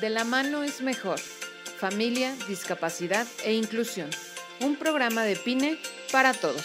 De 0.00 0.08
la 0.08 0.24
mano 0.24 0.62
es 0.62 0.80
mejor. 0.80 1.20
Familia, 1.20 2.34
discapacidad 2.48 3.26
e 3.44 3.52
inclusión. 3.52 4.08
Un 4.62 4.76
programa 4.76 5.24
de 5.26 5.36
PINE 5.36 5.78
para 6.10 6.32
todos. 6.32 6.64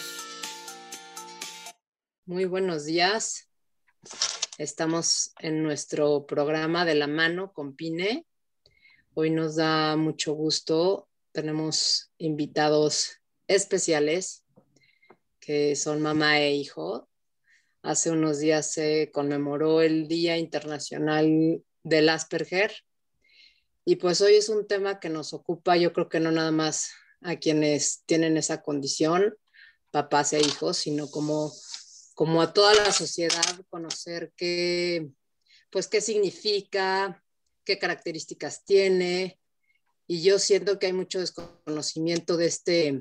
Muy 2.24 2.46
buenos 2.46 2.86
días. 2.86 3.50
Estamos 4.56 5.34
en 5.38 5.62
nuestro 5.62 6.24
programa 6.24 6.86
de 6.86 6.94
la 6.94 7.08
mano 7.08 7.52
con 7.52 7.76
PINE. 7.76 8.24
Hoy 9.12 9.28
nos 9.28 9.56
da 9.56 9.96
mucho 9.96 10.32
gusto. 10.32 11.06
Tenemos 11.32 12.10
invitados 12.16 13.20
especiales 13.48 14.46
que 15.40 15.76
son 15.76 16.00
mamá 16.00 16.40
e 16.40 16.54
hijo. 16.54 17.06
Hace 17.82 18.12
unos 18.12 18.38
días 18.38 18.72
se 18.72 19.10
conmemoró 19.12 19.82
el 19.82 20.08
Día 20.08 20.38
Internacional 20.38 21.62
del 21.82 22.08
Asperger 22.08 22.72
y 23.88 23.96
pues 23.96 24.20
hoy 24.20 24.34
es 24.34 24.48
un 24.48 24.66
tema 24.66 24.98
que 24.98 25.08
nos 25.08 25.32
ocupa, 25.32 25.76
yo 25.76 25.92
creo 25.92 26.08
que 26.08 26.18
no 26.18 26.32
nada 26.32 26.50
más 26.50 26.90
a 27.20 27.36
quienes 27.36 28.02
tienen 28.04 28.36
esa 28.36 28.60
condición, 28.60 29.38
papás 29.92 30.32
e 30.32 30.40
hijos, 30.40 30.76
sino 30.76 31.08
como, 31.08 31.52
como 32.16 32.42
a 32.42 32.52
toda 32.52 32.74
la 32.74 32.90
sociedad 32.90 33.44
conocer 33.70 34.32
qué, 34.36 35.08
pues 35.70 35.86
qué 35.86 36.00
significa, 36.00 37.22
qué 37.64 37.78
características 37.78 38.64
tiene. 38.64 39.38
Y 40.08 40.20
yo 40.20 40.40
siento 40.40 40.80
que 40.80 40.86
hay 40.86 40.92
mucho 40.92 41.20
desconocimiento 41.20 42.36
de, 42.36 42.46
este, 42.46 43.00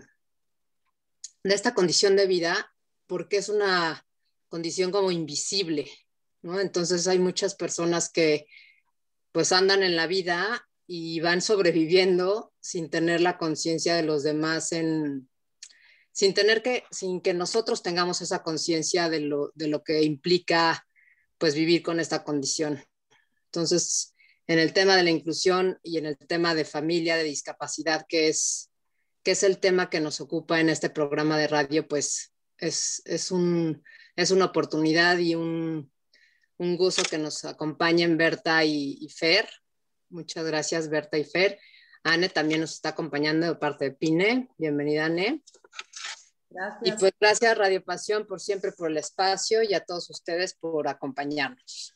de 1.43 1.55
esta 1.55 1.73
condición 1.73 2.15
de 2.15 2.27
vida 2.27 2.71
porque 3.07 3.37
es 3.37 3.49
una 3.49 4.05
condición 4.49 4.91
como 4.91 5.09
invisible, 5.09 5.89
¿no? 6.43 6.59
Entonces 6.59 7.07
hay 7.07 7.17
muchas 7.17 7.55
personas 7.55 8.11
que 8.11 8.45
pues 9.31 9.51
andan 9.51 9.81
en 9.81 9.95
la 9.95 10.05
vida 10.05 10.67
y 10.87 11.19
van 11.19 11.41
sobreviviendo 11.41 12.53
sin 12.59 12.89
tener 12.89 13.21
la 13.21 13.37
conciencia 13.37 13.95
de 13.95 14.03
los 14.03 14.23
demás 14.23 14.71
en 14.71 15.29
sin 16.11 16.33
tener 16.33 16.61
que 16.61 16.83
sin 16.91 17.19
que 17.19 17.33
nosotros 17.33 17.83
tengamos 17.83 18.21
esa 18.21 18.41
conciencia 18.41 19.09
de 19.09 19.19
lo, 19.19 19.51
de 19.55 19.67
lo 19.67 19.83
que 19.83 20.03
implica 20.03 20.87
pues 21.37 21.55
vivir 21.55 21.83
con 21.83 21.99
esta 21.99 22.23
condición. 22.23 22.81
Entonces, 23.47 24.15
en 24.47 24.59
el 24.59 24.71
tema 24.71 24.95
de 24.95 25.03
la 25.03 25.09
inclusión 25.09 25.77
y 25.83 25.97
en 25.97 26.05
el 26.05 26.17
tema 26.17 26.55
de 26.55 26.63
familia, 26.63 27.17
de 27.17 27.23
discapacidad, 27.23 28.05
que 28.07 28.29
es, 28.29 28.71
que 29.23 29.31
es 29.31 29.43
el 29.43 29.59
tema 29.59 29.89
que 29.89 29.99
nos 29.99 30.21
ocupa 30.21 30.61
en 30.61 30.69
este 30.69 30.89
programa 30.89 31.37
de 31.37 31.47
radio, 31.47 31.87
pues 31.87 32.31
es, 32.57 33.01
es, 33.05 33.31
un, 33.31 33.83
es 34.15 34.31
una 34.31 34.45
oportunidad 34.45 35.17
y 35.17 35.35
un, 35.35 35.91
un 36.57 36.77
gusto 36.77 37.03
que 37.03 37.17
nos 37.17 37.43
acompañen 37.43 38.17
Berta 38.17 38.63
y, 38.63 38.97
y 39.01 39.09
Fer 39.09 39.49
Muchas 40.15 40.45
gracias, 40.45 40.87
Berta 40.87 41.17
y 41.17 41.25
Fer. 41.25 41.59
Anne 42.01 42.29
también 42.29 42.61
nos 42.61 42.71
está 42.71 42.89
acompañando 42.89 43.47
de 43.47 43.55
parte 43.55 43.83
de 43.83 43.91
Pine. 43.91 44.47
Bienvenida, 44.57 45.07
Anne. 45.07 45.43
Gracias. 46.49 46.81
Y 46.83 46.91
pues 46.97 47.11
gracias, 47.19 47.57
Radio 47.57 47.83
Pasión, 47.83 48.25
por 48.25 48.39
siempre 48.39 48.71
por 48.71 48.89
el 48.89 48.95
espacio 48.95 49.61
y 49.61 49.73
a 49.73 49.83
todos 49.83 50.09
ustedes 50.09 50.53
por 50.53 50.87
acompañarnos. 50.87 51.93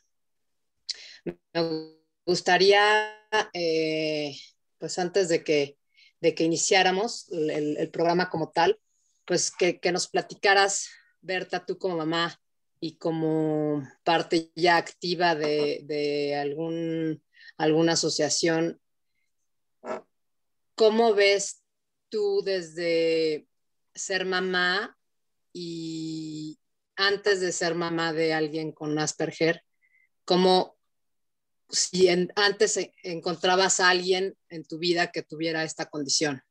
Me 1.24 1.96
gustaría, 2.26 3.16
eh, 3.54 4.36
pues 4.80 5.00
antes 5.00 5.30
de 5.30 5.42
que, 5.42 5.78
de 6.20 6.36
que 6.36 6.44
iniciáramos 6.44 7.32
el, 7.32 7.90
programa 7.90 8.30
como 8.30 8.52
tal, 8.52 8.82
pues 9.24 9.50
que, 9.50 9.80
nos 9.94 10.10
platicaras, 10.10 10.90
Berta, 11.22 11.66
tú 11.66 11.78
como 11.78 11.96
mamá 11.96 12.38
y 12.82 12.98
como 12.98 13.88
parte 14.04 14.52
ya 14.58 14.76
activa 14.76 15.36
de, 15.36 15.84
de 15.86 16.36
algún 16.36 17.24
alguna 17.60 17.94
asociación. 17.94 18.82
¿Cómo 20.76 21.14
ves 21.14 21.62
tú 22.08 22.42
desde 22.44 23.48
ser 23.94 24.26
mamá 24.26 24.98
y 25.54 26.58
antes 26.96 27.42
de 27.42 27.52
ser 27.52 27.76
mamá 27.76 28.14
de 28.14 28.34
alguien 28.34 28.72
con 28.72 28.98
Asperger, 28.98 29.64
cómo 30.26 30.78
si 31.70 32.08
antes 32.36 32.80
encontrabas 33.04 33.80
a 33.80 33.90
alguien 33.90 34.36
en 34.48 34.64
tu 34.64 34.80
vida 34.80 35.12
que 35.12 35.22
tuviera 35.22 35.64
esta 35.64 35.86
condición? 35.86 36.42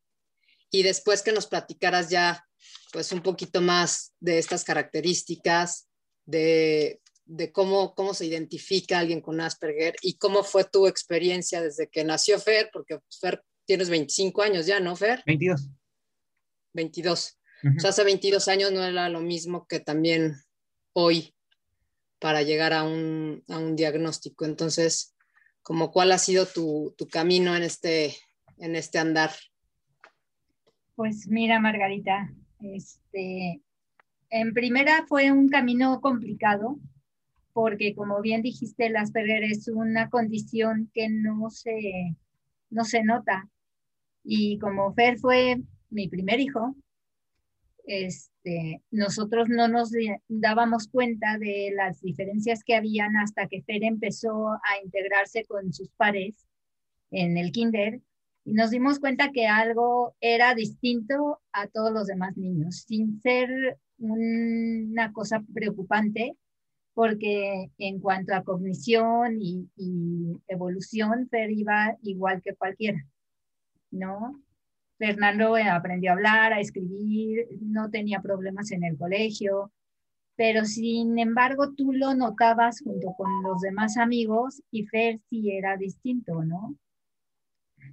Y 0.71 0.83
después 0.83 1.23
que 1.23 1.33
nos 1.33 1.47
platicaras 1.47 2.11
ya 2.11 2.45
pues 2.93 3.13
un 3.13 3.23
poquito 3.23 3.63
más 3.63 4.13
de 4.21 4.39
estas 4.39 4.63
características, 4.63 5.89
de 6.27 7.01
de 7.29 7.53
cómo, 7.53 7.95
cómo 7.95 8.15
se 8.15 8.27
identifica 8.27 8.99
alguien 8.99 9.21
con 9.21 9.41
Asperger 9.41 9.95
y 10.01 10.17
cómo 10.17 10.43
fue 10.43 10.65
tu 10.65 10.87
experiencia 10.87 11.61
desde 11.61 11.89
que 11.89 12.03
nació 12.03 12.41
Fer, 12.41 12.71
porque 12.73 12.99
pues, 12.99 13.21
Fer 13.21 13.45
tienes 13.67 13.91
25 13.91 14.43
años 14.43 14.67
ya, 14.67 14.81
¿no, 14.81 14.97
Fer? 14.97 15.23
22. 15.27 15.69
22. 16.73 17.39
O 17.77 17.81
sea, 17.81 17.91
hace 17.91 18.05
22 18.05 18.49
años 18.49 18.73
no 18.73 18.83
era 18.83 19.09
lo 19.09 19.21
mismo 19.21 19.67
que 19.67 19.81
también 19.81 20.37
hoy 20.95 21.35
para 22.19 22.43
llegar 22.43 22.73
a 22.73 22.85
un, 22.85 23.45
a 23.49 23.59
un 23.59 23.77
diagnóstico. 23.77 24.47
Entonces, 24.47 25.15
como 25.63 25.91
cuál 25.91 26.13
ha 26.13 26.19
sido 26.19 26.47
tu, 26.47 26.95
tu 26.97 27.09
camino 27.09 27.55
en 27.55 27.63
este, 27.63 28.17
en 28.57 28.75
este 28.75 28.99
andar? 28.99 29.33
Pues 30.95 31.29
mira, 31.29 31.61
Margarita, 31.61 32.33
este, 32.61 33.61
en 34.31 34.55
primera 34.55 35.05
fue 35.07 35.31
un 35.31 35.49
camino 35.49 36.01
complicado 36.01 36.79
porque 37.59 37.93
como 37.93 38.23
bien 38.23 38.41
dijiste, 38.43 38.87
el 38.87 38.95
Asperger 38.95 39.43
es 39.43 39.67
una 39.67 40.11
condición 40.11 40.93
que 40.95 41.09
no 41.09 41.51
se, 41.51 42.15
no 42.71 42.85
se 42.85 43.03
nota. 43.03 43.49
Y 44.23 44.61
como 44.61 44.95
Fer 44.95 45.19
fue 45.19 45.61
mi 45.91 46.07
primer 46.07 46.39
hijo, 46.39 46.77
este, 47.85 48.81
nosotros 48.93 49.49
no 49.49 49.67
nos 49.67 49.91
dábamos 50.29 50.87
cuenta 50.87 51.37
de 51.37 51.73
las 51.75 52.01
diferencias 52.01 52.63
que 52.63 52.77
habían 52.77 53.17
hasta 53.17 53.49
que 53.49 53.63
Fer 53.63 53.83
empezó 53.83 54.51
a 54.51 54.81
integrarse 54.85 55.45
con 55.45 55.73
sus 55.73 55.91
pares 55.97 56.47
en 57.11 57.37
el 57.39 57.51
kinder 57.51 58.01
y 58.45 58.53
nos 58.53 58.71
dimos 58.71 59.01
cuenta 59.01 59.33
que 59.33 59.49
algo 59.49 60.15
era 60.21 60.55
distinto 60.55 61.41
a 61.51 61.67
todos 61.67 61.91
los 61.91 62.07
demás 62.07 62.37
niños, 62.37 62.85
sin 62.87 63.21
ser 63.21 63.51
una 63.99 65.13
cosa 65.13 65.43
preocupante, 65.53 66.37
porque 66.99 67.71
en 67.79 68.01
cuanto 68.01 68.35
a 68.35 68.43
cognición 68.43 69.39
y, 69.41 69.69
evolución, 70.49 71.29
Fer 71.29 71.49
iba 71.53 71.97
igual 72.03 72.43
que 72.43 72.57
cualquiera, 72.57 73.07
¿no? 73.93 74.43
Fernando 74.99 75.55
aprendió 75.55 76.11
a 76.11 76.15
hablar, 76.15 76.53
a 76.53 76.59
escribir, 76.59 77.47
no 77.61 77.89
tenía 77.89 78.21
problemas 78.21 78.73
en 78.73 78.83
el 78.83 78.99
colegio, 78.99 79.71
pero 80.35 80.65
sin 80.65 81.17
embargo 81.21 81.73
tú 81.73 81.93
lo 81.93 82.15
notabas 82.15 82.81
junto 82.81 83.15
con 83.17 83.45
los 83.45 83.61
demás 83.61 83.97
amigos 83.97 84.61
y 84.73 84.85
Fer 84.87 85.21
sí 85.31 85.53
era 85.53 85.77
distinto, 85.77 86.43
¿no? 86.43 86.75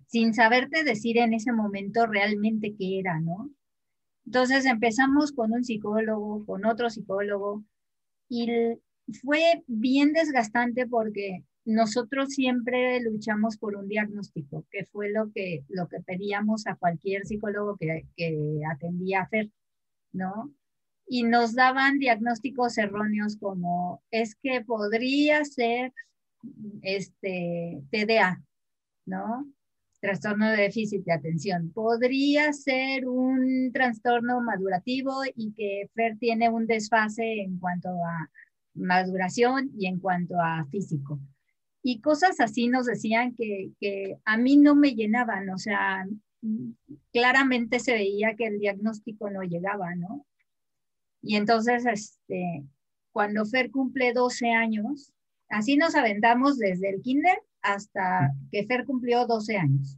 Sin 0.08 0.34
saberte 0.34 0.84
decir 0.84 1.20
en 1.20 1.36
ese 1.36 1.52
momento 1.52 2.08
realmente 2.08 2.74
qué 2.76 3.02
era, 3.02 3.20
¿no? 3.20 3.52
Entonces 4.26 4.66
empezamos 4.66 5.32
con 5.32 5.52
un 5.52 5.64
psicólogo, 5.64 6.44
con 6.48 6.66
otro 6.66 6.90
psicólogo, 6.90 7.64
y 8.28 8.50
fue 9.22 9.64
bien 9.68 10.14
desgastante 10.14 10.88
porque 10.88 11.44
nosotros 11.66 12.30
siempre 12.30 13.00
luchamos 13.02 13.58
por 13.58 13.76
un 13.76 13.88
diagnóstico, 13.88 14.66
que 14.70 14.86
fue 14.86 15.10
lo 15.12 15.32
que, 15.32 15.64
lo 15.70 15.88
que 15.88 16.00
pedíamos 16.02 16.68
a 16.68 16.76
cualquier 16.76 17.26
psicólogo 17.26 17.78
que, 17.78 18.06
que 18.16 18.62
atendía 18.72 19.22
a 19.22 19.28
Fer, 19.28 19.50
¿no? 20.12 20.54
Y 21.08 21.24
nos 21.24 21.54
daban 21.54 22.00
diagnósticos 22.00 22.78
erróneos 22.78 23.38
como 23.38 24.04
es 24.12 24.36
que 24.36 24.62
podría 24.62 25.44
ser 25.46 25.92
este 26.82 27.82
TDA, 27.92 28.44
¿no? 29.06 29.48
Trastorno 30.00 30.52
de 30.52 30.58
déficit 30.58 31.04
de 31.04 31.14
atención. 31.14 31.72
Podría 31.72 32.54
ser 32.54 33.08
un 33.08 33.72
trastorno 33.74 34.40
madurativo 34.42 35.22
y 35.36 35.52
que 35.54 35.90
Fer 35.96 36.18
tiene 36.20 36.50
un 36.50 36.68
desfase 36.68 37.42
en 37.42 37.58
cuanto 37.58 37.90
a 37.90 38.30
maduración 38.76 39.72
y 39.78 39.88
en 39.88 40.00
cuanto 40.00 40.40
a 40.40 40.66
físico. 40.70 41.20
Y 41.82 42.02
cosas 42.02 42.40
así 42.40 42.68
nos 42.68 42.86
decían 42.86 43.36
que, 43.36 43.72
que 43.80 44.18
a 44.26 44.38
mí 44.38 44.58
no 44.58 44.76
me 44.76 44.96
llenaban, 44.96 45.50
o 45.50 45.58
sea, 45.58 46.06
claramente 47.12 47.80
se 47.80 47.94
veía 47.94 48.36
que 48.36 48.48
el 48.48 48.60
diagnóstico 48.60 49.30
no 49.30 49.44
llegaba, 49.44 49.96
¿no? 49.96 50.26
Y 51.22 51.36
entonces, 51.36 51.86
este, 51.86 52.64
cuando 53.12 53.46
Fer 53.46 53.72
cumple 53.72 54.14
12 54.14 54.52
años, 54.52 55.12
así 55.50 55.76
nos 55.78 55.96
aventamos 55.96 56.58
desde 56.58 56.90
el 56.90 57.02
kinder 57.02 57.38
hasta 57.62 58.32
que 58.52 58.66
Fer 58.66 58.86
cumplió 58.86 59.26
12 59.26 59.58
años. 59.58 59.98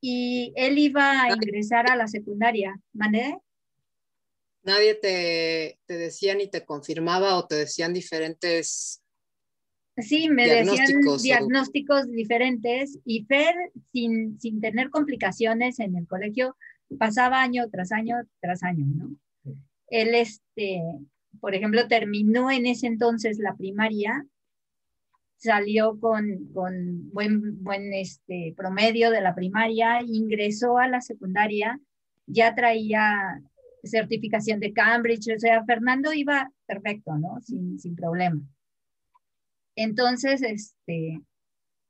Y 0.00 0.52
él 0.56 0.78
iba 0.78 1.22
a 1.22 1.28
ingresar 1.34 1.90
a 1.90 1.96
la 1.96 2.06
secundaria. 2.06 2.80
¿Mané? 2.94 3.38
Nadie 4.62 4.94
te, 4.94 5.78
te 5.86 5.96
decía 5.96 6.34
ni 6.34 6.48
te 6.48 6.64
confirmaba 6.64 7.36
o 7.36 7.46
te 7.46 7.56
decían 7.56 7.92
diferentes 7.92 9.00
Sí, 9.96 10.28
me 10.28 10.46
decían 10.48 11.00
diagnósticos 11.22 12.10
diferentes 12.10 12.98
y 13.04 13.24
Fer, 13.24 13.54
sin, 13.92 14.40
sin 14.40 14.60
tener 14.60 14.90
complicaciones 14.90 15.78
en 15.78 15.96
el 15.96 16.06
colegio, 16.06 16.56
pasaba 16.98 17.42
año 17.42 17.68
tras 17.70 17.92
año 17.92 18.16
tras 18.40 18.62
año, 18.62 18.86
¿no? 18.86 19.10
Él, 19.88 20.14
este, 20.14 20.80
por 21.40 21.54
ejemplo, 21.54 21.88
terminó 21.88 22.50
en 22.50 22.66
ese 22.66 22.86
entonces 22.86 23.38
la 23.38 23.56
primaria, 23.56 24.24
salió 25.36 25.98
con, 25.98 26.48
con 26.52 27.10
buen, 27.12 27.62
buen 27.62 27.92
este, 27.92 28.54
promedio 28.56 29.10
de 29.10 29.20
la 29.20 29.34
primaria, 29.34 30.02
ingresó 30.06 30.78
a 30.78 30.86
la 30.86 31.00
secundaria, 31.00 31.80
ya 32.26 32.54
traía 32.54 33.42
certificación 33.82 34.60
de 34.60 34.72
Cambridge, 34.72 35.34
o 35.34 35.38
sea, 35.38 35.64
Fernando 35.64 36.12
iba 36.12 36.50
perfecto, 36.66 37.16
¿no? 37.16 37.40
Sin, 37.42 37.78
sin 37.78 37.96
problema. 37.96 38.40
Entonces, 39.76 40.42
este, 40.42 41.20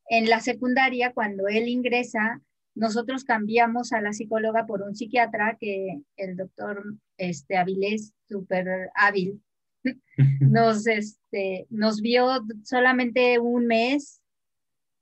en 0.08 0.28
la 0.28 0.40
secundaria, 0.40 1.12
cuando 1.12 1.48
él 1.48 1.68
ingresa, 1.68 2.40
nosotros 2.74 3.24
cambiamos 3.24 3.92
a 3.92 4.00
la 4.00 4.12
psicóloga 4.12 4.66
por 4.66 4.82
un 4.82 4.94
psiquiatra 4.94 5.56
que 5.58 6.00
el 6.16 6.36
doctor 6.36 6.96
este, 7.16 7.56
Avilés, 7.56 8.12
súper 8.28 8.90
hábil, 8.94 9.42
nos, 10.40 10.86
este, 10.86 11.66
nos 11.70 12.00
vio 12.00 12.28
solamente 12.64 13.38
un 13.38 13.66
mes 13.66 14.22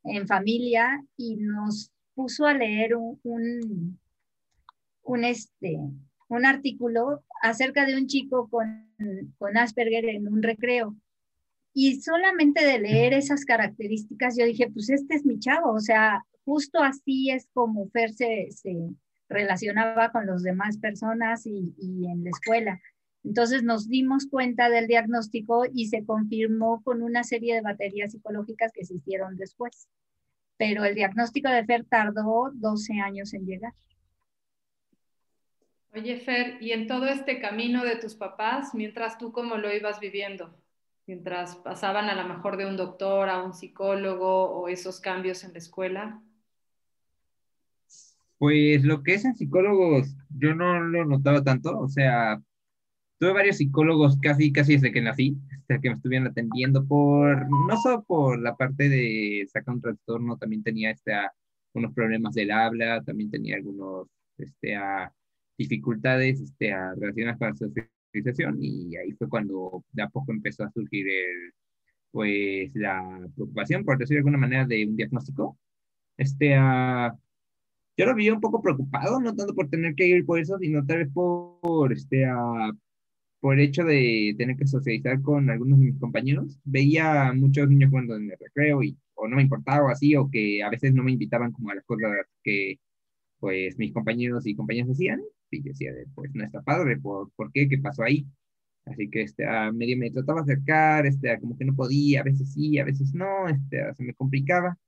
en 0.04 0.26
familia 0.26 1.04
y 1.16 1.36
nos 1.36 1.90
puso 2.14 2.46
a 2.46 2.54
leer 2.54 2.96
un, 2.96 3.98
un, 5.02 5.24
este, 5.24 5.78
un 6.28 6.46
artículo 6.46 7.24
acerca 7.42 7.86
de 7.86 7.96
un 7.96 8.06
chico 8.06 8.48
con, 8.48 8.92
con 9.38 9.56
Asperger 9.56 10.04
en 10.06 10.28
un 10.28 10.42
recreo. 10.42 10.96
Y 11.74 12.00
solamente 12.00 12.64
de 12.64 12.78
leer 12.78 13.12
esas 13.12 13.44
características, 13.44 14.36
yo 14.36 14.44
dije, 14.44 14.70
pues 14.70 14.90
este 14.90 15.14
es 15.14 15.24
mi 15.24 15.38
chavo, 15.38 15.72
o 15.72 15.80
sea, 15.80 16.24
justo 16.44 16.82
así 16.82 17.30
es 17.30 17.46
como 17.52 17.88
Fer 17.90 18.12
se, 18.12 18.48
relacionaba 19.28 20.10
con 20.10 20.26
las 20.26 20.42
demás 20.42 20.78
personas 20.78 21.46
y, 21.46 21.74
y, 21.78 22.06
en 22.06 22.24
la 22.24 22.30
escuela. 22.30 22.80
Entonces 23.22 23.62
nos 23.62 23.88
dimos 23.88 24.26
cuenta 24.26 24.70
del 24.70 24.86
diagnóstico 24.86 25.64
y 25.70 25.88
se 25.88 26.04
confirmó 26.04 26.82
con 26.82 27.02
una 27.02 27.24
serie 27.24 27.54
de 27.54 27.60
baterías 27.60 28.12
psicológicas 28.12 28.72
que 28.72 28.84
se 28.84 28.94
hicieron 28.94 29.36
después. 29.36 29.88
Pero 30.56 30.84
el 30.84 30.94
diagnóstico 30.94 31.50
de 31.50 31.64
Fer 31.64 31.84
tardó 31.84 32.50
12 32.54 33.00
años 33.00 33.34
en 33.34 33.44
llegar. 33.44 33.74
Oye, 35.98 36.16
Fer, 36.16 36.58
y 36.60 36.70
en 36.70 36.86
todo 36.86 37.06
este 37.06 37.40
camino 37.40 37.82
de 37.82 37.96
tus 37.96 38.14
papás, 38.14 38.72
mientras 38.72 39.18
tú 39.18 39.32
cómo 39.32 39.56
lo 39.56 39.74
ibas 39.74 39.98
viviendo, 39.98 40.54
mientras 41.08 41.56
pasaban 41.56 42.08
a 42.08 42.14
lo 42.14 42.32
mejor 42.32 42.56
de 42.56 42.66
un 42.66 42.76
doctor 42.76 43.28
a 43.28 43.42
un 43.42 43.52
psicólogo 43.52 44.48
o 44.48 44.68
esos 44.68 45.00
cambios 45.00 45.42
en 45.42 45.54
la 45.54 45.58
escuela. 45.58 46.22
Pues 48.38 48.84
lo 48.84 49.02
que 49.02 49.14
es 49.14 49.24
en 49.24 49.34
psicólogos, 49.34 50.14
yo 50.28 50.54
no 50.54 50.78
lo 50.78 51.04
notaba 51.04 51.42
tanto, 51.42 51.76
o 51.76 51.88
sea, 51.88 52.40
tuve 53.18 53.32
varios 53.32 53.56
psicólogos 53.56 54.18
casi, 54.20 54.52
casi 54.52 54.74
desde 54.74 54.92
que 54.92 55.00
nací, 55.00 55.36
hasta 55.50 55.80
que 55.80 55.88
me 55.88 55.96
estuvieron 55.96 56.28
atendiendo 56.28 56.86
por, 56.86 57.50
no 57.50 57.76
solo 57.82 58.04
por 58.04 58.38
la 58.38 58.54
parte 58.54 58.88
de 58.88 59.48
sacar 59.52 59.74
un 59.74 59.80
trastorno, 59.80 60.36
también 60.36 60.62
tenía 60.62 60.92
este, 60.92 61.12
unos 61.72 61.92
problemas 61.92 62.34
del 62.34 62.52
habla, 62.52 63.02
también 63.02 63.32
tenía 63.32 63.56
algunos 63.56 64.06
este, 64.36 64.76
a, 64.76 65.12
dificultades 65.58 66.40
este, 66.40 66.72
a, 66.72 66.94
relacionadas 66.94 67.38
con 67.38 67.48
la 67.48 67.54
socialización 67.56 68.58
y 68.60 68.96
ahí 68.96 69.12
fue 69.12 69.28
cuando 69.28 69.84
de 69.92 70.02
a 70.02 70.08
poco 70.08 70.32
empezó 70.32 70.64
a 70.64 70.70
surgir 70.72 71.06
el, 71.08 71.52
pues 72.10 72.70
la 72.74 73.28
preocupación, 73.34 73.84
por 73.84 73.98
decirlo 73.98 74.18
de 74.18 74.20
alguna 74.20 74.38
manera, 74.38 74.66
de 74.66 74.86
un 74.86 74.96
diagnóstico. 74.96 75.58
Este, 76.16 76.54
a, 76.56 77.14
yo 77.96 78.06
lo 78.06 78.14
vi 78.14 78.30
un 78.30 78.40
poco 78.40 78.62
preocupado, 78.62 79.20
no 79.20 79.34
tanto 79.34 79.54
por 79.54 79.68
tener 79.68 79.94
que 79.94 80.06
ir 80.06 80.24
por 80.26 80.38
eso, 80.40 80.58
sino 80.58 80.84
tal 80.86 80.98
vez 80.98 81.08
por, 81.12 81.92
este, 81.92 82.26
a, 82.26 82.72
por 83.40 83.54
el 83.54 83.60
hecho 83.60 83.84
de 83.84 84.34
tener 84.38 84.56
que 84.56 84.66
socializar 84.66 85.20
con 85.22 85.50
algunos 85.50 85.78
de 85.80 85.86
mis 85.86 85.98
compañeros. 86.00 86.58
Veía 86.64 87.32
muchos 87.34 87.68
niños 87.68 87.90
jugando 87.90 88.16
en 88.16 88.30
el 88.30 88.38
recreo 88.38 88.82
y 88.82 88.96
o 89.14 89.26
no 89.28 89.36
me 89.36 89.42
importaba 89.42 89.92
así, 89.92 90.14
o 90.16 90.30
que 90.30 90.62
a 90.62 90.70
veces 90.70 90.94
no 90.94 91.02
me 91.02 91.12
invitaban 91.12 91.52
como 91.52 91.70
a 91.70 91.74
las 91.74 91.84
cosas 91.84 92.12
que 92.42 92.78
pues 93.40 93.76
mis 93.78 93.92
compañeros 93.92 94.46
y 94.46 94.54
compañeras 94.54 94.90
hacían. 94.90 95.20
Y 95.50 95.62
yo 95.62 95.70
decía, 95.70 95.92
pues 96.14 96.34
no 96.34 96.44
está 96.44 96.62
padre, 96.62 96.98
¿por, 96.98 97.30
¿por 97.32 97.52
qué? 97.52 97.68
¿Qué 97.68 97.78
pasó 97.78 98.02
ahí? 98.02 98.26
Así 98.86 99.10
que 99.10 99.22
este, 99.22 99.46
a 99.46 99.72
medio 99.72 99.96
me 99.98 100.10
trataba 100.10 100.42
de 100.42 100.52
acercar, 100.52 101.06
este, 101.06 101.38
como 101.40 101.56
que 101.58 101.64
no 101.64 101.74
podía, 101.74 102.20
a 102.20 102.24
veces 102.24 102.52
sí, 102.52 102.78
a 102.78 102.84
veces 102.84 103.14
no, 103.14 103.48
este, 103.48 103.94
se 103.94 104.04
me 104.04 104.14
complicaba 104.14 104.78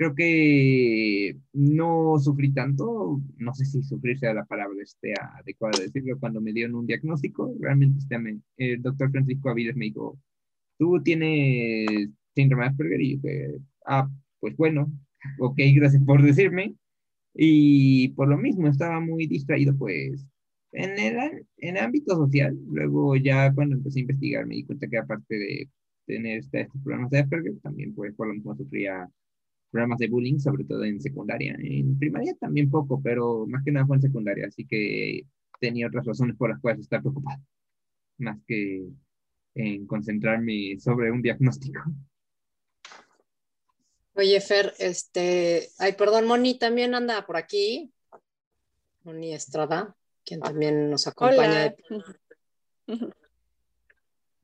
creo 0.00 0.14
que 0.14 1.36
no 1.52 2.18
sufrí 2.18 2.54
tanto, 2.54 3.20
no 3.36 3.52
sé 3.52 3.66
si 3.66 3.82
sufrir 3.82 4.18
sea 4.18 4.32
la 4.32 4.46
palabra 4.46 4.78
este, 4.82 5.12
adecuada 5.38 5.78
de 5.78 5.84
decirlo, 5.88 6.18
cuando 6.18 6.40
me 6.40 6.54
dieron 6.54 6.74
un 6.74 6.86
diagnóstico, 6.86 7.54
realmente 7.60 7.98
este, 7.98 8.40
el 8.56 8.80
doctor 8.80 9.10
Francisco 9.10 9.50
Aviles 9.50 9.76
me 9.76 9.84
dijo, 9.84 10.18
tú 10.78 11.02
tienes 11.02 12.08
síndrome 12.34 12.64
de 12.64 12.70
Asperger, 12.70 13.00
y 13.02 13.16
yo 13.16 13.20
dije, 13.22 13.58
ah, 13.84 14.08
pues 14.38 14.56
bueno, 14.56 14.90
ok, 15.38 15.58
gracias 15.74 16.02
por 16.02 16.22
decirme, 16.22 16.74
y 17.34 18.08
por 18.10 18.28
lo 18.28 18.38
mismo 18.38 18.68
estaba 18.68 19.00
muy 19.00 19.26
distraído, 19.26 19.76
pues, 19.76 20.26
en 20.72 20.98
el, 20.98 21.46
en 21.58 21.78
ámbito 21.78 22.14
social, 22.14 22.56
luego 22.68 23.16
ya 23.16 23.52
cuando 23.52 23.76
empecé 23.76 24.00
a 24.00 24.02
investigar 24.02 24.46
me 24.46 24.54
di 24.56 24.64
cuenta 24.64 24.88
que 24.88 24.98
aparte 24.98 25.34
de 25.36 25.68
tener 26.06 26.38
este, 26.38 26.62
estos 26.62 26.80
problemas 26.82 27.10
de 27.10 27.20
Asperger, 27.20 27.58
también 27.60 27.94
pues 27.94 28.14
por 28.14 28.28
lo 28.28 28.34
mismo 28.34 28.54
sufría 28.56 29.08
programas 29.70 29.98
de 29.98 30.08
bullying, 30.08 30.38
sobre 30.38 30.64
todo 30.64 30.84
en 30.84 31.00
secundaria. 31.00 31.56
En 31.60 31.98
primaria 31.98 32.34
también 32.34 32.70
poco, 32.70 33.00
pero 33.02 33.46
más 33.46 33.62
que 33.64 33.72
nada 33.72 33.86
fue 33.86 33.96
en 33.96 34.02
secundaria, 34.02 34.46
así 34.46 34.64
que 34.64 35.26
tenía 35.60 35.86
otras 35.88 36.06
razones 36.06 36.36
por 36.36 36.50
las 36.50 36.60
cuales 36.60 36.80
estar 36.82 37.00
preocupado, 37.00 37.40
más 38.18 38.38
que 38.46 38.88
en 39.54 39.86
concentrarme 39.86 40.76
sobre 40.78 41.10
un 41.10 41.22
diagnóstico. 41.22 41.82
Oye, 44.14 44.40
Fer, 44.40 44.74
este, 44.78 45.70
ay, 45.78 45.92
perdón, 45.92 46.26
Moni 46.26 46.58
también 46.58 46.94
anda 46.94 47.24
por 47.26 47.36
aquí. 47.36 47.92
Moni 49.02 49.32
Estrada, 49.32 49.96
quien 50.24 50.40
también 50.40 50.90
nos 50.90 51.06
acompaña. 51.06 51.74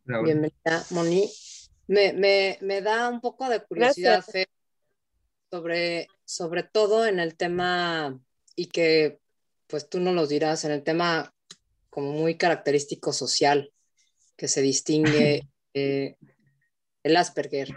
Bienvenida, 0.04 0.84
Moni. 0.90 1.30
Me, 1.88 2.12
me, 2.12 2.58
me, 2.62 2.80
da 2.80 3.08
un 3.08 3.20
poco 3.20 3.48
de 3.48 3.60
curiosidad, 3.60 4.24
Fer, 4.24 4.48
sobre, 5.50 6.08
sobre 6.24 6.62
todo 6.62 7.06
en 7.06 7.20
el 7.20 7.36
tema, 7.36 8.18
y 8.54 8.66
que 8.66 9.20
pues 9.66 9.88
tú 9.88 10.00
no 10.00 10.12
lo 10.12 10.26
dirás, 10.26 10.64
en 10.64 10.72
el 10.72 10.82
tema 10.82 11.34
como 11.90 12.12
muy 12.12 12.36
característico 12.36 13.12
social, 13.12 13.72
que 14.36 14.48
se 14.48 14.62
distingue 14.62 15.48
eh, 15.74 16.16
el 17.02 17.16
Asperger. 17.16 17.68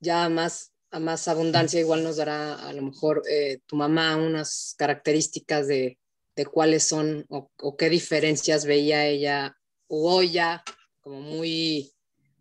Ya 0.00 0.28
más, 0.28 0.73
a 0.94 1.00
más 1.00 1.26
abundancia 1.26 1.80
igual 1.80 2.04
nos 2.04 2.18
dará 2.18 2.54
a 2.54 2.72
lo 2.72 2.82
mejor 2.82 3.24
eh, 3.28 3.58
tu 3.66 3.74
mamá 3.74 4.14
unas 4.16 4.76
características 4.78 5.66
de, 5.66 5.98
de 6.36 6.46
cuáles 6.46 6.84
son 6.84 7.26
o, 7.28 7.76
qué 7.76 7.90
diferencias 7.90 8.64
veía 8.64 9.04
ella 9.04 9.58
o 9.88 10.22
ya 10.22 10.62
como 11.00 11.20
muy, 11.20 11.92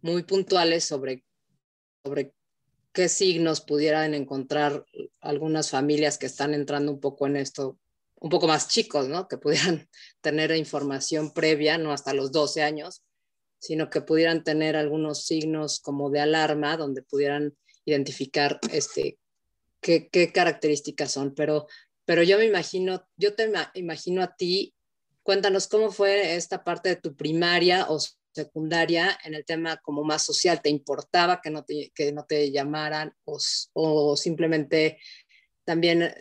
muy 0.03 0.21
puntuales 0.21 0.83
sobre, 0.83 1.25
sobre 2.05 2.35
qué 2.91 3.09
signos 3.09 3.59
pudieran 3.59 4.13
encontrar 4.13 4.85
algunas 5.19 5.71
familias 5.71 6.19
que 6.19 6.27
están 6.27 6.53
entrando 6.53 6.91
un 6.91 6.99
poco 6.99 7.25
en 7.25 7.37
esto, 7.37 7.79
un 8.19 8.29
poco 8.29 8.47
más 8.47 8.67
chicos, 8.67 9.07
¿no? 9.07 9.27
Que 9.27 9.39
pudieran 9.39 9.89
tener 10.21 10.55
información 10.55 11.33
previa, 11.33 11.79
no 11.79 11.91
hasta 11.91 12.13
los 12.13 12.31
12 12.31 12.61
años, 12.61 13.03
sino 13.57 13.89
que 13.89 14.01
pudieran 14.01 14.43
tener 14.43 14.75
algunos 14.75 15.25
signos 15.25 15.79
como 15.79 16.11
de 16.11 16.19
alarma 16.19 16.77
donde 16.77 17.01
pudieran 17.01 17.57
identificar 17.85 18.59
este, 18.71 19.19
qué, 19.81 20.31
características 20.33 21.11
son. 21.11 21.33
Pero, 21.33 21.67
pero 22.05 22.23
yo 22.23 22.37
me 22.37 22.45
imagino, 22.45 23.07
yo 23.17 23.35
te 23.35 23.51
imagino 23.75 24.21
a 24.21 24.35
ti, 24.35 24.73
cuéntanos 25.23 25.67
cómo 25.67 25.91
fue 25.91 26.35
esta 26.35 26.63
parte 26.63 26.89
de 26.89 26.95
tu 26.97 27.15
primaria 27.15 27.87
o 27.89 27.99
secundaria 28.33 29.17
en 29.23 29.35
el 29.35 29.45
tema 29.45 29.77
como 29.77 30.03
más 30.03 30.23
social, 30.23 30.61
¿te 30.61 30.69
importaba 30.69 31.39
que 31.41 31.51
no 31.51 31.63
te, 31.63 31.91
que 31.93 32.11
no 32.11 32.25
te 32.25 32.51
llamaran 32.51 33.13
o, 33.25 33.37
o 33.73 34.17
simplemente 34.17 34.99
también 35.63 36.01
eh, 36.01 36.15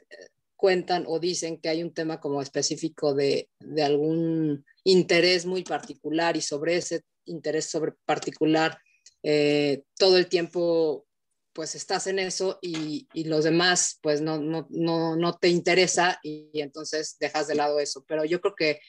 cuentan 0.56 1.04
o 1.08 1.18
dicen 1.18 1.58
que 1.58 1.68
hay 1.68 1.82
un 1.82 1.92
tema 1.92 2.20
como 2.20 2.40
específico 2.42 3.14
de, 3.14 3.48
de, 3.58 3.82
algún 3.82 4.64
interés 4.84 5.46
muy 5.46 5.64
particular 5.64 6.36
y 6.36 6.40
sobre 6.40 6.76
ese 6.76 7.02
interés 7.24 7.70
sobre 7.70 7.92
particular 8.04 8.78
eh, 9.22 9.82
todo 9.96 10.18
el 10.18 10.28
tiempo 10.28 11.06
pues 11.52 11.74
estás 11.74 12.06
en 12.06 12.18
eso 12.18 12.58
y, 12.62 13.06
los 13.24 13.44
demás 13.44 13.98
pues 14.02 14.20
no, 14.20 14.38
no, 14.38 14.66
no, 14.70 15.16
no 15.16 15.38
te 15.38 15.48
interesa 15.48 16.18
y, 16.22 16.50
y 16.52 16.60
entonces 16.60 17.16
dejas 17.20 17.46
de 17.46 17.54
lado 17.54 17.78
eso. 17.78 18.04
Pero 18.06 18.24
yo 18.24 18.40
creo 18.40 18.54
que 18.54 18.80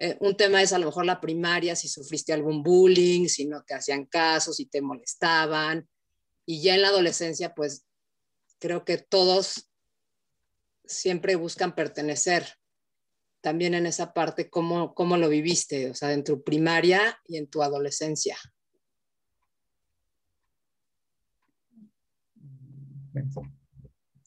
eh, 0.00 0.16
un 0.20 0.36
tema 0.36 0.62
es 0.62 0.72
a 0.72 0.78
lo 0.78 0.86
mejor 0.86 1.04
la 1.06 1.20
primaria, 1.20 1.74
si 1.74 1.88
sufriste 1.88 2.32
algún 2.32 2.62
bullying, 2.62 3.26
si 3.26 3.46
no 3.46 3.64
te 3.64 3.74
hacían 3.74 4.06
caso, 4.06 4.52
si 4.52 4.66
te 4.66 4.80
molestaban. 4.80 5.88
y 6.46 6.62
ya 6.62 6.74
en 6.74 6.82
la 6.82 6.88
adolescencia, 6.88 7.54
pues 7.54 7.84
creo 8.58 8.84
que 8.84 8.98
todos 8.98 9.70
siempre 10.84 11.36
buscan 11.36 11.74
pertenecer. 11.74 12.54
También 13.40 13.74
en 13.74 13.86
esa 13.86 14.12
parte, 14.14 14.48
¿cómo, 14.50 14.94
cómo 14.94 15.16
lo 15.16 15.28
viviste? 15.28 15.90
O 15.90 15.94
sea, 15.94 16.12
en 16.12 16.24
tu 16.24 16.42
primaria 16.42 17.20
y 17.26 17.36
en 17.36 17.48
tu 17.48 17.62
adolescencia. 17.62 18.38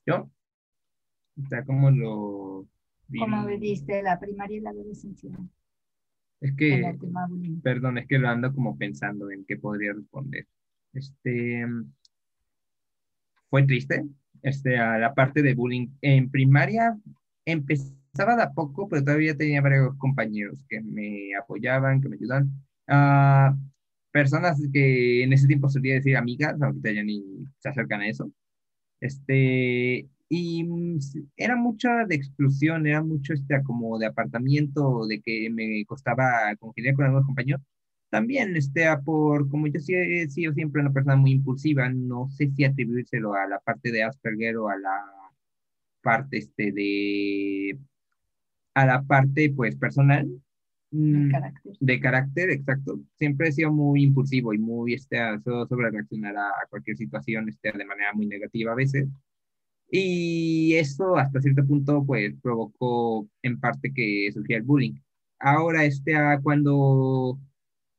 ¿Yo? 0.06 0.30
O 1.44 1.48
sea, 1.48 1.64
¿cómo 1.64 1.92
lo... 1.92 2.68
¿Cómo 3.18 3.46
viviste 3.46 4.02
la 4.02 4.20
primaria 4.20 4.58
y 4.58 4.62
la 4.62 4.70
adolescencia? 4.70 5.32
Es 6.40 6.56
que, 6.56 6.98
perdón, 7.62 8.00
es 8.00 8.08
que 8.08 8.18
lo 8.18 8.30
ando 8.30 8.54
como 8.54 8.78
pensando 8.78 9.30
en 9.30 9.46
qué 9.46 9.58
podría 9.58 9.94
responder. 9.94 10.48
Este, 10.94 11.66
fue 13.50 13.64
triste, 13.64 14.06
este, 14.42 14.78
a 14.78 14.98
la 14.98 15.14
parte 15.14 15.44
de 15.44 15.54
bullying. 15.54 15.90
En 16.02 16.32
primaria 16.32 16.98
empezaba 17.46 18.36
de 18.36 18.44
a 18.44 18.52
poco, 18.52 18.90
pero 18.90 19.04
todavía 19.04 19.38
tenía 19.38 19.62
varios 19.62 19.96
compañeros 19.98 20.66
que 20.68 20.82
me 20.82 21.36
apoyaban, 21.36 22.02
que 22.02 22.10
me 22.10 22.16
ayudaban. 22.16 22.50
Uh, 22.88 23.56
personas 24.12 24.62
que 24.74 25.24
en 25.24 25.34
ese 25.34 25.48
tiempo 25.48 25.70
solía 25.70 25.96
decir 25.96 26.18
amigas, 26.18 26.60
ahorita 26.62 26.92
ya 26.92 27.04
ni 27.04 27.24
se 27.60 27.70
acercan 27.70 28.02
a 28.02 28.08
eso. 28.08 28.32
Este, 29.02 30.08
y 30.30 30.64
mm, 30.64 31.00
era 31.38 31.56
mucha 31.58 32.06
de 32.06 32.16
exclusión, 32.16 32.88
era 32.88 33.04
mucho 33.04 33.34
este, 33.34 33.62
como 33.64 34.00
de 34.00 34.08
apartamiento, 34.08 35.06
de 35.08 35.22
que 35.22 35.50
me 35.52 35.86
costaba 35.86 36.56
congeniar 36.60 36.96
con 36.96 37.06
algunos 37.06 37.26
compañeros. 37.26 37.62
También, 38.10 38.56
este, 38.58 38.86
por, 39.06 39.50
como 39.50 39.68
yo 39.68 39.80
sí 39.80 39.94
he 39.96 40.30
sido 40.30 40.54
siempre 40.54 40.82
una 40.82 40.94
persona 40.94 41.16
muy 41.18 41.32
impulsiva, 41.32 41.90
no 41.90 42.30
sé 42.30 42.52
si 42.56 42.64
atribuírselo 42.66 43.34
a 43.34 43.48
la 43.48 43.60
parte 43.60 43.92
de 43.92 44.04
Asperger 44.04 44.58
o 44.58 44.70
a 44.70 44.78
la 44.78 45.02
parte, 46.02 46.38
este, 46.38 46.72
de, 46.72 47.80
a 48.74 48.86
la 48.86 49.04
parte, 49.04 49.52
pues, 49.56 49.76
personal. 49.76 50.30
De 50.92 51.00
mm, 51.00 51.32
carácter. 51.32 51.74
De 51.80 52.00
carácter, 52.00 52.50
exacto. 52.52 53.00
Siempre 53.18 53.48
he 53.48 53.52
sido 53.54 53.72
muy 53.72 54.04
impulsivo 54.04 54.54
y 54.54 54.58
muy, 54.60 54.94
este, 54.94 55.18
sobre 55.44 55.90
reaccionar 55.90 56.36
a, 56.38 56.52
cualquier 56.70 56.98
situación, 56.98 57.50
este, 57.50 57.72
de 57.72 57.86
manera 57.86 58.14
muy 58.14 58.28
negativa 58.28 58.74
a 58.74 58.76
veces. 58.76 59.08
Y 59.90 60.76
eso 60.76 61.18
hasta 61.18 61.42
cierto 61.42 61.66
punto 61.66 62.06
pues 62.06 62.34
provocó 62.42 63.28
en 63.42 63.60
parte 63.60 63.94
que 63.94 64.30
surgiera 64.34 64.60
el 64.62 64.66
bullying. 64.66 64.96
Ahora, 65.40 65.86
este, 65.86 66.16
ah, 66.16 66.40
cuando, 66.42 67.40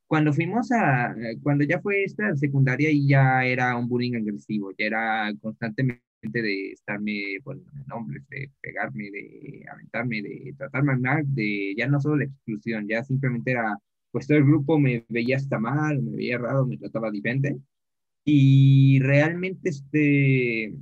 cuando 0.07 0.33
fuimos 0.33 0.71
a, 0.73 1.15
cuando 1.43 1.65
ya 1.65 1.81
fue 1.81 2.05
esta 2.05 2.37
secundaria 2.37 2.91
y 2.91 3.09
ya 3.09 3.45
era 3.45 3.77
un 3.77 3.89
bullying 3.89 4.17
agresivo, 4.17 4.71
ya 4.79 4.87
era 4.87 5.33
constantemente 5.41 6.03
de 6.31 6.73
estarme 6.73 7.39
poniendo 7.43 7.73
nombres, 7.87 8.23
de 8.29 8.51
pegarme, 8.61 9.11
de 9.11 9.65
aventarme, 9.71 10.23
de 10.23 10.55
tratarme 10.57 10.97
mal, 10.97 11.25
de 11.35 11.75
ya 11.77 11.87
no 11.89 12.01
solo 12.01 12.17
la 12.17 12.25
exclusión, 12.25 12.87
ya 12.89 13.03
simplemente 13.05 13.53
era, 13.53 13.77
pues 14.11 14.27
todo 14.27 14.39
el 14.39 14.45
grupo 14.45 14.79
me 14.79 15.05
veía 15.09 15.37
hasta 15.37 15.59
mal, 15.59 16.03
me 16.03 16.17
veía 16.17 16.39
raro, 16.39 16.67
me 16.67 16.79
trataba 16.79 17.11
diferente. 17.11 17.59
Y 18.25 19.01
realmente, 19.01 19.71
este, 19.71 20.75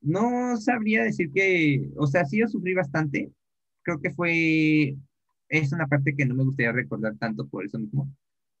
no 0.00 0.56
sabría 0.58 1.04
decir 1.04 1.30
que, 1.32 1.90
o 1.96 2.06
sea, 2.06 2.24
sí 2.24 2.38
yo 2.38 2.48
sufrí 2.48 2.74
bastante. 2.74 3.30
Creo 3.82 4.00
que 4.00 4.10
fue, 4.10 4.96
es 5.48 5.72
una 5.72 5.86
parte 5.86 6.14
que 6.14 6.26
no 6.26 6.34
me 6.34 6.44
gustaría 6.44 6.72
recordar 6.72 7.16
tanto 7.18 7.46
por 7.48 7.64
eso 7.64 7.78
mismo, 7.78 8.08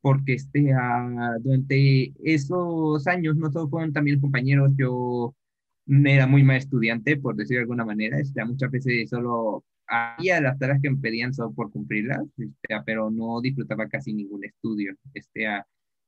porque 0.00 0.34
este, 0.34 0.74
uh, 0.74 1.40
durante 1.42 2.12
esos 2.24 3.06
años 3.06 3.36
no 3.36 3.50
solo 3.52 3.68
fueron 3.68 3.92
también 3.92 4.20
compañeros, 4.20 4.72
yo 4.76 5.34
era 5.86 6.26
muy 6.26 6.42
mal 6.42 6.56
estudiante, 6.56 7.16
por 7.16 7.36
decir 7.36 7.56
de 7.56 7.62
alguna 7.62 7.84
manera, 7.84 8.18
este, 8.18 8.44
muchas 8.44 8.70
veces 8.70 9.08
solo 9.08 9.64
había 9.86 10.40
las 10.40 10.58
tareas 10.58 10.80
que 10.82 10.90
me 10.90 10.98
pedían 10.98 11.32
solo 11.32 11.52
por 11.52 11.70
cumplirlas, 11.70 12.22
este, 12.36 12.74
pero 12.84 13.10
no 13.10 13.40
disfrutaba 13.40 13.88
casi 13.88 14.12
ningún 14.12 14.44
estudio. 14.44 14.94
Este, 15.14 15.46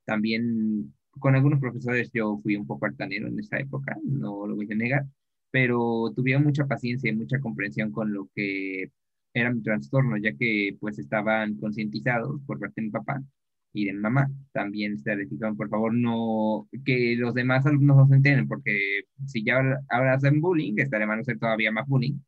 también 0.04 0.94
con 1.10 1.34
algunos 1.34 1.60
profesores 1.60 2.10
yo 2.12 2.40
fui 2.42 2.56
un 2.56 2.66
poco 2.66 2.86
altanero 2.86 3.28
en 3.28 3.38
esa 3.38 3.58
época, 3.58 3.96
no 4.04 4.46
lo 4.46 4.56
voy 4.56 4.68
a 4.70 4.74
negar, 4.74 5.06
pero 5.50 6.12
tuvieron 6.14 6.44
mucha 6.44 6.66
paciencia 6.66 7.10
y 7.10 7.16
mucha 7.16 7.40
comprensión 7.40 7.92
con 7.92 8.12
lo 8.12 8.28
que 8.34 8.90
era 9.34 9.52
mi 9.52 9.62
trastorno, 9.62 10.16
ya 10.16 10.32
que 10.34 10.76
pues 10.80 10.98
estaban 10.98 11.54
concientizados 11.56 12.40
por 12.46 12.58
parte 12.58 12.80
de 12.80 12.86
mi 12.86 12.90
papá 12.90 13.22
y 13.72 13.86
de 13.86 13.92
mamá. 13.92 14.30
También 14.52 14.98
se 14.98 15.16
dijeron, 15.16 15.56
por 15.56 15.68
favor, 15.68 15.94
no, 15.94 16.68
que 16.84 17.16
los 17.16 17.34
demás 17.34 17.66
alumnos 17.66 17.96
no 17.96 18.08
se 18.08 18.14
enteren, 18.16 18.48
porque 18.48 19.02
si 19.26 19.44
ya 19.44 19.60
ahora 19.90 20.14
hacen 20.14 20.40
bullying, 20.40 20.74
estaremos 20.78 21.16
a 21.16 21.20
hacer 21.20 21.38
todavía 21.38 21.72
más 21.72 21.86
bullying. 21.86 22.18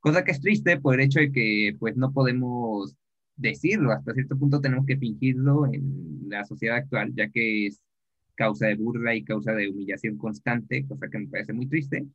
Cosa 0.00 0.24
que 0.24 0.32
es 0.32 0.40
triste 0.40 0.80
por 0.80 0.94
el 0.94 1.06
hecho 1.06 1.20
de 1.20 1.32
que 1.32 1.76
pues 1.78 1.96
no 1.96 2.12
podemos 2.12 2.96
decirlo, 3.36 3.92
hasta 3.92 4.14
cierto 4.14 4.38
punto 4.38 4.60
tenemos 4.60 4.86
que 4.86 4.96
fingirlo 4.98 5.66
en 5.72 6.28
la 6.28 6.44
sociedad 6.44 6.76
actual, 6.78 7.12
ya 7.14 7.28
que 7.30 7.66
es 7.66 7.82
causa 8.34 8.66
de 8.66 8.76
burla 8.76 9.14
y 9.14 9.24
causa 9.24 9.52
de 9.52 9.68
humillación 9.68 10.16
constante, 10.18 10.86
cosa 10.86 11.08
que 11.08 11.18
me 11.18 11.28
parece 11.28 11.52
muy 11.52 11.66
triste. 11.68 12.06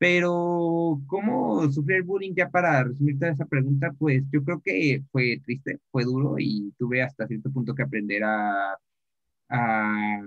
Pero, 0.00 1.02
¿cómo 1.06 1.70
sufrir 1.70 2.02
bullying? 2.04 2.34
Ya 2.34 2.48
para 2.50 2.84
resumir 2.84 3.18
toda 3.18 3.32
esa 3.32 3.44
pregunta, 3.46 3.92
pues 3.98 4.24
yo 4.32 4.42
creo 4.42 4.60
que 4.62 5.02
fue 5.12 5.40
triste, 5.44 5.78
fue 5.90 6.04
duro 6.04 6.36
y 6.38 6.72
tuve 6.78 7.02
hasta 7.02 7.26
cierto 7.26 7.52
punto 7.52 7.74
que 7.74 7.82
aprender 7.82 8.24
a, 8.24 8.78
a 9.50 10.22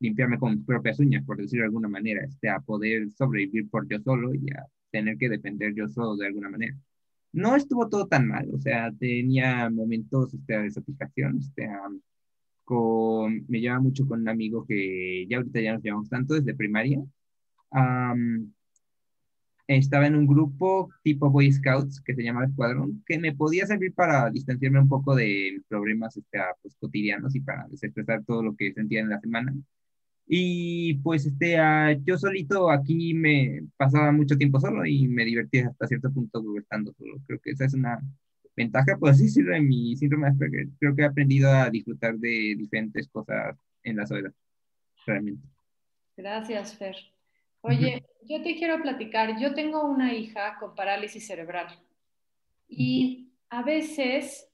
limpiarme 0.00 0.38
con 0.38 0.56
mis 0.56 0.66
propias 0.66 0.98
uñas, 1.00 1.24
por 1.24 1.38
decirlo 1.38 1.62
de 1.62 1.68
alguna 1.68 1.88
manera, 1.88 2.24
este, 2.24 2.50
a 2.50 2.60
poder 2.60 3.10
sobrevivir 3.12 3.70
por 3.70 3.88
yo 3.88 4.00
solo 4.00 4.34
y 4.34 4.50
a 4.50 4.66
tener 4.90 5.16
que 5.18 5.30
depender 5.30 5.74
yo 5.74 5.88
solo 5.88 6.16
de 6.16 6.26
alguna 6.26 6.50
manera. 6.50 6.76
No 7.32 7.56
estuvo 7.56 7.88
todo 7.88 8.06
tan 8.06 8.28
mal, 8.28 8.48
o 8.54 8.60
sea, 8.60 8.92
tenía 8.92 9.70
momentos 9.70 10.34
este, 10.34 10.58
de 10.58 10.70
satisfacción, 10.70 11.38
este, 11.38 11.68
con, 12.64 13.46
me 13.48 13.60
llevaba 13.60 13.80
mucho 13.80 14.06
con 14.06 14.20
un 14.20 14.28
amigo 14.28 14.66
que 14.66 15.26
ya 15.28 15.38
ahorita 15.38 15.60
ya 15.60 15.72
nos 15.74 15.82
llevamos 15.82 16.08
tanto 16.10 16.34
desde 16.34 16.54
primaria, 16.54 17.02
estaba 19.68 20.06
en 20.06 20.16
un 20.16 20.26
grupo 20.26 20.90
tipo 21.02 21.30
Boy 21.30 21.52
Scouts 21.52 22.00
que 22.00 22.14
se 22.14 22.22
llama 22.22 22.46
Escuadrón, 22.46 23.04
que 23.06 23.18
me 23.18 23.34
podía 23.34 23.66
servir 23.66 23.94
para 23.94 24.30
distanciarme 24.30 24.80
un 24.80 24.88
poco 24.88 25.14
de 25.14 25.60
problemas 25.68 26.16
este, 26.16 26.38
pues, 26.62 26.74
cotidianos 26.76 27.34
y 27.36 27.40
para 27.40 27.68
desexpresar 27.68 28.24
todo 28.24 28.42
lo 28.42 28.56
que 28.56 28.72
sentía 28.72 29.00
en 29.00 29.10
la 29.10 29.20
semana. 29.20 29.54
Y 30.26 30.94
pues 30.96 31.24
este, 31.26 31.56
yo 32.04 32.18
solito 32.18 32.70
aquí 32.70 33.14
me 33.14 33.62
pasaba 33.76 34.12
mucho 34.12 34.36
tiempo 34.36 34.60
solo 34.60 34.84
y 34.84 35.08
me 35.08 35.24
divertía 35.24 35.68
hasta 35.68 35.86
cierto 35.86 36.12
punto 36.12 36.42
estando 36.58 36.92
solo. 36.94 37.18
Creo 37.26 37.40
que 37.40 37.50
esa 37.52 37.64
es 37.64 37.74
una 37.74 37.98
ventaja, 38.56 38.96
pues 38.98 39.12
así 39.14 39.24
decirlo, 39.24 39.54
en 39.54 39.68
mi 39.68 39.96
síndrome 39.96 40.30
de 40.32 40.68
Creo 40.78 40.94
que 40.94 41.02
he 41.02 41.06
aprendido 41.06 41.50
a 41.50 41.70
disfrutar 41.70 42.18
de 42.18 42.54
diferentes 42.58 43.08
cosas 43.08 43.56
en 43.82 43.96
la 43.96 44.06
soledad, 44.06 44.32
realmente. 45.06 45.46
Gracias, 46.16 46.76
Fer. 46.76 46.96
Oye, 47.60 48.04
yo 48.22 48.42
te 48.42 48.56
quiero 48.56 48.80
platicar, 48.82 49.38
yo 49.40 49.54
tengo 49.54 49.84
una 49.84 50.14
hija 50.14 50.56
con 50.58 50.74
parálisis 50.74 51.26
cerebral 51.26 51.66
y 52.68 53.32
a 53.50 53.62
veces 53.62 54.48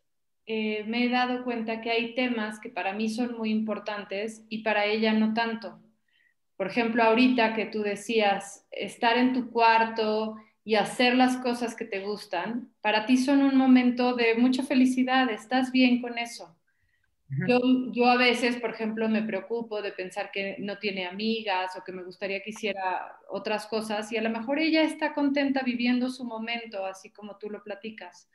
eh, 0.47 0.85
me 0.85 1.05
he 1.05 1.09
dado 1.09 1.45
cuenta 1.45 1.81
que 1.81 1.91
hay 1.91 2.15
temas 2.15 2.61
que 2.61 2.71
para 2.71 2.93
mí 2.93 3.09
son 3.09 3.37
muy 3.37 3.51
importantes 3.51 4.45
y 4.49 4.63
para 4.63 4.87
ella 4.87 5.13
no 5.13 5.35
tanto. 5.35 5.81
Por 6.57 6.69
ejemplo, 6.69 7.03
ahorita 7.03 7.55
que 7.55 7.67
tú 7.67 7.83
decías, 7.83 8.67
estar 8.71 9.17
en 9.17 9.33
tu 9.33 9.51
cuarto 9.51 10.37
y 10.65 10.77
hacer 10.77 11.15
las 11.15 11.37
cosas 11.39 11.75
que 11.75 11.85
te 11.85 12.01
gustan, 12.01 12.73
para 12.81 13.07
ti 13.07 13.17
son 13.17 13.43
un 13.43 13.57
momento 13.57 14.15
de 14.15 14.37
mucha 14.37 14.63
felicidad, 14.63 15.31
estás 15.31 15.73
bien 15.73 16.01
con 16.01 16.17
eso. 16.17 16.57
Yo, 17.29 18.07
a 18.07 18.17
veces, 18.17 18.57
por 18.57 18.71
ejemplo, 18.71 19.09
me 19.09 19.23
preocupo 19.23 19.81
de 19.83 19.93
pensar 19.93 20.31
que 20.31 20.57
no 20.59 20.79
tiene 20.79 21.07
amigas 21.07 21.77
o 21.77 21.83
que 21.83 21.93
me 21.93 22.05
gustaría 22.05 22.43
que 22.43 22.51
hiciera 22.51 23.17
otras 23.31 23.67
cosas 23.67 24.13
y 24.13 24.17
a 24.17 24.23
lo 24.23 24.31
mejor 24.31 24.59
ella 24.59 24.83
está 24.83 25.15
contenta 25.15 25.63
viviendo 25.63 26.11
su 26.11 26.25
momento, 26.25 26.85
así 26.85 27.11
como 27.11 27.37
tú 27.39 27.51
lo 27.51 27.63
platicas. 27.63 28.29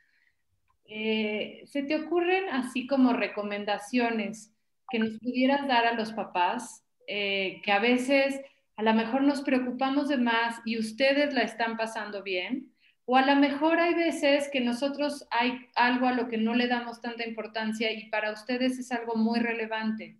Eh, 0.84 1.62
¿Se 1.66 1.84
te 1.84 1.96
ocurren 1.96 2.48
así 2.50 2.86
como 2.86 3.12
recomendaciones 3.12 4.52
que 4.90 4.98
nos 4.98 5.18
pudieras 5.20 5.66
dar 5.68 5.86
a 5.86 5.94
los 5.94 6.12
papás, 6.12 6.84
eh, 7.06 7.62
que 7.64 7.72
a 7.72 7.78
veces 7.78 8.40
a 8.76 8.82
lo 8.82 8.92
mejor 8.92 9.22
nos 9.22 9.42
preocupamos 9.42 10.08
de 10.08 10.18
más 10.18 10.60
y 10.64 10.78
ustedes 10.78 11.32
la 11.32 11.42
están 11.42 11.76
pasando 11.76 12.22
bien? 12.22 12.69
O 13.12 13.16
a 13.16 13.26
lo 13.26 13.34
mejor 13.34 13.80
hay 13.80 13.92
veces 13.94 14.48
que 14.52 14.60
nosotros 14.60 15.26
hay 15.32 15.66
algo 15.74 16.06
a 16.06 16.12
lo 16.12 16.28
que 16.28 16.38
no 16.38 16.54
le 16.54 16.68
damos 16.68 17.00
tanta 17.00 17.26
importancia 17.26 17.90
y 17.90 18.08
para 18.08 18.32
ustedes 18.32 18.78
es 18.78 18.92
algo 18.92 19.16
muy 19.16 19.40
relevante. 19.40 20.16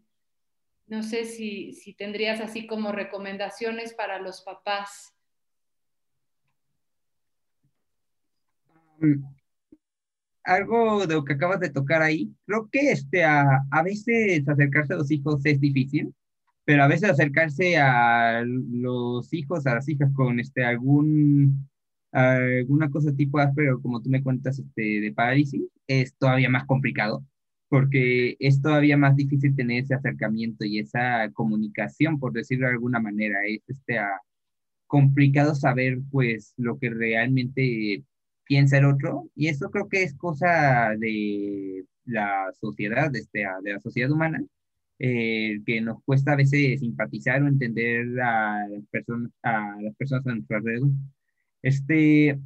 No 0.89 1.05
sé 1.05 1.25
si, 1.25 1.73
si 1.73 1.95
tendrías 1.95 2.41
así 2.41 2.67
como 2.67 2.91
recomendaciones 2.91 3.95
para 3.95 4.19
los 4.19 4.43
papás. 4.43 5.15
Um, 9.01 9.23
algo 10.43 11.07
de 11.07 11.15
lo 11.15 11.25
que 11.25 11.35
acabas 11.35 11.61
de 11.61 11.71
tocar 11.71 12.03
ahí, 12.03 12.35
creo 12.45 12.69
que 12.73 12.91
este, 12.91 13.23
a, 13.23 13.67
a 13.71 13.83
veces 13.85 14.49
acercarse 14.49 14.95
a 14.95 14.97
los 14.97 15.13
hijos 15.13 15.41
es 15.45 15.61
difícil, 15.61 16.13
pero 16.65 16.83
a 16.83 16.89
veces 16.89 17.09
acercarse 17.09 17.79
a 17.79 18.43
los 18.45 19.33
hijos, 19.33 19.65
a 19.69 19.77
las 19.77 19.89
hijas 19.89 20.11
con 20.13 20.41
este, 20.41 20.65
algún, 20.65 21.70
alguna 22.13 22.91
cosa 22.91 23.15
tipo 23.15 23.39
pero 23.55 23.81
como 23.81 24.03
tú 24.03 24.11
me 24.11 24.23
cuentas 24.23 24.59
este, 24.59 25.01
de 25.01 25.13
parálisis, 25.13 25.63
es 25.87 26.15
todavía 26.17 26.49
más 26.51 26.67
complicado, 26.67 27.25
porque 27.69 28.37
es 28.41 28.63
todavía 28.63 28.97
más 28.97 29.17
difícil 29.17 29.55
tener 29.57 29.85
ese 29.85 29.95
acercamiento 29.95 30.65
y 30.65 30.79
esa 30.81 31.31
comunicación, 31.33 32.19
por 32.19 32.33
decirlo 32.33 32.67
de 32.67 32.75
alguna 32.75 33.01
manera. 33.01 33.39
Es 33.47 33.63
este, 33.69 33.99
complicado 34.87 35.55
saber 35.55 36.01
pues 36.11 36.55
lo 36.57 36.79
que 36.79 36.91
realmente 36.91 38.05
piensa 38.45 38.79
el 38.79 38.87
otro, 38.87 39.31
y 39.37 39.49
eso 39.49 39.71
creo 39.71 39.89
que 39.89 40.03
es 40.03 40.15
cosa 40.17 40.91
de 40.99 41.85
la 42.05 42.51
sociedad, 42.61 43.15
este, 43.15 43.47
de 43.63 43.73
la 43.73 43.81
sociedad 43.81 44.11
humana, 44.11 44.43
eh, 44.99 45.61
que 45.65 45.81
nos 45.81 46.03
cuesta 46.05 46.33
a 46.33 46.37
veces 46.37 46.81
simpatizar 46.81 47.43
o 47.43 47.49
entender 47.49 48.21
a 48.21 48.69
las 48.69 48.85
personas 48.91 49.31
a, 49.43 49.77
las 49.81 49.95
personas 49.97 50.27
a 50.27 50.35
nuestro 50.35 50.57
alrededor. 50.59 50.91
Este, 51.63 52.39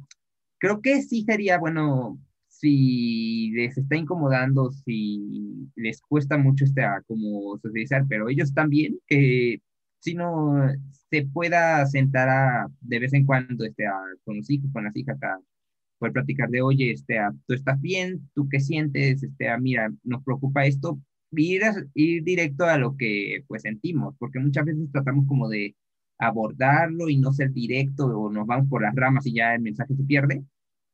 creo 0.59 0.81
que 0.81 1.01
sí 1.01 1.23
sería 1.23 1.57
bueno 1.57 2.19
si 2.47 3.51
les 3.51 3.77
está 3.77 3.95
incomodando, 3.95 4.71
si 4.71 5.69
les 5.75 6.01
cuesta 6.01 6.37
mucho 6.37 6.65
este, 6.65 6.83
como 7.07 7.57
socializar, 7.57 8.05
pero 8.07 8.29
ellos 8.29 8.53
también, 8.53 8.99
que 9.07 9.61
si 9.99 10.13
no 10.15 10.53
se 11.09 11.25
pueda 11.27 11.85
sentar 11.85 12.29
a, 12.29 12.67
de 12.81 12.99
vez 12.99 13.13
en 13.13 13.25
cuando 13.25 13.65
este, 13.65 13.85
con 14.23 14.37
los 14.37 14.49
hijos, 14.49 14.69
con 14.71 14.85
las 14.85 14.95
hijas, 14.95 15.21
a 15.23 15.39
poder 15.97 16.13
platicar 16.13 16.49
de, 16.49 16.61
oye, 16.61 16.91
este, 16.91 17.19
tú 17.47 17.53
estás 17.53 17.79
bien, 17.81 18.29
tú 18.33 18.47
qué 18.49 18.59
sientes, 18.59 19.23
este, 19.23 19.57
mira, 19.59 19.91
nos 20.03 20.23
preocupa 20.23 20.65
esto, 20.65 20.99
ir, 21.31 21.61
ir 21.93 22.23
directo 22.23 22.65
a 22.65 22.77
lo 22.77 22.95
que 22.97 23.43
pues 23.47 23.63
sentimos, 23.63 24.15
porque 24.17 24.39
muchas 24.39 24.65
veces 24.65 24.91
tratamos 24.91 25.27
como 25.27 25.49
de 25.49 25.75
abordarlo 26.17 27.09
y 27.09 27.17
no 27.17 27.33
ser 27.33 27.51
directo 27.53 28.05
o 28.07 28.31
nos 28.31 28.47
vamos 28.47 28.67
por 28.69 28.81
las 28.81 28.95
ramas 28.95 29.25
y 29.25 29.33
ya 29.33 29.55
el 29.55 29.61
mensaje 29.61 29.95
se 29.95 30.03
pierde. 30.03 30.43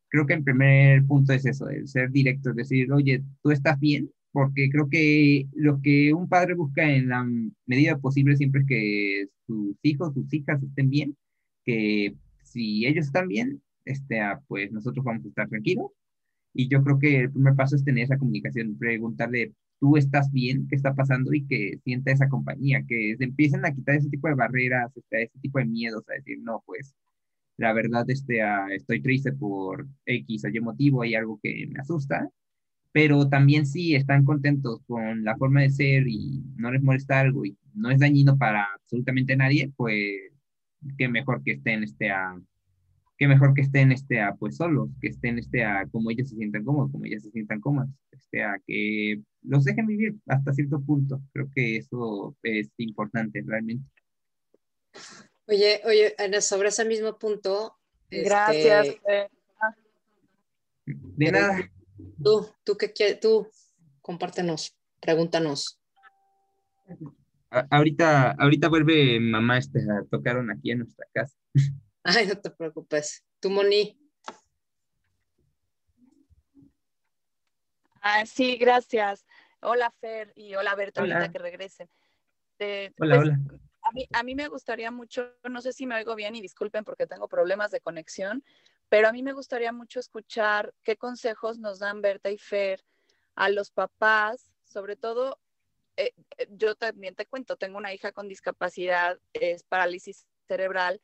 Creo 0.10 0.26
que 0.26 0.34
el 0.34 0.44
primer 0.44 1.06
punto 1.06 1.34
es 1.34 1.46
eso, 1.46 1.70
el 1.70 1.88
ser 1.88 2.12
directo, 2.12 2.52
es 2.52 2.56
decir, 2.58 2.92
oye, 2.92 3.24
tú 3.42 3.52
estás 3.52 3.80
bien, 3.80 4.12
porque 4.32 4.70
creo 4.70 4.90
que 4.90 5.48
lo 5.54 5.82
que 5.82 6.14
un 6.14 6.28
padre 6.30 6.56
busca 6.56 6.90
en 6.90 7.10
la 7.10 7.26
medida 7.66 7.98
posible 7.98 8.36
siempre 8.38 8.62
es 8.62 8.68
que 8.68 9.26
sus 9.48 9.78
hijos, 9.84 10.14
sus 10.14 10.34
hijas 10.34 10.62
estén 10.64 10.90
bien, 10.90 11.18
que 11.66 12.16
si 12.44 12.86
ellos 12.86 13.08
están 13.08 13.28
bien, 13.28 13.62
este, 13.86 14.20
ah, 14.22 14.42
pues 14.48 14.72
nosotros 14.72 15.04
vamos 15.06 15.26
a 15.26 15.30
estar 15.30 15.50
tranquilos. 15.50 15.88
Y 16.54 16.68
yo 16.68 16.84
creo 16.84 17.00
que 17.00 17.22
el 17.22 17.32
primer 17.32 17.56
paso 17.56 17.76
es 17.76 17.84
tener 17.84 18.04
esa 18.06 18.18
comunicación, 18.18 18.78
preguntarle 18.78 19.54
tú 19.82 19.98
estás 19.98 20.32
bien, 20.32 20.68
qué 20.70 20.76
está 20.78 20.94
pasando 20.96 21.34
y 21.34 21.46
que 21.48 21.80
sienta 21.84 22.12
esa 22.12 22.30
compañía, 22.30 22.84
que 22.88 23.16
se 23.18 23.24
empiecen 23.26 23.66
a 23.66 23.74
quitar 23.74 23.96
ese 23.96 24.10
tipo 24.10 24.28
de 24.28 24.36
barreras, 24.36 24.96
este, 24.96 25.24
ese 25.24 25.40
tipo 25.42 25.60
de 25.60 25.66
miedos, 25.66 26.04
a 26.10 26.14
decir, 26.14 26.40
no, 26.42 26.64
pues 26.68 26.96
la 27.58 27.74
verdad 27.74 28.10
este, 28.10 28.44
uh, 28.44 28.70
estoy 28.72 29.02
triste 29.02 29.34
por 29.34 29.88
X 30.06 30.46
o 30.46 30.50
Y 30.50 30.60
motivo, 30.62 31.02
hay 31.04 31.16
algo 31.16 31.40
que 31.44 31.68
me 31.68 31.80
asusta, 31.80 32.30
pero 32.92 33.28
también 33.30 33.66
si 33.66 33.96
están 33.96 34.26
contentos 34.26 34.82
con 34.88 35.24
la 35.24 35.38
forma 35.38 35.62
de 35.62 35.72
ser 35.72 36.08
y 36.08 36.44
no 36.58 36.72
les 36.72 36.84
molesta 36.84 37.20
algo 37.20 37.46
y 37.46 37.58
no 37.74 37.90
es 37.92 38.00
dañino 38.00 38.38
para 38.38 38.66
absolutamente 38.76 39.36
nadie, 39.36 39.72
pues 39.76 40.32
qué 40.98 41.08
mejor 41.08 41.44
que 41.44 41.54
estén 41.54 41.84
este, 41.84 42.12
qué 43.22 43.28
mejor 43.28 43.54
que 43.54 43.62
estén 43.62 43.92
este, 43.92 44.20
a, 44.20 44.34
pues 44.34 44.56
solos, 44.56 44.90
que 45.00 45.10
estén 45.10 45.38
este, 45.38 45.64
a, 45.64 45.86
como 45.92 46.10
ellos 46.10 46.28
se 46.28 46.38
sientan 46.38 46.66
cómodos, 46.66 46.92
como 46.92 47.06
ellas 47.06 47.22
se 47.22 47.30
sientan 47.30 47.62
cómodas, 47.62 47.88
este, 48.10 48.44
a 48.44 48.60
que 48.66 49.22
los 49.44 49.64
dejen 49.64 49.86
vivir 49.86 50.16
hasta 50.26 50.52
cierto 50.52 50.82
punto. 50.82 51.22
Creo 51.32 51.48
que 51.54 51.78
eso 51.78 52.36
es 52.42 52.72
importante 52.78 53.44
realmente. 53.46 53.88
Oye, 55.46 55.82
oye, 55.86 56.16
Ana, 56.18 56.42
sobre 56.42 56.70
ese 56.70 56.84
mismo 56.84 57.20
punto. 57.20 57.78
Este, 58.10 58.28
Gracias. 58.28 58.96
De 60.88 61.32
nada. 61.32 61.72
Tú, 62.24 62.48
tú 62.64 62.76
qué 62.76 62.92
quieres, 62.92 63.20
tú, 63.20 63.48
compártenos, 64.02 64.76
pregúntanos. 65.00 65.80
ahorita, 67.70 68.32
ahorita 68.32 68.68
vuelve 68.68 69.20
mamá 69.20 69.60
este, 69.60 69.80
a 69.82 70.06
tocar 70.10 70.44
aquí 70.50 70.72
en 70.72 70.80
nuestra 70.80 71.06
casa. 71.14 71.38
Ay, 72.04 72.28
no 72.28 72.40
te 72.40 72.50
preocupes. 72.50 73.24
Tú, 73.40 73.50
Moni. 73.50 73.98
Ah, 78.02 78.26
sí, 78.26 78.58
gracias. 78.58 79.26
Hola, 79.62 79.92
Fer, 79.92 80.34
y 80.36 80.56
hola, 80.56 80.74
Berta, 80.74 81.02
ahorita 81.02 81.32
que 81.32 81.38
regresen. 81.38 81.88
hola, 82.58 82.92
pues, 82.98 83.12
hola. 83.12 83.40
A 83.84 83.92
mí, 83.94 84.08
a 84.12 84.24
mí 84.24 84.36
me 84.36 84.48
gustaría 84.48 84.92
mucho, 84.92 85.34
no 85.50 85.62
sé 85.62 85.74
si 85.74 85.86
me 85.86 85.96
oigo 85.96 86.16
bien 86.16 86.36
y 86.36 86.42
disculpen 86.42 86.84
porque 86.84 87.08
tengo 87.08 87.28
problemas 87.28 87.72
de 87.72 87.82
conexión, 87.82 88.44
pero 88.90 89.08
a 89.08 89.12
mí 89.12 89.24
me 89.24 89.34
gustaría 89.34 89.72
mucho 89.72 90.00
escuchar 90.00 90.74
qué 90.84 90.98
consejos 90.98 91.58
nos 91.58 91.80
dan 91.80 92.02
Berta 92.02 92.30
y 92.30 92.38
Fer 92.38 92.84
a 93.36 93.50
los 93.50 93.72
papás, 93.72 94.52
sobre 94.66 94.96
todo, 94.96 95.40
eh, 95.98 96.14
eh, 96.38 96.48
yo 96.52 96.76
también 96.76 97.16
te 97.16 97.26
cuento, 97.26 97.58
tengo 97.58 97.78
una 97.78 97.94
hija 97.94 98.12
con 98.12 98.28
discapacidad, 98.28 99.20
es 99.34 99.64
parálisis 99.64 100.28
cerebral, 100.48 101.02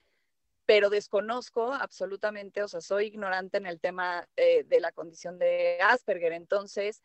pero 0.67 0.89
desconozco 0.89 1.73
absolutamente, 1.73 2.61
o 2.61 2.67
sea, 2.67 2.81
soy 2.81 3.05
ignorante 3.05 3.57
en 3.57 3.65
el 3.65 3.79
tema 3.79 4.27
eh, 4.35 4.65
de 4.65 4.81
la 4.81 4.91
condición 4.91 5.39
de 5.39 5.79
Asperger. 5.81 6.33
Entonces, 6.33 7.03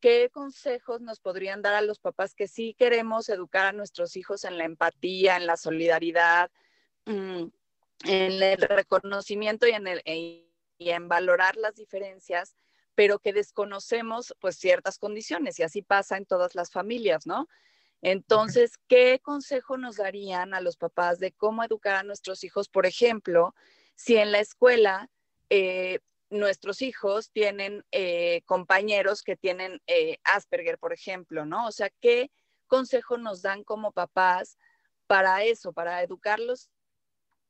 ¿qué 0.00 0.28
consejos 0.30 1.00
nos 1.00 1.20
podrían 1.20 1.62
dar 1.62 1.74
a 1.74 1.80
los 1.80 2.00
papás 2.00 2.34
que 2.34 2.48
sí 2.48 2.74
queremos 2.76 3.28
educar 3.28 3.66
a 3.66 3.72
nuestros 3.72 4.16
hijos 4.16 4.42
en 4.42 4.58
la 4.58 4.64
empatía, 4.64 5.36
en 5.36 5.46
la 5.46 5.56
solidaridad, 5.56 6.50
mm, 7.06 7.44
en 8.04 8.42
el 8.42 8.58
reconocimiento 8.62 9.68
y 9.68 9.70
en, 9.70 9.86
el, 9.86 10.02
y 10.04 10.90
en 10.90 11.06
valorar 11.06 11.56
las 11.56 11.76
diferencias, 11.76 12.56
pero 12.96 13.20
que 13.20 13.32
desconocemos 13.32 14.34
pues 14.40 14.56
ciertas 14.56 14.98
condiciones 14.98 15.60
y 15.60 15.62
así 15.62 15.82
pasa 15.82 16.16
en 16.16 16.26
todas 16.26 16.56
las 16.56 16.72
familias, 16.72 17.28
¿no? 17.28 17.48
Entonces, 18.02 18.78
¿qué 18.86 19.20
consejo 19.20 19.76
nos 19.76 19.96
darían 19.96 20.54
a 20.54 20.60
los 20.60 20.76
papás 20.76 21.18
de 21.18 21.32
cómo 21.32 21.64
educar 21.64 21.96
a 21.96 22.02
nuestros 22.04 22.44
hijos? 22.44 22.68
Por 22.68 22.86
ejemplo, 22.86 23.54
si 23.96 24.16
en 24.16 24.30
la 24.30 24.38
escuela 24.38 25.10
eh, 25.50 25.98
nuestros 26.30 26.82
hijos 26.82 27.30
tienen 27.30 27.84
eh, 27.90 28.42
compañeros 28.44 29.22
que 29.22 29.36
tienen 29.36 29.82
eh, 29.86 30.18
Asperger, 30.24 30.78
por 30.78 30.92
ejemplo, 30.92 31.44
¿no? 31.44 31.66
O 31.66 31.72
sea, 31.72 31.90
¿qué 32.00 32.30
consejo 32.66 33.18
nos 33.18 33.42
dan 33.42 33.64
como 33.64 33.92
papás 33.92 34.58
para 35.06 35.42
eso, 35.42 35.72
para 35.72 36.02
educarlos 36.02 36.70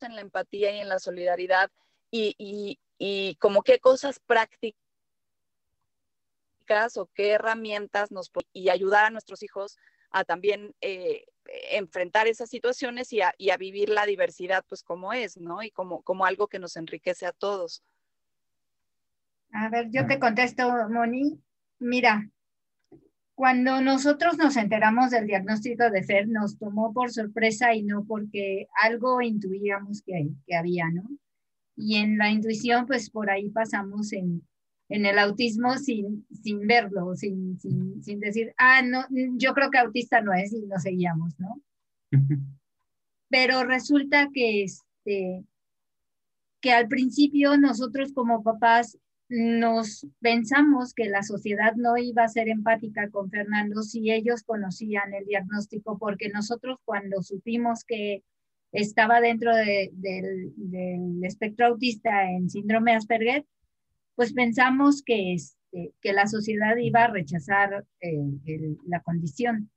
en 0.00 0.14
la 0.14 0.20
empatía 0.22 0.70
y 0.74 0.80
en 0.80 0.88
la 0.88 1.00
solidaridad 1.00 1.70
y, 2.10 2.78
y 2.98 3.34
como 3.36 3.62
qué 3.62 3.80
cosas 3.80 4.20
prácticas 4.20 4.78
o 6.96 7.10
qué 7.14 7.32
herramientas 7.32 8.10
nos 8.12 8.30
y 8.52 8.68
ayudar 8.68 9.06
a 9.06 9.10
nuestros 9.10 9.42
hijos 9.42 9.76
a 10.10 10.24
también 10.24 10.74
eh, 10.80 11.24
enfrentar 11.72 12.26
esas 12.26 12.50
situaciones 12.50 13.12
y 13.12 13.20
a, 13.20 13.56
vivir 13.58 13.88
la 13.88 14.06
diversidad 14.06 14.64
pues 14.68 14.82
como 14.82 15.12
es, 15.12 15.36
¿no? 15.36 15.62
Y 15.62 15.70
como, 15.70 16.02
como 16.02 16.24
algo 16.24 16.48
que 16.48 16.58
nos 16.58 16.76
enriquece 16.76 17.26
a 17.26 17.32
todos. 17.32 17.82
A 19.52 19.68
ver, 19.70 19.88
yo 19.90 20.06
te 20.06 20.18
contesto, 20.18 20.70
Moni. 20.90 21.40
Mira, 21.78 22.28
cuando 23.34 23.80
nosotros 23.80 24.36
nos 24.36 24.56
enteramos 24.56 25.10
del 25.10 25.26
diagnóstico 25.26 25.90
de 25.90 26.02
FER, 26.02 26.28
nos 26.28 26.58
tomó 26.58 26.92
por 26.92 27.10
sorpresa 27.10 27.74
y 27.74 27.82
no 27.82 28.04
porque 28.04 28.66
algo 28.82 29.22
intuíamos 29.22 30.02
que, 30.02 30.28
que 30.46 30.56
había, 30.56 30.90
¿no? 30.90 31.08
Y 31.76 31.96
en 31.96 32.18
la 32.18 32.30
intuición, 32.30 32.86
pues 32.86 33.10
por 33.10 33.30
ahí 33.30 33.48
pasamos 33.50 34.12
en 34.12 34.42
en 34.88 35.04
el 35.04 35.18
autismo 35.18 35.76
sin, 35.76 36.26
sin 36.42 36.66
verlo, 36.66 37.14
sin, 37.14 37.58
sin, 37.60 38.02
sin, 38.02 38.20
decir, 38.20 38.54
ah, 38.56 38.82
no, 38.82 39.04
yo 39.36 39.52
creo 39.52 39.70
que 39.70 39.78
autista 39.78 40.20
no 40.20 40.32
es 40.32 40.52
y 40.52 40.66
nos 40.66 40.82
seguíamos, 40.82 41.38
¿no? 41.38 41.60
Pero 43.28 43.64
resulta 43.64 44.30
que, 44.32 44.64
este, 44.64 45.44
que 46.60 46.72
al 46.72 46.88
principio 46.88 47.58
nosotros 47.58 48.12
como 48.14 48.42
papás 48.42 48.98
nos 49.28 50.06
pensamos 50.20 50.94
que 50.94 51.10
la 51.10 51.22
sociedad 51.22 51.74
no 51.76 51.98
iba 51.98 52.24
a 52.24 52.28
ser 52.28 52.48
empática 52.48 53.10
con 53.10 53.30
Fernando 53.30 53.82
si 53.82 54.10
ellos 54.10 54.42
conocían 54.42 55.12
el 55.12 55.26
diagnóstico, 55.26 55.98
porque 55.98 56.30
nosotros 56.30 56.78
cuando 56.86 57.22
supimos 57.22 57.84
que 57.84 58.22
estaba 58.72 59.20
dentro 59.20 59.54
del, 59.54 59.90
del 60.56 61.22
espectro 61.24 61.66
autista 61.66 62.30
en 62.30 62.48
síndrome 62.48 62.94
Asperger, 62.94 63.44
pues 64.18 64.32
pensamos 64.32 65.04
que, 65.06 65.32
este, 65.32 65.94
que 66.00 66.12
la 66.12 66.26
sociedad 66.26 66.76
iba 66.76 67.04
a 67.04 67.06
rechazar 67.06 67.84
eh, 68.00 68.76
la 68.88 69.00
condición. 69.00 69.70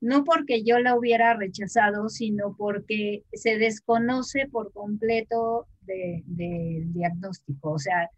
No 0.00 0.24
porque 0.24 0.64
yo 0.64 0.78
la 0.78 0.96
hubiera 0.96 1.34
rechazado, 1.34 2.08
sino 2.08 2.56
porque 2.56 3.24
se 3.34 3.58
desconoce 3.58 4.48
por 4.50 4.72
completo 4.72 5.66
del 5.82 6.90
diagnóstico. 6.94 7.72
O 7.72 7.78
sea, 7.78 8.08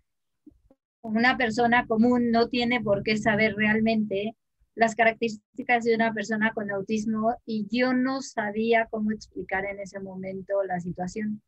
una 1.03 1.37
persona 1.37 1.89
común 1.89 2.31
no 2.31 2.49
tiene 2.49 2.81
por 2.81 3.03
qué 3.03 3.17
saber 3.17 3.57
realmente 3.57 4.37
las 4.77 4.95
características 4.95 5.83
de 5.83 5.97
una 5.97 6.15
persona 6.15 6.53
con 6.55 6.71
autismo 6.71 7.35
y 7.47 7.67
yo 7.69 7.95
no 7.95 8.23
sabía 8.23 8.87
cómo 8.93 9.11
explicar 9.11 9.65
en 9.65 9.81
ese 9.81 9.99
momento 9.99 10.63
la 10.63 10.79
situación. 10.79 11.43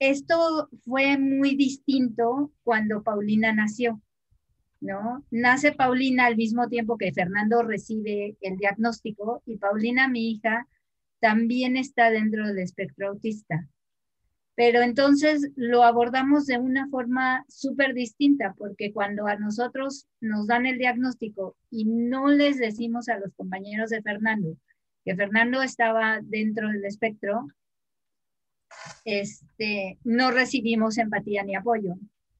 Esto 0.00 0.68
fue 0.84 1.16
muy 1.18 1.54
distinto 1.54 2.52
cuando 2.64 3.04
Paulina 3.04 3.52
nació, 3.52 4.02
¿no? 4.80 5.24
Nace 5.30 5.70
Paulina 5.72 6.26
al 6.26 6.36
mismo 6.36 6.68
tiempo 6.68 6.98
que 6.98 7.12
Fernando 7.12 7.62
recibe 7.62 8.36
el 8.40 8.56
diagnóstico 8.56 9.42
y 9.46 9.58
Paulina, 9.58 10.08
mi 10.08 10.32
hija, 10.32 10.66
también 11.20 11.76
está 11.76 12.10
dentro 12.10 12.48
del 12.48 12.58
espectro 12.58 13.10
autista 13.10 13.68
pero 14.60 14.82
entonces 14.82 15.50
lo 15.56 15.84
abordamos 15.84 16.44
de 16.44 16.58
una 16.58 16.86
forma 16.90 17.46
súper 17.48 17.94
distinta, 17.94 18.54
porque 18.58 18.92
cuando 18.92 19.26
a 19.26 19.36
nosotros 19.36 20.06
nos 20.20 20.48
dan 20.48 20.66
el 20.66 20.76
diagnóstico 20.76 21.56
y 21.70 21.86
no 21.86 22.28
les 22.28 22.58
decimos 22.58 23.08
a 23.08 23.18
los 23.18 23.32
compañeros 23.32 23.88
de 23.88 24.02
Fernando 24.02 24.58
que 25.02 25.16
Fernando 25.16 25.62
estaba 25.62 26.20
dentro 26.22 26.68
del 26.68 26.84
espectro, 26.84 27.46
este, 29.04 29.98
no 30.04 30.30
recibimos 30.30 30.98
empatía 30.98 31.42
ni 31.42 31.54
apoyo. 31.54 31.96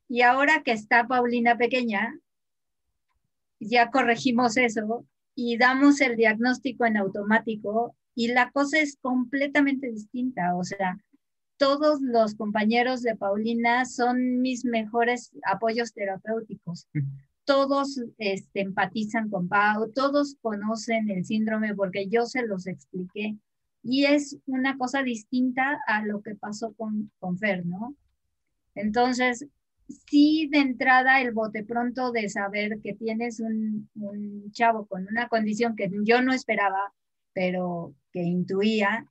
Y 0.08 0.22
ahora 0.22 0.62
que 0.64 0.72
está 0.72 1.06
Paulina 1.06 1.56
pequeña, 1.56 2.18
ya 3.60 3.90
corregimos 3.90 4.56
eso 4.56 5.06
y 5.34 5.56
damos 5.56 6.00
el 6.00 6.16
diagnóstico 6.16 6.84
en 6.84 6.96
automático 6.96 7.94
y 8.14 8.28
la 8.28 8.50
cosa 8.50 8.78
es 8.80 8.96
completamente 9.00 9.90
distinta. 9.90 10.56
O 10.56 10.64
sea, 10.64 10.98
todos 11.56 12.00
los 12.00 12.34
compañeros 12.34 13.02
de 13.02 13.16
Paulina 13.16 13.84
son 13.84 14.40
mis 14.40 14.64
mejores 14.64 15.30
apoyos 15.44 15.92
terapéuticos. 15.92 16.88
Todos 17.44 18.00
este, 18.18 18.60
empatizan 18.60 19.28
con 19.28 19.48
Pau, 19.48 19.90
todos 19.92 20.36
conocen 20.40 21.10
el 21.10 21.24
síndrome 21.24 21.74
porque 21.74 22.08
yo 22.08 22.26
se 22.26 22.46
los 22.46 22.66
expliqué. 22.66 23.36
Y 23.82 24.04
es 24.04 24.38
una 24.46 24.76
cosa 24.76 25.02
distinta 25.02 25.80
a 25.86 26.04
lo 26.04 26.22
que 26.22 26.34
pasó 26.34 26.74
con, 26.74 27.10
con 27.18 27.38
Fer, 27.38 27.64
¿no? 27.64 27.96
Entonces, 28.74 29.46
sí 30.08 30.48
de 30.50 30.58
entrada 30.58 31.20
el 31.20 31.32
bote 31.32 31.64
pronto 31.64 32.12
de 32.12 32.28
saber 32.28 32.80
que 32.82 32.94
tienes 32.94 33.40
un, 33.40 33.88
un, 33.94 34.52
chavo 34.52 34.86
con 34.86 35.06
una 35.08 35.28
condición 35.28 35.76
que 35.76 35.90
yo 36.04 36.22
no 36.22 36.32
esperaba, 36.32 36.92
pero 37.32 37.94
que 38.12 38.22
intuía, 38.22 39.06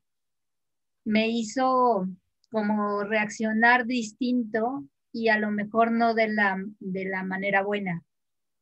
me 1.04 1.30
hizo 1.30 2.08
como 2.52 3.04
reaccionar 3.04 3.86
distinto 3.86 4.84
y 5.12 5.30
a 5.30 5.38
lo 5.40 5.52
mejor 5.52 5.92
no 5.92 6.14
de 6.14 6.28
la, 6.30 6.58
de 6.80 7.06
la 7.06 7.24
manera 7.24 7.64
buena. 7.64 8.04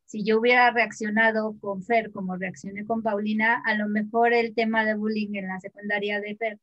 Si 0.07 0.23
yo 0.23 0.39
hubiera 0.39 0.71
reaccionado 0.71 1.55
con 1.59 1.83
Fer 1.83 2.11
como 2.11 2.35
reaccioné 2.35 2.85
con 2.85 3.03
Paulina, 3.03 3.61
a 3.65 3.75
lo 3.75 3.87
mejor 3.87 4.33
el 4.33 4.55
tema 4.55 4.85
de 4.85 4.95
bullying 4.95 5.35
en 5.35 5.47
la 5.47 5.59
secundaria 5.59 6.19
de 6.19 6.35
Fer 6.35 6.59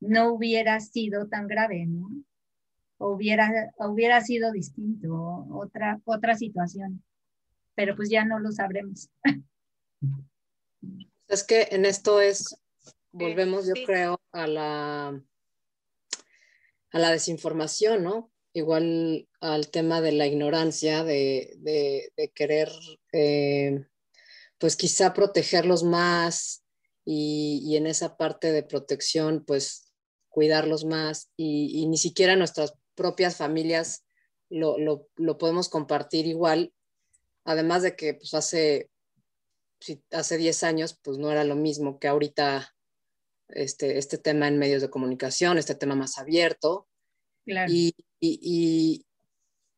no 0.00 0.32
hubiera 0.32 0.78
sido 0.80 1.26
tan 1.26 1.48
grave, 1.48 1.86
¿no? 1.86 2.08
O 2.98 3.14
hubiera, 3.14 3.72
hubiera 3.78 4.20
sido 4.20 4.52
distinto, 4.52 5.46
otra, 5.50 6.00
otra 6.04 6.36
situación. 6.36 7.02
Pero 7.74 7.96
pues 7.96 8.10
ya 8.10 8.24
no 8.24 8.38
lo 8.38 8.52
sabremos. 8.52 9.10
Es 11.26 11.42
que 11.42 11.68
en 11.70 11.86
esto 11.86 12.20
es, 12.20 12.60
volvemos 13.10 13.66
yo 13.66 13.72
creo 13.86 14.20
a 14.30 14.46
la 14.46 15.20
a 16.94 16.98
la 17.00 17.10
desinformación, 17.10 18.04
¿no? 18.04 18.30
Igual 18.52 19.26
al 19.44 19.68
tema 19.68 20.00
de 20.00 20.12
la 20.12 20.26
ignorancia, 20.26 21.04
de, 21.04 22.10
querer, 22.34 22.70
eh, 23.12 23.84
pues 24.56 24.74
quizá 24.74 25.12
protegerlos 25.12 25.82
más 25.82 26.64
y, 27.04 27.76
en 27.76 27.86
esa 27.86 28.16
parte 28.16 28.52
de 28.52 28.62
protección, 28.62 29.44
pues 29.44 29.92
cuidarlos 30.30 30.86
más 30.86 31.30
y, 31.36 31.86
ni 31.88 31.98
siquiera 31.98 32.36
nuestras 32.36 32.72
propias 32.94 33.36
familias 33.36 34.06
lo, 34.48 35.06
podemos 35.38 35.68
compartir 35.68 36.26
igual, 36.26 36.72
además 37.44 37.82
de 37.82 37.96
que 37.96 38.14
pues 38.14 38.32
hace, 38.32 38.88
hace 40.10 40.38
10 40.38 40.62
años 40.62 40.98
pues 41.02 41.18
no 41.18 41.30
era 41.30 41.44
lo 41.44 41.54
mismo 41.54 41.98
que 41.98 42.08
ahorita 42.08 42.74
este, 43.48 43.98
este 43.98 44.16
tema 44.16 44.48
en 44.48 44.58
medios 44.58 44.80
de 44.80 44.88
comunicación, 44.88 45.58
este 45.58 45.74
tema 45.74 45.94
más 45.94 46.16
abierto. 46.16 46.88
Y, 47.46 47.94
y, 48.20 48.40
y, 48.40 49.04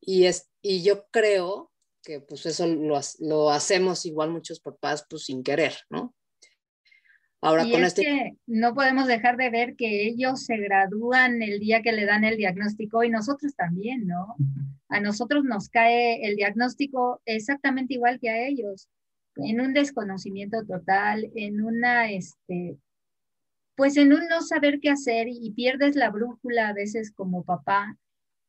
es, 0.01 0.49
y 0.63 0.83
yo 0.83 1.07
creo 1.11 1.71
que 2.03 2.21
pues 2.21 2.47
eso 2.47 2.67
lo, 2.67 3.01
lo, 3.21 3.51
hacemos 3.51 4.07
igual 4.07 4.31
muchos 4.31 4.61
papás 4.61 5.05
pues 5.09 5.25
sin 5.25 5.43
querer, 5.43 5.75
¿no? 5.91 6.15
Ahora 7.41 7.69
con 7.69 7.85
este... 7.85 8.03
Que 8.03 8.37
no 8.47 8.75
podemos 8.75 9.07
dejar 9.07 9.37
de 9.37 9.51
ver 9.51 9.77
que 9.77 10.07
ellos 10.07 10.45
se 10.45 10.57
gradúan 10.57 11.43
el 11.43 11.61
día 11.61 11.83
que 11.83 11.93
le 11.93 12.07
dan 12.07 12.25
el 12.25 12.37
diagnóstico 12.37 13.05
y 13.05 13.11
nosotros 13.11 13.55
también, 13.55 14.07
¿no? 14.07 14.37
A 14.89 15.01
nosotros 15.01 15.45
nos 15.45 15.69
cae 15.69 16.27
el 16.27 16.37
diagnóstico 16.37 17.21
exactamente 17.25 17.95
igual 17.95 18.19
que 18.21 18.31
a 18.31 18.47
ellos, 18.47 18.89
en 19.37 19.61
un 19.61 19.75
desconocimiento 19.75 20.65
total, 20.65 21.31
en 21.35 21.63
una, 21.63 22.11
este, 22.11 22.79
pues 23.77 23.97
en 23.97 24.13
un 24.13 24.27
no 24.29 24.41
saber 24.41 24.81
qué 24.81 24.91
hacer 24.91 25.29
y 25.29 25.53
pierdes 25.53 25.95
la 25.95 26.11
brújula 26.11 26.69
a 26.69 26.73
veces 26.73 27.13
como 27.13 27.45
papá, 27.45 27.97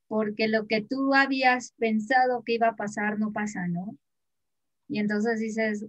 porque 0.07 0.47
lo 0.47 0.67
que 0.67 0.81
tú 0.81 1.13
habías 1.13 1.73
pensado 1.77 2.43
que 2.43 2.53
iba 2.55 2.69
a 2.69 2.75
pasar 2.75 3.19
no 3.19 3.31
pasa, 3.31 3.67
¿no? 3.67 3.97
Y 4.87 4.99
entonces 4.99 5.39
dices, 5.39 5.85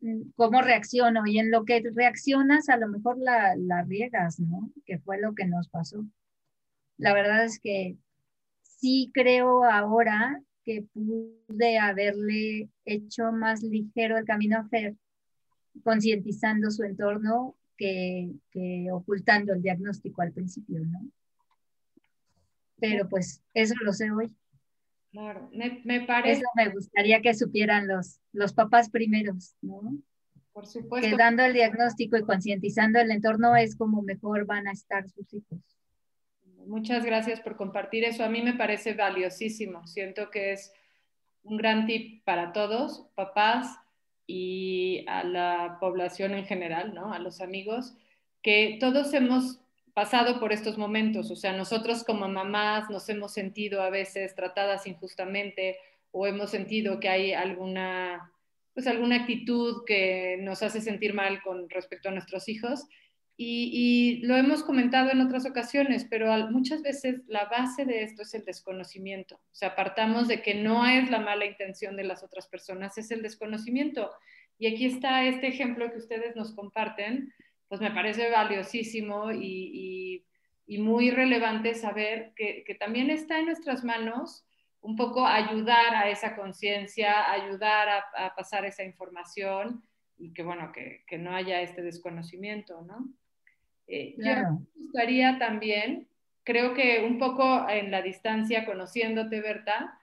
mm, 0.00 0.30
¿cómo 0.36 0.62
reacciono? 0.62 1.26
Y 1.26 1.38
en 1.38 1.50
lo 1.50 1.64
que 1.64 1.82
reaccionas 1.94 2.68
a 2.68 2.76
lo 2.76 2.88
mejor 2.88 3.18
la, 3.18 3.54
la 3.56 3.82
riegas, 3.82 4.40
¿no? 4.40 4.70
Que 4.86 4.98
fue 4.98 5.20
lo 5.20 5.34
que 5.34 5.46
nos 5.46 5.68
pasó. 5.68 6.04
La 6.98 7.14
verdad 7.14 7.44
es 7.44 7.58
que 7.60 7.96
sí 8.62 9.10
creo 9.12 9.64
ahora 9.64 10.40
que 10.64 10.86
pude 10.94 11.78
haberle 11.78 12.68
hecho 12.84 13.32
más 13.32 13.62
ligero 13.62 14.18
el 14.18 14.24
camino 14.24 14.58
a 14.58 14.68
Fer, 14.68 14.96
concientizando 15.82 16.70
su 16.70 16.84
entorno 16.84 17.56
que, 17.76 18.30
ocultando 18.92 19.52
el 19.52 19.62
diagnóstico 19.62 20.22
al 20.22 20.32
principio, 20.32 20.80
¿no? 20.80 21.00
Pero 22.82 23.08
pues 23.08 23.40
eso 23.54 23.74
lo 23.84 23.92
sé 23.92 24.10
hoy. 24.10 24.34
Claro, 25.12 25.48
me, 25.52 26.00
parece. 26.00 26.40
Eso 26.40 26.48
me 26.56 26.68
gustaría 26.70 27.22
que 27.22 27.32
supieran 27.32 27.86
los, 27.86 28.18
los 28.32 28.52
papás 28.54 28.90
primeros, 28.90 29.54
¿no? 29.60 29.96
Por 30.52 30.66
supuesto. 30.66 31.08
Que 31.08 31.16
dando 31.16 31.44
el 31.44 31.52
diagnóstico 31.52 32.16
y 32.16 32.22
concientizando 32.22 32.98
el 32.98 33.12
entorno 33.12 33.54
es 33.54 33.76
como 33.76 34.02
mejor 34.02 34.46
van 34.46 34.66
a 34.66 34.72
estar 34.72 35.08
sus 35.08 35.32
hijos. 35.32 35.60
Muchas 36.66 37.04
gracias 37.04 37.40
por 37.40 37.56
compartir 37.56 38.02
eso. 38.02 38.24
A 38.24 38.28
mí 38.28 38.42
me 38.42 38.54
parece 38.54 38.94
valiosísimo. 38.94 39.86
Siento 39.86 40.30
que 40.30 40.52
es 40.52 40.72
un 41.44 41.58
gran 41.58 41.86
tip 41.86 42.24
para 42.24 42.52
todos, 42.52 43.06
papás, 43.14 43.78
y 44.26 45.04
a 45.06 45.22
la 45.22 45.76
población 45.78 46.34
en 46.34 46.46
general, 46.46 46.94
¿no? 46.94 47.12
A 47.12 47.20
los 47.20 47.40
amigos, 47.40 47.94
que 48.42 48.76
todos 48.80 49.14
hemos 49.14 49.61
pasado 49.94 50.40
por 50.40 50.52
estos 50.52 50.78
momentos, 50.78 51.30
o 51.30 51.36
sea, 51.36 51.52
nosotros 51.52 52.04
como 52.04 52.28
mamás 52.28 52.88
nos 52.90 53.08
hemos 53.08 53.32
sentido 53.32 53.82
a 53.82 53.90
veces 53.90 54.34
tratadas 54.34 54.86
injustamente 54.86 55.76
o 56.10 56.26
hemos 56.26 56.50
sentido 56.50 57.00
que 57.00 57.08
hay 57.08 57.32
alguna, 57.32 58.32
pues 58.74 58.86
alguna 58.86 59.16
actitud 59.16 59.84
que 59.86 60.38
nos 60.40 60.62
hace 60.62 60.80
sentir 60.80 61.14
mal 61.14 61.42
con 61.42 61.68
respecto 61.68 62.08
a 62.08 62.12
nuestros 62.12 62.48
hijos 62.48 62.86
y, 63.36 64.20
lo 64.24 64.36
hemos 64.36 64.62
comentado 64.62 65.10
en 65.10 65.20
otras 65.20 65.46
ocasiones, 65.46 66.06
pero 66.08 66.32
muchas 66.50 66.82
veces 66.82 67.22
la 67.26 67.46
base 67.46 67.84
de 67.84 68.02
esto 68.02 68.22
es 68.22 68.34
el 68.34 68.44
desconocimiento. 68.44 69.36
O 69.36 69.54
sea, 69.54 69.70
apartamos 69.70 70.28
de 70.28 70.42
que 70.42 70.54
no 70.54 70.86
es 70.86 71.10
la 71.10 71.18
mala 71.18 71.46
intención 71.46 71.96
de 71.96 72.04
las 72.04 72.22
otras 72.22 72.46
personas, 72.46 72.98
es 72.98 73.10
el 73.10 73.22
desconocimiento. 73.22 74.10
Y 74.58 74.66
aquí 74.66 74.86
está 74.86 75.24
este 75.24 75.48
ejemplo 75.48 75.90
que 75.90 75.98
ustedes 75.98 76.36
nos 76.36 76.54
comparten, 76.54 77.32
pues 77.72 77.80
me 77.80 77.90
parece 77.90 78.28
valiosísimo 78.28 79.32
y, 79.32 80.26
muy 80.78 81.10
relevante 81.10 81.74
saber 81.74 82.34
que, 82.36 82.76
también 82.78 83.08
está 83.08 83.38
en 83.38 83.46
nuestras 83.46 83.82
manos 83.82 84.44
un 84.82 84.94
poco 84.94 85.26
ayudar 85.26 85.94
a 85.94 86.10
esa 86.10 86.36
conciencia, 86.36 87.32
ayudar 87.32 88.04
a, 88.14 88.34
pasar 88.34 88.66
esa 88.66 88.84
información 88.84 89.82
y 90.18 90.34
que, 90.34 90.42
bueno, 90.42 90.70
que, 90.70 91.02
que 91.06 91.16
no 91.16 91.34
haya 91.34 91.62
este 91.62 91.80
desconocimiento, 91.80 92.82
¿no? 92.82 93.08
Eh, 93.86 94.16
yo 94.18 94.24
me 94.24 94.58
gustaría 94.74 95.38
también, 95.38 96.08
creo 96.44 96.74
que 96.74 97.02
un 97.06 97.16
poco 97.16 97.66
en 97.70 97.90
la 97.90 98.02
distancia, 98.02 98.66
conociéndote, 98.66 99.40
Berta, 99.40 99.98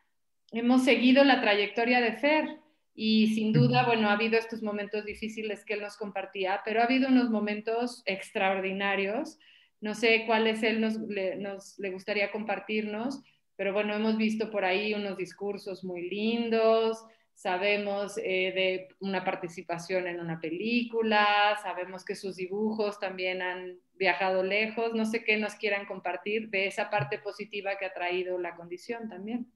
hemos 0.52 0.86
seguido 0.86 1.24
la 1.24 1.40
trayectoria 1.40 2.02
de 2.02 2.14
Fer 2.14 2.58
y 3.02 3.34
sin 3.34 3.54
duda, 3.54 3.86
bueno, 3.86 4.10
ha 4.10 4.12
habido 4.12 4.38
estos 4.38 4.62
momentos 4.62 5.06
difíciles 5.06 5.64
que 5.64 5.76
él 5.76 5.82
nos 5.82 5.96
compartía, 5.96 6.60
pero 6.66 6.82
ha 6.82 6.84
habido 6.84 7.08
unos 7.08 7.30
momentos 7.30 8.04
extraordinarios. 8.06 9.40
No 9.80 9.96
sé 9.96 10.26
cuáles 10.28 10.64
él 10.64 10.82
nos 10.82 11.80
le 11.80 11.92
gustaría 11.92 12.30
compartirnos, 12.30 13.24
pero 13.56 13.72
bueno, 13.72 13.96
hemos 13.96 14.18
visto 14.18 14.52
por 14.52 14.66
ahí 14.66 14.94
unos 14.94 15.16
discursos 15.16 15.86
muy 15.86 16.10
lindos, 16.10 17.06
sabemos 17.34 18.18
eh, 18.18 18.52
de 18.54 18.88
una 19.00 19.24
participación 19.24 20.06
en 20.06 20.20
una 20.20 20.42
película, 20.42 21.58
sabemos 21.64 22.04
que 22.04 22.16
sus 22.16 22.36
dibujos 22.36 23.00
también 23.00 23.42
han 23.42 23.80
viajado 23.94 24.44
lejos, 24.44 24.94
no 24.94 25.06
sé 25.06 25.24
qué 25.24 25.38
nos 25.38 25.56
quieran 25.56 25.86
compartir 25.86 26.50
de 26.50 26.68
esa 26.68 26.90
parte 26.90 27.18
positiva 27.18 27.78
que 27.78 27.86
ha 27.86 27.94
traído 27.94 28.38
la 28.38 28.58
condición 28.58 29.08
también. 29.08 29.50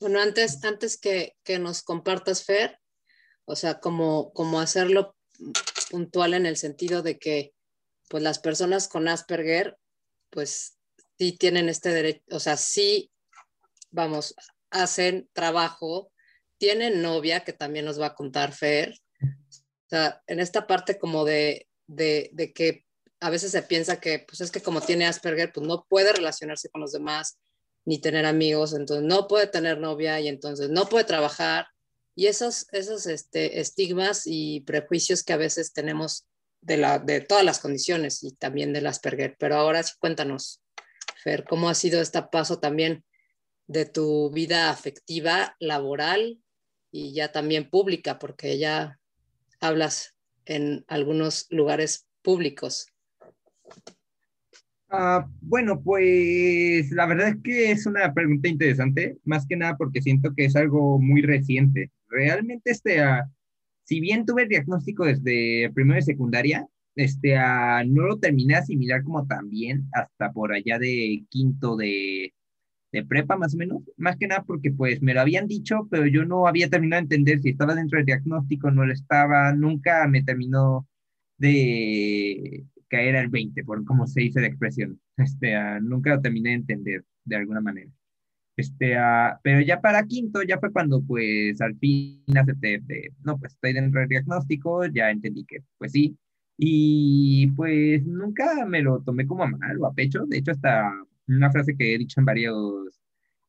Bueno, 0.00 0.18
antes, 0.18 0.64
antes 0.64 0.96
que, 0.96 1.36
que 1.44 1.58
nos 1.58 1.82
compartas, 1.82 2.44
Fer, 2.44 2.80
o 3.44 3.54
sea, 3.54 3.80
como, 3.80 4.32
como 4.32 4.58
hacerlo 4.58 5.14
puntual 5.90 6.32
en 6.32 6.46
el 6.46 6.56
sentido 6.56 7.02
de 7.02 7.18
que 7.18 7.52
pues 8.08 8.22
las 8.22 8.38
personas 8.38 8.88
con 8.88 9.08
Asperger, 9.08 9.76
pues 10.30 10.78
sí 11.18 11.32
tienen 11.32 11.68
este 11.68 11.90
derecho, 11.90 12.22
o 12.30 12.40
sea, 12.40 12.56
sí, 12.56 13.12
vamos, 13.90 14.34
hacen 14.70 15.28
trabajo, 15.34 16.10
tienen 16.58 17.02
novia, 17.02 17.44
que 17.44 17.52
también 17.52 17.84
nos 17.84 18.00
va 18.00 18.06
a 18.06 18.14
contar 18.14 18.52
Fer. 18.52 18.94
O 19.22 19.88
sea, 19.88 20.22
en 20.26 20.40
esta 20.40 20.66
parte 20.66 20.98
como 20.98 21.24
de, 21.24 21.68
de, 21.86 22.30
de, 22.32 22.52
que 22.52 22.86
a 23.20 23.28
veces 23.28 23.52
se 23.52 23.62
piensa 23.62 24.00
que, 24.00 24.20
pues 24.20 24.40
es 24.40 24.50
que 24.50 24.62
como 24.62 24.80
tiene 24.80 25.06
Asperger, 25.06 25.52
pues 25.52 25.66
no 25.66 25.84
puede 25.88 26.12
relacionarse 26.12 26.70
con 26.70 26.80
los 26.80 26.92
demás, 26.92 27.38
ni 27.84 28.00
tener 28.00 28.26
amigos, 28.26 28.74
entonces 28.74 29.06
no 29.06 29.26
puede 29.26 29.46
tener 29.46 29.78
novia 29.78 30.20
y 30.20 30.28
entonces 30.28 30.70
no 30.70 30.86
puede 30.86 31.04
trabajar. 31.04 31.66
Y 32.14 32.26
esos, 32.26 32.66
esos 32.72 33.06
este, 33.06 33.60
estigmas 33.60 34.22
y 34.26 34.60
prejuicios 34.60 35.22
que 35.22 35.32
a 35.32 35.38
veces 35.38 35.72
tenemos 35.72 36.26
de, 36.60 36.76
la, 36.76 36.98
de 36.98 37.20
todas 37.20 37.44
las 37.44 37.58
condiciones 37.58 38.22
y 38.22 38.32
también 38.32 38.72
del 38.72 38.86
Asperger. 38.86 39.36
Pero 39.38 39.56
ahora 39.56 39.82
sí 39.82 39.94
cuéntanos, 39.98 40.60
Fer, 41.22 41.44
¿cómo 41.44 41.68
ha 41.68 41.74
sido 41.74 42.00
este 42.00 42.22
paso 42.22 42.58
también 42.58 43.04
de 43.70 43.86
tu 43.86 44.30
vida 44.30 44.68
afectiva, 44.68 45.54
laboral 45.60 46.40
y 46.90 47.14
ya 47.14 47.30
también 47.30 47.70
pública, 47.70 48.18
porque 48.18 48.58
ya 48.58 48.98
hablas 49.60 50.16
en 50.44 50.84
algunos 50.88 51.46
lugares 51.50 52.08
públicos. 52.22 52.86
Uh, 54.92 55.22
bueno, 55.40 55.80
pues 55.82 56.90
la 56.90 57.06
verdad 57.06 57.28
es 57.28 57.36
que 57.44 57.70
es 57.70 57.86
una 57.86 58.12
pregunta 58.12 58.48
interesante, 58.48 59.18
más 59.24 59.46
que 59.46 59.56
nada 59.56 59.76
porque 59.76 60.02
siento 60.02 60.34
que 60.34 60.46
es 60.46 60.56
algo 60.56 60.98
muy 60.98 61.22
reciente. 61.22 61.92
Realmente, 62.08 62.72
este, 62.72 63.00
uh, 63.04 63.22
si 63.84 64.00
bien 64.00 64.26
tuve 64.26 64.42
el 64.42 64.48
diagnóstico 64.48 65.04
desde 65.04 65.70
primero 65.74 66.00
y 66.00 66.02
secundaria, 66.02 66.66
este, 66.96 67.36
uh, 67.38 67.86
no 67.86 68.02
lo 68.02 68.18
terminé 68.18 68.56
a 68.56 68.58
asimilar 68.58 69.04
como 69.04 69.26
también 69.28 69.86
hasta 69.92 70.32
por 70.32 70.52
allá 70.52 70.80
de 70.80 71.24
quinto 71.30 71.76
de, 71.76 72.34
de 72.90 73.04
prepa 73.04 73.36
más 73.36 73.54
o 73.54 73.58
menos, 73.58 73.82
más 73.96 74.16
que 74.16 74.26
nada 74.26 74.42
porque 74.44 74.72
pues 74.72 75.00
me 75.02 75.14
lo 75.14 75.20
habían 75.20 75.46
dicho, 75.46 75.86
pero 75.88 76.06
yo 76.06 76.24
no 76.24 76.48
había 76.48 76.68
terminado 76.68 77.00
de 77.00 77.04
entender 77.04 77.40
si 77.42 77.50
estaba 77.50 77.76
dentro 77.76 77.98
del 77.98 78.06
diagnóstico, 78.06 78.72
no 78.72 78.84
lo 78.84 78.92
estaba, 78.92 79.52
nunca 79.52 80.08
me 80.08 80.24
terminó 80.24 80.88
de 81.38 82.64
caer 82.90 83.16
al 83.16 83.28
20, 83.28 83.64
por 83.64 83.84
como 83.84 84.06
se 84.06 84.20
dice 84.22 84.40
la 84.40 84.48
expresión, 84.48 85.00
este, 85.16 85.56
uh, 85.56 85.80
nunca 85.80 86.14
lo 86.14 86.20
terminé 86.20 86.50
de 86.50 86.56
entender 86.56 87.04
de 87.24 87.36
alguna 87.36 87.60
manera. 87.60 87.90
Este, 88.56 88.96
uh, 88.98 89.38
pero 89.42 89.60
ya 89.62 89.80
para 89.80 90.06
quinto, 90.06 90.42
ya 90.42 90.58
fue 90.58 90.72
cuando 90.72 91.02
pues 91.02 91.60
al 91.60 91.76
fin 91.78 92.22
acepté, 92.36 92.80
de, 92.82 93.12
no, 93.24 93.38
pues 93.38 93.54
estoy 93.54 93.72
dentro 93.72 94.00
del 94.00 94.08
diagnóstico, 94.08 94.86
ya 94.86 95.10
entendí 95.10 95.44
que 95.44 95.62
pues 95.78 95.92
sí, 95.92 96.18
y 96.58 97.46
pues 97.52 98.04
nunca 98.04 98.66
me 98.66 98.82
lo 98.82 99.00
tomé 99.02 99.26
como 99.26 99.44
a 99.44 99.48
mal 99.48 99.78
o 99.80 99.86
a 99.86 99.94
pecho, 99.94 100.26
de 100.26 100.38
hecho 100.38 100.52
hasta 100.52 100.92
una 101.28 101.50
frase 101.50 101.76
que 101.76 101.94
he 101.94 101.98
dicho 101.98 102.20
en 102.20 102.26
varios, 102.26 103.00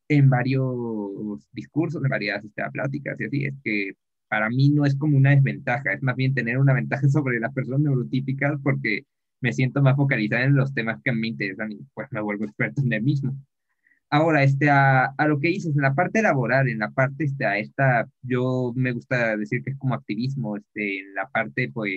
en 0.08 0.30
varios 0.30 1.48
discursos, 1.52 2.04
en 2.04 2.10
varias 2.10 2.44
este, 2.46 2.64
pláticas 2.72 3.20
y 3.20 3.26
así, 3.26 3.46
es 3.46 3.56
que 3.64 3.92
para 4.30 4.50
mí 4.50 4.70
no 4.70 4.86
es 4.86 4.96
como 4.96 5.18
una 5.18 5.32
desventaja, 5.32 5.94
es 5.94 6.02
más 6.04 6.16
bien 6.16 6.34
tener 6.34 6.58
una 6.58 6.74
ventaja 6.74 7.08
sobre 7.10 7.40
las 7.40 7.54
personas 7.54 7.82
neurotípicas 7.82 8.60
porque 8.64 9.06
me 9.42 9.54
siento 9.54 9.82
más 9.82 9.96
focalizada 9.96 10.44
en 10.44 10.56
los 10.56 10.74
temas 10.74 11.02
que 11.04 11.12
me 11.12 11.28
interesan 11.28 11.72
y 11.72 11.80
pues 11.94 12.08
me 12.12 12.22
vuelvo 12.22 12.46
experto 12.46 12.82
en 12.82 12.94
el 12.94 13.04
mismo. 13.04 13.36
Ahora, 14.10 14.44
este, 14.44 14.70
a, 14.70 15.06
a, 15.06 15.28
lo 15.28 15.40
que 15.40 15.48
dices, 15.50 15.76
en 15.76 15.82
la 15.82 15.96
parte 15.96 16.22
laboral, 16.22 16.68
en 16.68 16.80
la 16.80 16.92
parte, 16.92 17.26
este, 17.26 17.46
a 17.46 17.58
esta, 17.58 18.08
yo 18.22 18.74
me 18.76 18.92
gusta 18.92 19.38
decir 19.38 19.64
que 19.64 19.72
es 19.72 19.78
como 19.78 19.96
activismo, 19.96 20.58
este, 20.58 21.00
en 21.00 21.14
la 21.16 21.30
parte, 21.30 21.72
pues, 21.74 21.94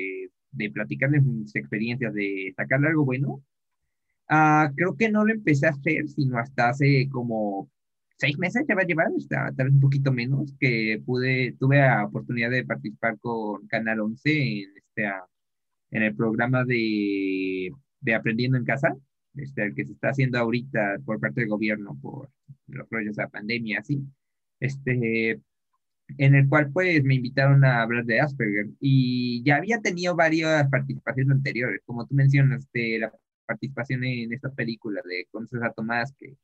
de 0.53 0.71
platicarles 0.71 1.25
mis 1.25 1.55
experiencias, 1.57 2.15
de 2.15 2.55
sacarle 2.57 2.89
algo 2.89 3.05
bueno, 3.05 3.43
Uh, 4.31 4.73
creo 4.75 4.97
que 4.97 5.11
no 5.11 5.25
lo 5.25 5.33
empecé 5.33 5.67
a 5.67 5.71
hacer, 5.71 6.09
sino 6.09 6.39
hasta 6.39 6.71
hace 6.71 7.09
como 7.11 7.71
seis 8.17 8.39
meses 8.39 8.65
ya 8.67 8.75
va 8.75 8.83
a 8.83 8.87
llevar, 8.87 9.09
hasta, 9.17 9.53
tal 9.55 9.67
vez 9.67 9.75
un 9.75 9.81
poquito 9.81 10.13
menos, 10.13 10.55
que 10.59 11.03
pude, 11.05 11.57
tuve 11.59 11.79
la 11.79 12.07
oportunidad 12.07 12.51
de 12.51 12.65
participar 12.65 13.19
con 13.19 13.67
Canal 13.69 14.01
11 14.01 14.63
en, 14.63 14.77
este, 14.77 15.13
en 15.95 16.03
el 16.03 16.15
programa 16.15 16.65
de, 16.65 17.73
de 18.01 18.15
Aprendiendo 18.15 18.59
en 18.59 18.65
Casa, 18.65 18.95
este, 19.37 19.65
el 19.65 19.75
que 19.75 19.87
se 19.87 19.93
está 19.93 20.11
haciendo 20.11 20.39
ahorita 20.39 20.99
por 21.05 21.21
parte 21.21 21.41
del 21.41 21.51
gobierno 21.51 21.97
por 22.03 22.31
los 22.67 22.89
rollos 22.91 23.17
de 23.17 23.23
la 23.23 23.29
pandemia, 23.29 23.79
así, 23.79 24.03
este, 24.59 25.41
en 26.19 26.35
el 26.35 26.49
cual 26.49 26.71
pues 26.73 27.03
me 27.05 27.15
invitaron 27.15 27.65
a 27.65 27.83
hablar 27.83 28.05
de 28.05 28.21
Asperger 28.21 28.67
y 28.81 29.43
ya 29.45 29.57
había 29.57 29.81
tenido 29.81 30.17
varias 30.17 30.69
participaciones 30.69 31.33
anteriores, 31.33 31.81
como 31.87 32.07
tú 32.07 32.15
mencionas, 32.15 32.67
de 32.73 32.99
la 32.99 33.13
participación 33.47 34.03
en 34.05 34.33
esta 34.33 34.51
película 34.53 35.01
de 35.05 35.29
Conoces 35.31 35.63
a 35.63 35.73
Tomás, 35.73 36.13
que 36.19 36.37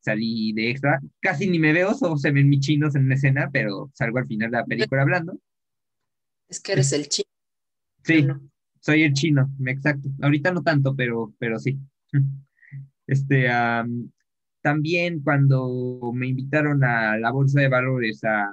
salí 0.00 0.54
de 0.54 0.70
extra. 0.70 1.00
Casi 1.20 1.48
ni 1.48 1.58
me 1.58 1.74
veo, 1.74 1.92
solo 1.92 2.16
se 2.16 2.30
ven 2.30 2.48
mis 2.48 2.60
chinos 2.60 2.94
en 2.94 3.04
una 3.04 3.16
escena, 3.16 3.50
pero 3.52 3.90
salgo 3.92 4.18
al 4.18 4.26
final 4.26 4.50
de 4.50 4.56
la 4.56 4.64
película 4.64 5.02
hablando. 5.02 5.38
Es 6.48 6.60
que 6.60 6.72
eres 6.72 6.92
el 6.92 7.08
chino. 7.08 7.28
Sí, 8.02 8.26
soy 8.84 9.02
el 9.02 9.14
chino, 9.14 9.50
exacto. 9.66 10.10
Ahorita 10.20 10.52
no 10.52 10.62
tanto, 10.62 10.94
pero, 10.94 11.32
pero 11.38 11.58
sí. 11.58 11.78
Este, 13.06 13.48
también 14.62 15.20
cuando 15.20 16.10
me 16.14 16.28
invitaron 16.28 16.82
a 16.84 17.18
la 17.18 17.30
Bolsa 17.30 17.60
de 17.60 17.68
Valores 17.68 18.24
a, 18.24 18.48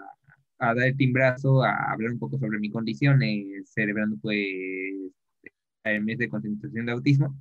a 0.60 0.76
dar 0.76 0.88
el 0.88 0.98
timbrazo, 0.98 1.64
a 1.64 1.94
hablar 1.94 2.12
un 2.12 2.20
poco 2.20 2.38
sobre 2.38 2.60
mi 2.60 2.70
condición, 2.70 3.24
eh, 3.24 3.46
celebrando 3.64 4.18
pues 4.22 4.38
el 5.86 6.04
mes 6.04 6.18
de 6.18 6.28
concentración 6.28 6.86
de 6.86 6.92
autismo, 6.92 7.34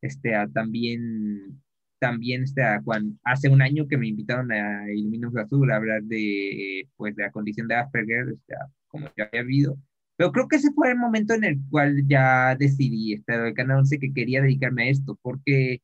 este, 0.00 0.32
también, 0.54 1.62
también 1.98 2.44
este, 2.44 2.62
cuando, 2.82 3.14
hace 3.24 3.50
un 3.50 3.60
año 3.60 3.86
que 3.88 3.98
me 3.98 4.08
invitaron 4.08 4.50
a 4.52 4.90
Iluminus 4.90 5.36
Azul 5.36 5.70
a 5.70 5.76
hablar 5.76 6.02
de, 6.04 6.88
pues, 6.96 7.14
de 7.16 7.24
la 7.24 7.30
condición 7.30 7.68
de 7.68 7.74
Asperger, 7.74 8.28
este, 8.30 8.54
como 8.88 9.06
ya 9.18 9.24
había 9.24 9.42
habido. 9.42 9.78
Pero 10.16 10.32
creo 10.32 10.48
que 10.48 10.56
ese 10.56 10.72
fue 10.72 10.90
el 10.90 10.98
momento 10.98 11.34
en 11.34 11.44
el 11.44 11.58
cual 11.70 12.06
ya 12.06 12.54
decidí, 12.56 13.14
este, 13.14 13.34
el 13.34 13.54
canal 13.54 13.78
11, 13.78 13.98
que 13.98 14.12
quería 14.12 14.42
dedicarme 14.42 14.84
a 14.84 14.90
esto, 14.90 15.18
porque 15.22 15.80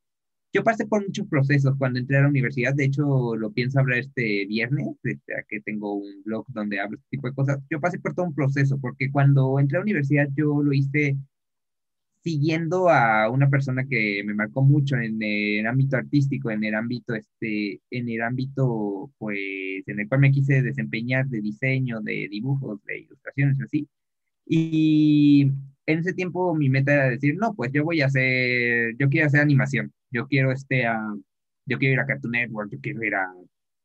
yo 0.53 0.65
pasé 0.65 0.87
por 0.87 1.05
muchos 1.05 1.29
procesos 1.29 1.77
cuando 1.79 1.99
entré 2.01 2.19
a 2.19 2.23
la 2.23 2.29
universidad, 2.29 2.75
de 2.75 2.85
hecho 2.87 3.37
lo 3.37 3.53
pienso 3.53 3.81
hablar 3.81 3.99
este 4.01 4.47
viernes, 4.47 4.89
este, 5.05 5.35
que 5.49 5.61
tengo 5.61 5.95
un 5.95 6.23
blog 6.25 6.47
donde 6.49 6.81
hablo 6.81 6.97
este 6.99 7.09
tipo 7.11 7.29
de 7.29 7.35
cosas, 7.35 7.59
yo 7.71 7.81
pasé 7.81 7.99
por 8.01 8.15
todo 8.15 8.27
un 8.27 8.35
proceso, 8.35 8.79
porque 8.81 9.11
cuando 9.13 9.59
entré 9.61 9.79
a 9.79 9.81
la 9.81 9.85
universidad 9.85 10.29
yo 10.35 10.63
lo 10.63 10.73
hice 10.73 11.17
siguiendo 12.23 12.89
a 12.91 13.31
una 13.31 13.49
persona 13.49 13.87
que 13.87 14.23
me 14.25 14.35
marcó 14.35 14.63
mucho 14.63 14.97
en 14.97 15.23
el 15.23 15.67
ámbito 15.67 15.97
artístico, 15.97 16.51
en 16.51 16.65
el 16.65 16.75
ámbito, 16.75 17.15
este, 17.15 17.81
en 17.91 18.09
el 18.09 18.21
ámbito, 18.23 19.11
pues, 19.19 19.39
en 19.87 20.01
el 20.01 20.09
cual 20.09 20.21
me 20.21 20.31
quise 20.31 20.63
desempeñar 20.63 21.27
de 21.29 21.41
diseño, 21.41 22.01
de 22.01 22.29
dibujos, 22.31 22.83
de 22.85 23.01
ilustraciones, 23.01 23.61
así. 23.63 23.89
Y 24.53 25.53
en 25.87 25.99
ese 26.01 26.13
tiempo 26.13 26.55
mi 26.57 26.69
meta 26.69 26.93
era 26.93 27.09
decir, 27.11 27.37
no, 27.37 27.55
pues 27.55 27.71
yo 27.73 27.85
voy 27.85 28.01
a 28.01 28.07
hacer, 28.07 28.97
yo 28.99 29.09
quiero 29.09 29.29
hacer 29.29 29.41
animación, 29.41 29.93
yo 30.11 30.27
quiero, 30.27 30.51
este, 30.51 30.87
a, 30.87 30.99
yo 31.67 31.79
quiero 31.79 31.95
ir 31.95 32.01
a 32.01 32.07
Cartoon 32.07 32.33
Network, 32.33 32.71
yo 32.73 32.81
quiero 32.81 33.05
ir 33.05 33.15
a, 33.15 33.33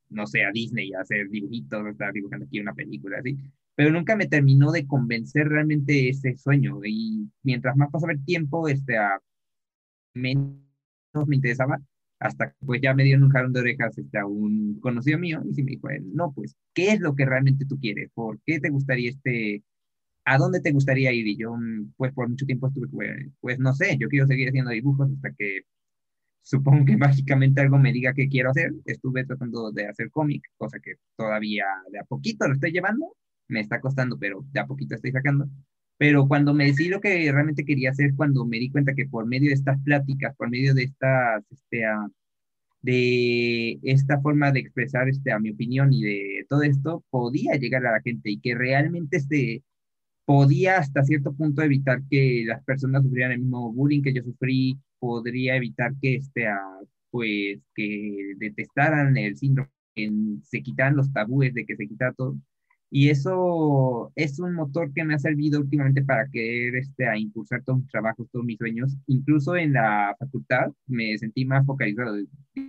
no 0.10 0.26
sé, 0.26 0.44
a 0.44 0.52
Disney 0.52 0.92
a 0.94 1.02
hacer 1.02 1.30
dibujitos, 1.30 1.86
estar 1.88 2.12
dibujando 2.14 2.46
aquí 2.46 2.60
una 2.60 2.74
película, 2.74 3.20
así 3.20 3.38
pero 3.76 3.92
nunca 3.92 4.16
me 4.16 4.28
terminó 4.28 4.72
de 4.72 4.88
convencer 4.88 5.50
realmente 5.50 6.10
ese 6.10 6.36
sueño. 6.38 6.80
Y 6.86 7.30
mientras 7.44 7.76
más 7.76 7.92
pasaba 7.92 8.14
el 8.14 8.24
tiempo, 8.24 8.68
este, 8.70 8.98
a 8.98 9.20
menos 10.14 10.56
me 11.28 11.36
interesaba, 11.36 11.82
hasta 12.20 12.52
que 12.52 12.66
pues 12.66 12.82
ya 12.82 12.94
me 12.94 13.04
dieron 13.04 13.24
un 13.24 13.32
jalón 13.32 13.54
de 13.54 13.60
orejas 13.60 13.98
este, 13.98 14.18
a 14.18 14.26
un 14.26 14.80
conocido 14.80 15.20
mío 15.20 15.42
y 15.44 15.64
me 15.64 15.72
dijo, 15.72 15.90
no, 16.14 16.32
pues, 16.34 16.56
¿qué 16.74 16.92
es 16.94 17.02
lo 17.02 17.16
que 17.16 17.26
realmente 17.26 17.66
tú 17.66 17.78
quieres? 17.80 18.10
¿Por 18.14 18.40
qué 18.46 18.60
te 18.60 18.70
gustaría 18.70 19.10
este, 19.10 19.64
a 20.26 20.38
dónde 20.38 20.62
te 20.62 20.72
gustaría 20.72 21.14
ir? 21.14 21.28
Y 21.28 21.38
yo, 21.38 21.56
pues, 21.98 22.14
por 22.14 22.30
mucho 22.30 22.46
tiempo 22.46 22.68
estuve, 22.68 22.88
pues, 22.90 23.12
pues 23.42 23.60
no 23.60 23.74
sé, 23.74 23.98
yo 24.00 24.10
quiero 24.10 24.28
seguir 24.28 24.50
haciendo 24.50 24.72
dibujos 24.72 25.10
hasta 25.12 25.32
que 25.38 25.62
supongo 26.42 26.86
que 26.86 26.98
mágicamente 26.98 27.62
algo 27.62 27.78
me 27.80 27.94
diga 27.94 28.14
qué 28.14 28.28
quiero 28.30 28.52
hacer. 28.52 28.72
Estuve 28.86 29.26
tratando 29.26 29.72
de 29.72 29.88
hacer 29.88 30.10
cómic, 30.12 30.44
cosa 30.58 30.80
que 30.80 30.96
todavía 31.18 31.66
de 31.92 32.00
a 32.00 32.04
poquito 32.06 32.48
lo 32.48 32.54
estoy 32.56 32.72
llevando, 32.72 33.16
me 33.48 33.62
está 33.62 33.82
costando, 33.82 34.18
pero 34.20 34.46
de 34.52 34.60
a 34.60 34.68
poquito 34.68 34.96
estoy 34.96 35.12
sacando. 35.12 35.48
Pero 35.98 36.28
cuando 36.28 36.54
me 36.54 36.66
decidí 36.66 36.90
lo 36.90 37.00
que 37.02 37.32
realmente 37.32 37.66
quería 37.66 37.92
hacer, 37.92 38.16
cuando 38.16 38.46
me 38.46 38.60
di 38.60 38.70
cuenta 38.70 38.94
que 38.94 39.08
por 39.08 39.26
medio 39.26 39.50
de 39.50 39.56
estas 39.56 39.82
pláticas, 39.82 40.36
por 40.36 40.50
medio 40.50 40.74
de 40.74 40.84
estas, 40.84 41.44
este, 41.52 41.84
uh, 41.88 42.12
de 42.82 43.80
esta 43.84 44.22
forma 44.22 44.52
de 44.52 44.60
expresar 44.62 45.10
este, 45.10 45.32
a 45.32 45.40
mi 45.40 45.52
opinión 45.52 45.94
y 45.94 46.04
de 46.04 46.46
todo 46.50 46.64
esto 46.64 47.04
podía 47.10 47.56
llegar 47.56 47.86
a 47.86 47.94
la 47.94 48.02
gente 48.02 48.30
y 48.32 48.40
que 48.40 48.56
realmente 48.56 49.18
este, 49.18 49.64
podía 50.26 50.78
hasta 50.78 51.04
cierto 51.04 51.34
punto 51.34 51.62
evitar 51.62 52.02
que 52.10 52.44
las 52.48 52.64
personas 52.64 53.04
sufrieran 53.04 53.34
el 53.34 53.40
mismo 53.40 53.72
bullying 53.74 54.02
que 54.02 54.14
yo 54.14 54.24
sufrí, 54.24 54.78
podría 55.00 55.56
evitar 55.56 55.94
que 56.02 56.16
este, 56.16 56.48
pues 57.12 57.60
que 57.76 58.34
detestaran 58.38 59.16
el 59.18 59.38
síndrome, 59.38 59.70
que 59.96 60.12
se 60.44 60.62
quitaran 60.62 60.98
los 60.98 61.12
tabúes 61.14 61.54
de 61.54 61.66
que 61.66 61.76
se 61.76 61.88
quitara 61.88 62.14
todo. 62.14 62.38
Y 62.92 63.10
eso 63.10 64.12
es 64.16 64.40
un 64.40 64.54
motor 64.54 64.94
que 64.94 65.04
me 65.04 65.16
ha 65.16 65.20
servido 65.20 65.60
últimamente 65.60 66.04
para 66.04 66.30
querer 66.30 66.76
este, 66.78 67.08
a 67.08 67.18
impulsar 67.18 67.64
todos 67.64 67.80
mis 67.80 67.90
trabajos, 67.90 68.28
todos 68.32 68.46
mis 68.46 68.58
sueños. 68.58 68.96
Incluso 69.08 69.56
en 69.56 69.74
la 69.74 70.16
facultad 70.20 70.72
me 70.88 71.18
sentí 71.18 71.46
más 71.46 71.66
focalizado, 71.66 72.16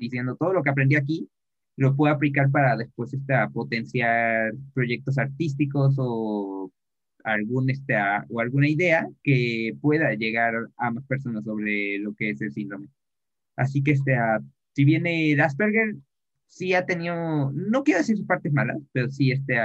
diciendo 0.01 0.37
todo 0.37 0.53
lo 0.53 0.63
que 0.63 0.71
aprendí 0.71 0.97
aquí 0.97 1.29
lo 1.77 1.95
puedo 1.95 2.15
aplicar 2.15 2.51
para 2.51 2.77
después 2.77 3.13
este, 3.13 3.35
potenciar 3.53 4.53
proyectos 4.75 5.19
artísticos 5.19 5.97
o, 5.99 6.73
algún, 7.27 7.69
este, 7.71 7.95
o 8.29 8.41
alguna 8.41 8.69
idea 8.69 9.09
que 9.23 9.77
pueda 9.81 10.15
llegar 10.15 10.55
a 10.77 10.91
más 10.93 11.05
personas 11.07 11.45
sobre 11.45 11.99
lo 11.99 12.15
que 12.15 12.31
es 12.31 12.41
el 12.41 12.53
síndrome. 12.53 12.89
Así 13.57 13.83
que 13.83 13.93
este, 13.93 14.17
si 14.75 14.85
viene 14.85 15.33
el 15.33 15.41
Asperger, 15.41 15.97
sí 16.47 16.75
ha 16.75 16.87
tenido, 16.87 17.51
no 17.53 17.83
quiero 17.83 17.99
decir 17.99 18.17
sus 18.17 18.27
partes 18.27 18.53
malas, 18.53 18.79
pero 18.93 19.11
sí 19.11 19.33
este, 19.33 19.57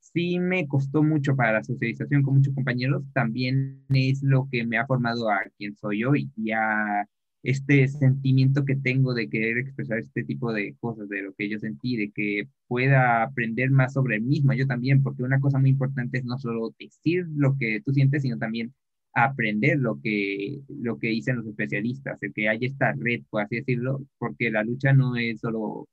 sí 0.00 0.38
me 0.38 0.66
costó 0.66 1.02
mucho 1.02 1.36
para 1.36 1.52
la 1.52 1.64
socialización 1.64 2.22
con 2.22 2.36
muchos 2.36 2.54
compañeros, 2.54 3.04
también 3.12 3.84
es 3.90 4.22
lo 4.22 4.48
que 4.50 4.66
me 4.66 4.78
ha 4.78 4.86
formado 4.86 5.30
a 5.30 5.42
quien 5.58 5.76
soy 5.76 6.04
hoy 6.04 6.30
y 6.36 6.52
a 6.52 7.06
este 7.42 7.88
sentimiento 7.88 8.64
que 8.64 8.76
tengo 8.76 9.14
de 9.14 9.28
querer 9.30 9.58
expresar 9.58 9.98
este 9.98 10.24
tipo 10.24 10.52
de 10.52 10.76
cosas, 10.80 11.08
de 11.08 11.22
lo 11.22 11.34
que 11.34 11.48
yo 11.48 11.58
sentí, 11.58 11.96
de 11.96 12.10
que 12.12 12.48
pueda 12.68 13.22
aprender 13.22 13.70
más 13.70 13.94
sobre 13.94 14.16
el 14.16 14.22
mismo, 14.22 14.52
yo 14.52 14.66
también, 14.66 15.02
porque 15.02 15.22
una 15.22 15.40
cosa 15.40 15.58
muy 15.58 15.70
importante 15.70 16.18
es 16.18 16.24
no 16.24 16.38
solo 16.38 16.74
decir 16.78 17.26
lo 17.36 17.56
que 17.58 17.80
tú 17.84 17.92
sientes, 17.92 18.22
sino 18.22 18.38
también 18.38 18.74
aprender 19.14 19.78
lo 19.78 20.00
que, 20.00 20.60
lo 20.68 20.98
que 20.98 21.08
dicen 21.08 21.36
los 21.36 21.46
especialistas, 21.46 22.22
el 22.22 22.32
que 22.32 22.48
haya 22.48 22.66
esta 22.66 22.92
red, 22.92 23.22
por 23.30 23.42
así 23.42 23.56
decirlo, 23.56 24.06
porque 24.18 24.50
la 24.50 24.62
lucha 24.64 24.92
no 24.92 25.16
es 25.16 25.40
solo 25.40 25.88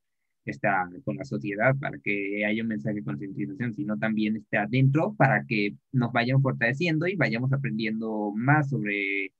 está 0.45 0.89
con 1.03 1.17
la 1.17 1.25
sociedad 1.25 1.75
para 1.77 1.97
que 1.99 2.45
haya 2.45 2.61
un 2.61 2.69
mensaje 2.69 2.95
de 2.95 3.03
concientización, 3.03 3.73
sino 3.73 3.97
también 3.97 4.37
está 4.37 4.63
adentro 4.63 5.15
para 5.17 5.45
que 5.45 5.75
nos 5.91 6.11
vayan 6.13 6.41
fortaleciendo 6.41 7.07
y 7.07 7.15
vayamos 7.15 7.51
aprendiendo 7.53 8.31
más 8.35 8.69
sobre 8.69 9.31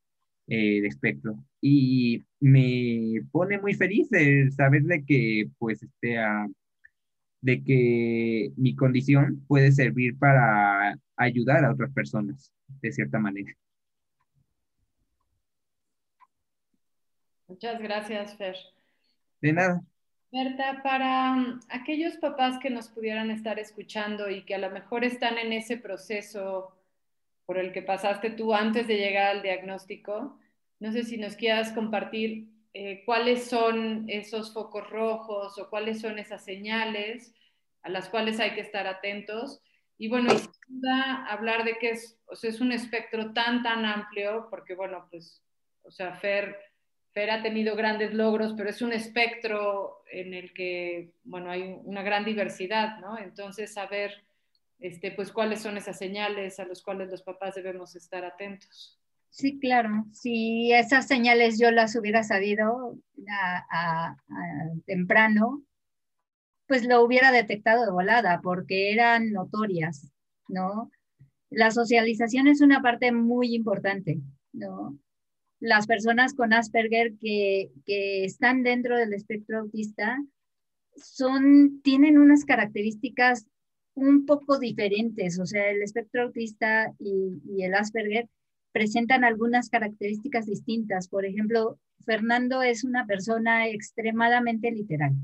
eh, 0.48 0.78
el 0.78 0.86
espectro. 0.86 1.36
Y 1.60 2.24
me 2.40 3.22
pone 3.30 3.58
muy 3.58 3.74
feliz 3.74 4.08
el 4.12 4.52
saber 4.52 4.82
de 4.82 5.04
que, 5.04 5.50
pues, 5.58 5.82
este, 5.82 6.16
de 7.40 7.62
que 7.62 8.52
mi 8.56 8.74
condición 8.74 9.44
puede 9.46 9.72
servir 9.72 10.18
para 10.18 10.98
ayudar 11.16 11.64
a 11.64 11.72
otras 11.72 11.92
personas, 11.92 12.52
de 12.80 12.92
cierta 12.92 13.18
manera. 13.18 13.52
Muchas 17.46 17.80
gracias, 17.80 18.36
Fer. 18.36 18.56
De 19.40 19.52
nada. 19.52 19.82
Berta, 20.30 20.82
para 20.82 21.34
mm, 21.34 21.60
aquellos 21.70 22.16
papás 22.18 22.58
que 22.58 22.68
nos 22.68 22.88
pudieran 22.88 23.30
estar 23.30 23.58
escuchando 23.58 24.28
y 24.28 24.44
que 24.44 24.54
a 24.54 24.58
lo 24.58 24.70
mejor 24.70 25.04
están 25.04 25.38
en 25.38 25.52
ese 25.52 25.78
proceso 25.78 26.77
por 27.48 27.56
el 27.56 27.72
que 27.72 27.80
pasaste 27.80 28.28
tú 28.28 28.52
antes 28.52 28.86
de 28.86 28.98
llegar 28.98 29.28
al 29.28 29.42
diagnóstico, 29.42 30.38
no 30.80 30.92
sé 30.92 31.02
si 31.02 31.16
nos 31.16 31.34
quieras 31.34 31.72
compartir 31.72 32.46
eh, 32.74 33.02
cuáles 33.06 33.46
son 33.48 34.04
esos 34.06 34.52
focos 34.52 34.90
rojos 34.90 35.58
o 35.58 35.70
cuáles 35.70 36.02
son 36.02 36.18
esas 36.18 36.44
señales 36.44 37.34
a 37.80 37.88
las 37.88 38.10
cuales 38.10 38.38
hay 38.38 38.50
que 38.50 38.60
estar 38.60 38.86
atentos. 38.86 39.62
Y 39.96 40.08
bueno, 40.08 40.30
y 40.30 40.36
sin 40.36 40.50
duda 40.68 41.24
hablar 41.24 41.64
de 41.64 41.78
que 41.78 41.92
es, 41.92 42.18
o 42.26 42.36
sea, 42.36 42.50
es 42.50 42.60
un 42.60 42.70
espectro 42.70 43.32
tan, 43.32 43.62
tan 43.62 43.86
amplio, 43.86 44.48
porque 44.50 44.74
bueno, 44.74 45.08
pues, 45.10 45.42
o 45.84 45.90
sea, 45.90 46.16
Fer 46.16 46.54
Fer 47.14 47.30
ha 47.30 47.42
tenido 47.42 47.76
grandes 47.76 48.12
logros, 48.12 48.52
pero 48.58 48.68
es 48.68 48.82
un 48.82 48.92
espectro 48.92 50.02
en 50.12 50.34
el 50.34 50.52
que, 50.52 51.14
bueno, 51.24 51.50
hay 51.50 51.78
una 51.84 52.02
gran 52.02 52.26
diversidad, 52.26 52.98
¿no? 52.98 53.16
Entonces, 53.16 53.72
saber, 53.72 54.22
este, 54.78 55.12
pues, 55.12 55.32
cuáles 55.32 55.62
son 55.62 55.76
esas 55.76 55.98
señales 55.98 56.58
a 56.60 56.66
las 56.66 56.82
cuales 56.82 57.10
los 57.10 57.22
papás 57.22 57.54
debemos 57.54 57.96
estar 57.96 58.24
atentos. 58.24 58.98
Sí, 59.30 59.58
claro. 59.58 60.06
Si 60.12 60.72
esas 60.72 61.06
señales 61.06 61.58
yo 61.58 61.70
las 61.70 61.94
hubiera 61.96 62.22
sabido 62.22 62.98
a, 63.70 64.16
temprano, 64.86 65.62
pues 66.66 66.86
lo 66.86 67.02
hubiera 67.02 67.30
detectado 67.32 67.84
de 67.84 67.92
volada, 67.92 68.40
porque 68.42 68.92
eran 68.92 69.32
notorias, 69.32 70.12
¿no? 70.48 70.90
La 71.50 71.70
socialización 71.70 72.46
es 72.46 72.60
una 72.60 72.82
parte 72.82 73.12
muy 73.12 73.54
importante, 73.54 74.20
¿no? 74.52 74.98
las 75.60 75.86
personas 75.86 76.34
con 76.34 76.52
Asperger 76.52 77.14
que, 77.20 77.70
están 77.86 78.62
dentro 78.62 78.96
del 78.96 79.12
espectro 79.12 79.60
autista 79.60 80.18
son, 80.96 81.80
tienen 81.82 82.18
unas 82.18 82.44
características 82.44 83.46
un 83.98 84.26
poco 84.26 84.58
diferentes, 84.58 85.38
o 85.38 85.46
sea, 85.46 85.70
el 85.70 85.82
espectro 85.82 86.22
autista 86.22 86.92
y, 86.98 87.40
y 87.48 87.64
el 87.64 87.74
Asperger 87.74 88.28
presentan 88.72 89.24
algunas 89.24 89.70
características 89.70 90.46
distintas. 90.46 91.08
Por 91.08 91.24
ejemplo, 91.24 91.78
Fernando 92.04 92.62
es 92.62 92.84
una 92.84 93.06
persona 93.06 93.68
extremadamente 93.68 94.70
literal 94.70 95.14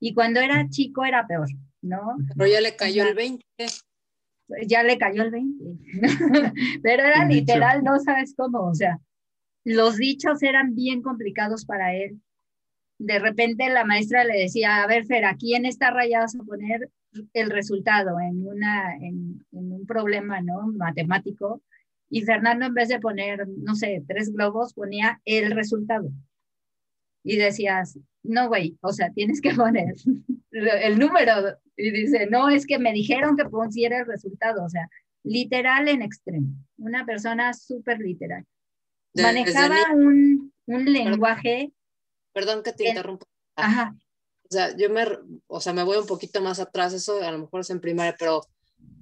y 0.00 0.14
cuando 0.14 0.40
era 0.40 0.68
chico 0.70 1.04
era 1.04 1.26
peor, 1.26 1.48
¿no? 1.82 2.16
Pero 2.36 2.50
ya 2.50 2.60
le 2.60 2.74
cayó 2.74 3.06
el 3.06 3.14
20. 3.14 3.44
Ya 4.66 4.82
le 4.82 4.98
cayó 4.98 5.22
el 5.22 5.30
20, 5.30 5.64
pero 6.82 7.04
era 7.04 7.24
literal, 7.24 7.84
no 7.84 8.00
sabes 8.00 8.34
cómo, 8.36 8.64
o 8.64 8.74
sea, 8.74 8.98
los 9.62 9.96
dichos 9.96 10.42
eran 10.42 10.74
bien 10.74 11.02
complicados 11.02 11.64
para 11.64 11.94
él. 11.94 12.20
De 12.98 13.20
repente 13.20 13.68
la 13.68 13.84
maestra 13.84 14.24
le 14.24 14.36
decía, 14.36 14.82
a 14.82 14.86
ver, 14.88 15.06
Fer, 15.06 15.24
aquí 15.24 15.54
en 15.54 15.66
esta 15.66 15.90
raya 15.90 16.20
vas 16.20 16.34
a 16.34 16.42
poner 16.42 16.90
el 17.32 17.50
resultado 17.50 18.18
en, 18.20 18.46
una, 18.46 18.96
en, 18.96 19.44
un 19.50 19.86
problema 19.86 20.40
¿no? 20.40 20.68
matemático. 20.68 21.62
Y 22.08 22.22
Fernando, 22.22 22.66
en 22.66 22.74
vez 22.74 22.88
de 22.88 23.00
poner, 23.00 23.46
no 23.48 23.74
sé, 23.74 24.02
tres 24.06 24.32
globos, 24.32 24.74
ponía 24.74 25.20
el 25.24 25.52
resultado. 25.52 26.10
Y 27.22 27.36
decías, 27.36 27.98
no, 28.22 28.48
güey, 28.48 28.76
o 28.80 28.92
sea, 28.92 29.10
tienes 29.12 29.40
que 29.40 29.54
poner 29.54 29.94
el 30.50 30.98
número. 30.98 31.56
Y 31.76 31.90
dice, 31.90 32.26
no, 32.30 32.48
es 32.48 32.66
que 32.66 32.78
me 32.78 32.92
dijeron 32.92 33.36
que 33.36 33.44
pusiera 33.44 34.00
el 34.00 34.06
resultado. 34.06 34.64
O 34.64 34.68
sea, 34.68 34.88
literal 35.22 35.88
en 35.88 36.02
extremo. 36.02 36.48
Una 36.78 37.04
persona 37.06 37.52
súper 37.52 37.98
literal 37.98 38.44
manejaba 39.14 39.76
un, 39.94 40.52
un, 40.66 40.92
lenguaje. 40.92 41.72
Perdón, 42.32 42.62
que 42.62 42.72
te 42.72 42.88
interrumpa. 42.88 43.26
Ajá. 43.56 43.94
O 44.50 44.52
sea, 44.52 44.76
yo 44.76 44.90
me, 44.90 45.06
o 45.46 45.60
sea, 45.60 45.72
me 45.72 45.84
voy 45.84 45.98
un 45.98 46.06
poquito 46.06 46.40
más 46.40 46.58
atrás, 46.58 46.92
eso 46.92 47.22
a 47.22 47.30
lo 47.30 47.38
mejor 47.38 47.60
es 47.60 47.70
en 47.70 47.80
primaria, 47.80 48.16
pero 48.18 48.40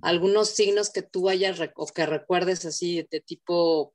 algunos 0.03 0.51
signos 0.51 0.91
que 0.91 1.01
tú 1.01 1.29
hayas 1.29 1.59
o 1.75 1.87
que 1.87 2.05
recuerdes 2.05 2.67
así 2.67 3.07
de 3.11 3.21
tipo 3.21 3.95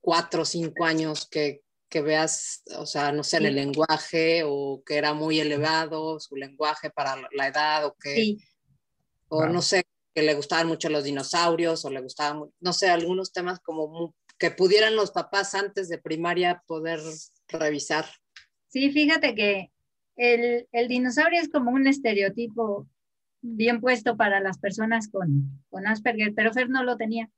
cuatro 0.00 0.42
o 0.42 0.44
cinco 0.44 0.84
años 0.84 1.26
que, 1.28 1.62
que 1.88 2.00
veas, 2.00 2.62
o 2.78 2.86
sea, 2.86 3.10
no 3.10 3.24
sé, 3.24 3.38
en 3.38 3.46
el 3.46 3.56
lenguaje 3.56 4.42
o 4.46 4.84
que 4.86 4.96
era 4.96 5.14
muy 5.14 5.40
elevado 5.40 6.20
su 6.20 6.36
lenguaje 6.36 6.90
para 6.90 7.16
la 7.32 7.48
edad 7.48 7.86
o 7.86 7.96
que, 8.00 8.14
sí. 8.14 8.38
o 9.28 9.46
no 9.46 9.62
sé, 9.62 9.82
que 10.14 10.22
le 10.22 10.34
gustaban 10.34 10.68
mucho 10.68 10.88
los 10.90 11.02
dinosaurios 11.02 11.84
o 11.84 11.90
le 11.90 12.00
gustaban, 12.00 12.50
no 12.60 12.72
sé, 12.72 12.88
algunos 12.88 13.32
temas 13.32 13.58
como 13.58 14.14
que 14.38 14.52
pudieran 14.52 14.94
los 14.94 15.10
papás 15.10 15.54
antes 15.54 15.88
de 15.88 15.98
primaria 15.98 16.62
poder 16.68 17.00
revisar. 17.48 18.06
Sí, 18.68 18.92
fíjate 18.92 19.34
que 19.34 19.71
el, 20.22 20.68
el 20.70 20.86
dinosaurio 20.86 21.40
es 21.40 21.48
como 21.48 21.72
un 21.72 21.88
estereotipo 21.88 22.88
bien 23.40 23.80
puesto 23.80 24.16
para 24.16 24.38
las 24.40 24.58
personas 24.58 25.08
con, 25.08 25.50
con 25.68 25.88
Asperger, 25.88 26.32
pero 26.34 26.52
Fer 26.52 26.70
no 26.70 26.84
lo 26.84 26.96
tenía. 26.96 27.28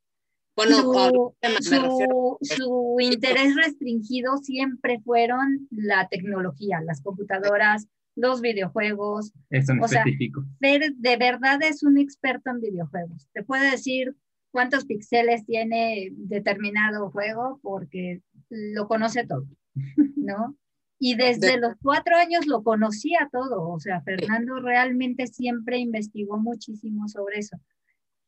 Bueno, 0.55 0.77
su, 0.77 2.37
su, 2.41 2.97
interés 2.99 3.55
restringido 3.55 4.37
siempre 4.37 5.01
fueron 5.03 5.67
la 5.71 6.07
tecnología, 6.07 6.79
las 6.85 7.01
computadoras, 7.01 7.87
los 8.15 8.39
videojuegos. 8.39 9.33
Es 9.49 9.67
un 9.67 9.83
específico. 9.83 10.43
Fer 10.59 10.93
de 10.95 11.17
verdad 11.17 11.59
es 11.63 11.81
un 11.81 11.97
experto 11.97 12.51
en 12.51 12.61
videojuegos. 12.61 13.27
Te 13.33 13.43
puede 13.43 13.71
decir 13.71 14.15
cuántos 14.51 14.85
píxeles 14.85 15.43
tiene 15.45 16.09
determinado 16.13 17.09
juego 17.09 17.59
porque 17.63 18.21
lo 18.49 18.87
conoce 18.87 19.25
todo, 19.25 19.47
¿no? 20.15 20.55
Y 20.97 21.15
desde 21.15 21.57
los 21.57 21.73
cuatro 21.81 22.15
años 22.15 22.47
lo 22.47 22.63
conocía 22.63 23.29
todo, 23.31 23.69
o 23.69 23.79
sea, 23.79 24.01
Fernando 24.01 24.59
realmente 24.61 25.27
siempre 25.27 25.77
investigó 25.77 26.37
muchísimo 26.37 27.09
sobre 27.09 27.39
eso. 27.39 27.57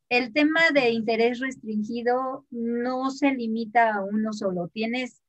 El 0.09 0.33
tema 0.33 0.61
de 0.73 0.89
interés 0.89 1.39
restringido 1.39 2.45
no 2.49 3.09
se 3.09 3.31
limita 3.31 3.93
a 3.93 4.03
uno 4.03 4.33
solo, 4.33 4.67
tienes 4.67 5.21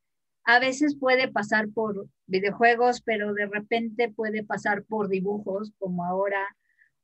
a 0.49 0.61
veces 0.61 0.97
puede 0.97 1.29
pasar 1.29 1.69
por 1.69 2.09
videojuegos, 2.27 3.03
pero 3.03 3.35
de 3.35 3.45
repente 3.45 4.11
puede 4.11 4.43
pasar 4.43 4.83
por 4.83 5.11
dibujos, 5.11 5.73
como 5.79 6.07
ahora, 6.07 6.43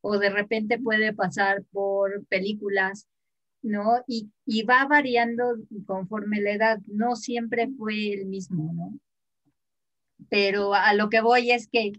o 0.01 0.17
de 0.17 0.31
repente 0.31 0.79
puede 0.79 1.13
pasar 1.13 1.63
por 1.71 2.25
películas, 2.29 3.07
¿no? 3.61 4.03
Y, 4.07 4.31
y 4.47 4.63
va 4.63 4.87
variando 4.87 5.57
conforme 5.85 6.41
la 6.41 6.53
edad, 6.53 6.79
no 6.87 7.17
siempre 7.17 7.69
fue 7.77 8.15
el 8.15 8.25
mismo, 8.25 8.73
¿no? 8.73 8.99
Pero 10.29 10.75
a 10.75 10.95
lo 10.95 11.09
que 11.09 11.21
voy 11.21 11.51
es 11.51 11.69
que 11.69 11.93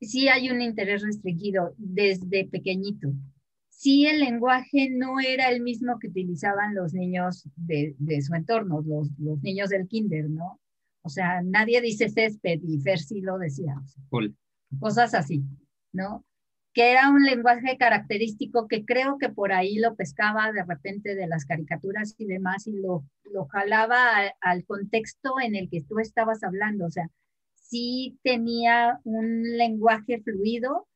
sí 0.00 0.28
hay 0.28 0.50
un 0.50 0.62
interés 0.62 1.02
restringido 1.02 1.74
desde 1.76 2.46
pequeñito. 2.46 3.12
Sí 3.68 4.06
el 4.06 4.20
lenguaje 4.20 4.90
no 4.90 5.20
era 5.20 5.50
el 5.50 5.62
mismo 5.62 5.98
que 5.98 6.08
utilizaban 6.08 6.74
los 6.74 6.94
niños 6.94 7.48
de, 7.56 7.94
su 8.22 8.34
entorno, 8.34 8.82
los, 8.84 9.42
niños 9.42 9.70
del 9.70 9.86
kinder, 9.86 10.28
¿no? 10.28 10.60
O 11.02 11.08
sea, 11.08 11.42
nadie 11.42 11.80
dice 11.80 12.08
césped 12.08 12.60
y 12.62 12.80
Fer 12.80 12.98
sí 12.98 13.20
lo 13.20 13.38
decía. 13.38 13.76
Cosas 14.80 15.14
así, 15.14 15.44
¿no? 15.92 16.24
Que 16.74 16.92
era 16.92 17.10
un 17.10 17.24
lenguaje 17.24 17.76
característico 17.76 18.68
que 18.68 18.84
creo 18.84 19.18
que 19.18 19.28
por 19.30 19.52
ahí 19.52 19.78
lo 19.78 19.96
pescaba 19.96 20.52
de 20.52 20.64
repente 20.64 21.14
de 21.14 21.26
las 21.26 21.44
caricaturas 21.44 22.14
y 22.18 22.26
demás 22.26 22.66
y 22.66 22.72
lo, 22.72 23.04
lo 23.24 23.46
jalaba 23.46 23.98
al 24.40 24.64
contexto 24.64 25.34
en 25.42 25.56
el 25.56 25.68
que 25.70 25.82
tú 25.82 25.98
estabas 25.98 26.44
hablando. 26.44 26.86
O 26.86 26.90
sea, 26.90 27.08
sí 27.54 28.18
tenía 28.22 29.00
un 29.04 29.42
lenguaje 29.56 30.20
fluido, 30.22 30.86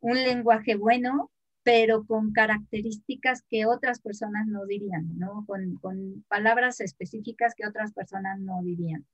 un 0.00 0.14
lenguaje 0.14 0.74
bueno, 0.76 1.30
pero 1.62 2.04
con 2.04 2.32
características 2.32 3.42
que 3.48 3.66
otras 3.66 4.00
personas 4.00 4.46
no 4.46 4.66
dirían, 4.66 5.18
¿no? 5.18 5.44
Con, 5.46 6.24
palabras 6.28 6.80
específicas 6.80 7.54
que 7.54 7.66
otras 7.66 7.92
personas 7.92 8.40
no 8.40 8.62
dirían. 8.62 9.06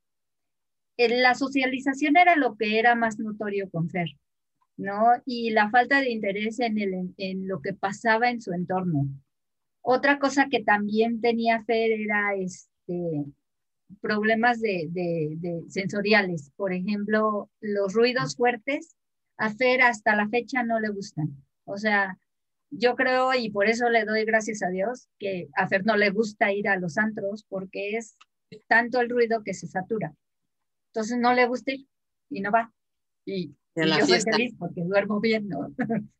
La 0.96 1.34
socialización 1.34 2.16
era 2.16 2.36
lo 2.36 2.56
que 2.56 2.78
era 2.78 2.94
más 2.94 3.18
notorio 3.18 3.68
con 3.70 3.90
Fer, 3.90 4.08
¿no? 4.76 5.06
Y 5.24 5.50
la 5.50 5.70
falta 5.70 6.00
de 6.00 6.10
interés 6.10 6.60
en, 6.60 6.78
el, 6.78 7.14
en 7.16 7.48
lo 7.48 7.60
que 7.60 7.72
pasaba 7.72 8.30
en 8.30 8.40
su 8.40 8.52
entorno. 8.52 9.08
Otra 9.82 10.18
cosa 10.18 10.48
que 10.50 10.62
también 10.62 11.20
tenía 11.20 11.62
Fer 11.64 11.92
era 11.92 12.34
este, 12.34 13.24
problemas 14.00 14.60
de, 14.60 14.88
de, 14.90 15.64
sensoriales. 15.68 16.50
Por 16.56 16.72
ejemplo, 16.72 17.50
los 17.60 17.94
ruidos 17.94 18.36
fuertes 18.36 18.96
a 19.36 19.50
Fer 19.54 19.82
hasta 19.82 20.16
la 20.16 20.28
fecha 20.28 20.62
no 20.62 20.80
le 20.80 20.88
gustan. 20.88 21.28
O 21.64 21.76
sea, 21.76 22.18
yo 22.70 22.96
creo, 22.96 23.32
y 23.34 23.50
por 23.50 23.68
eso 23.68 23.88
le 23.88 24.04
doy 24.04 24.24
gracias 24.24 24.62
a 24.62 24.68
Dios, 24.68 25.08
que 25.18 25.48
a 25.54 25.68
Fer 25.68 25.84
no 25.84 25.96
le 25.96 26.10
gusta 26.10 26.52
ir 26.52 26.68
a 26.68 26.78
los 26.78 26.98
antros 26.98 27.44
porque 27.48 27.96
es 27.96 28.16
tanto 28.66 29.00
el 29.00 29.10
ruido 29.10 29.42
que 29.44 29.54
se 29.54 29.66
satura. 29.66 30.14
Entonces 30.88 31.18
no 31.18 31.34
le 31.34 31.46
gusta 31.46 31.72
ir 31.72 31.86
y 32.30 32.40
no 32.40 32.50
va. 32.50 32.72
Y, 33.24 33.54
yo 33.76 34.06
soy 34.06 34.20
feliz 34.20 34.54
porque 34.58 34.82
duermo 34.82 35.20
bien, 35.20 35.48
¿no? 35.48 35.74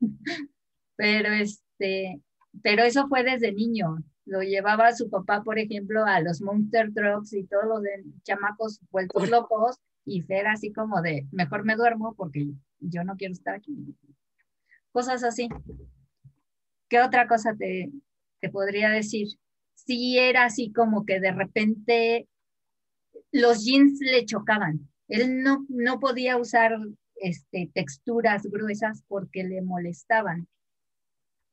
pero 0.96 1.32
este, 1.32 2.20
pero 2.62 2.84
eso 2.84 3.08
fue 3.08 3.22
desde 3.24 3.52
niño 3.52 3.98
lo 4.26 4.42
llevaba 4.42 4.92
su 4.92 5.08
papá, 5.08 5.42
por 5.42 5.58
ejemplo, 5.58 6.04
a 6.04 6.20
los 6.20 6.42
Monster 6.42 6.92
Drugs 6.92 7.32
y 7.32 7.44
todos 7.44 7.64
los 7.64 7.82
de 7.82 8.04
chamacos 8.24 8.80
vueltos 8.90 9.30
locos 9.30 9.78
y 10.04 10.22
Fer 10.22 10.48
así 10.48 10.72
como 10.72 11.00
de, 11.00 11.26
mejor 11.30 11.64
me 11.64 11.76
duermo 11.76 12.14
porque 12.14 12.48
yo 12.80 13.04
no 13.04 13.16
quiero 13.16 13.32
estar 13.32 13.54
aquí. 13.54 13.72
Cosas 14.90 15.22
así. 15.22 15.48
¿Qué 16.88 17.00
otra 17.00 17.28
cosa 17.28 17.54
te, 17.56 17.92
te 18.40 18.50
podría 18.50 18.90
decir? 18.90 19.28
Sí 19.74 20.18
era 20.18 20.44
así 20.44 20.72
como 20.72 21.04
que 21.06 21.20
de 21.20 21.32
repente 21.32 22.28
los 23.30 23.64
jeans 23.64 23.98
le 24.00 24.24
chocaban. 24.24 24.88
Él 25.08 25.42
no, 25.42 25.64
no 25.68 26.00
podía 26.00 26.36
usar 26.36 26.76
este, 27.16 27.70
texturas 27.74 28.42
gruesas 28.44 29.02
porque 29.08 29.44
le 29.44 29.62
molestaban. 29.62 30.48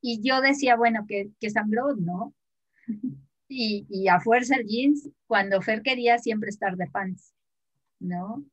Y 0.01 0.21
yo 0.21 0.41
decía, 0.41 0.75
bueno, 0.75 1.05
que, 1.07 1.29
que 1.39 1.49
sangró, 1.49 1.95
¿no? 1.95 2.33
y, 3.47 4.07
a 4.07 4.19
fuerza 4.19 4.55
el 4.55 4.65
jeans, 4.67 5.09
cuando 5.27 5.61
Fer 5.61 5.81
quería 5.81 6.17
siempre 6.17 6.49
estar 6.49 6.75
de 6.75 6.87
pants, 6.87 7.33
¿no? 7.99 8.43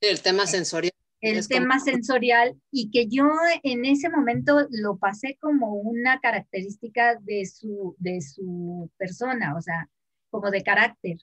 el 0.00 0.20
tema 0.20 0.46
sensorial. 0.46 0.92
El 1.20 1.48
tema 1.48 1.80
sensorial 1.80 2.60
y 2.70 2.90
que 2.90 3.08
yo 3.08 3.26
en 3.62 3.84
ese 3.86 4.10
momento 4.10 4.68
lo 4.70 4.98
pasé 4.98 5.36
como 5.40 5.74
una 5.74 6.20
característica 6.20 7.16
de 7.20 7.46
su, 7.46 7.96
de 7.98 8.20
su 8.20 8.90
persona, 8.98 9.56
o 9.56 9.62
sea, 9.62 9.88
como 10.30 10.50
de 10.50 10.62
carácter, 10.62 11.16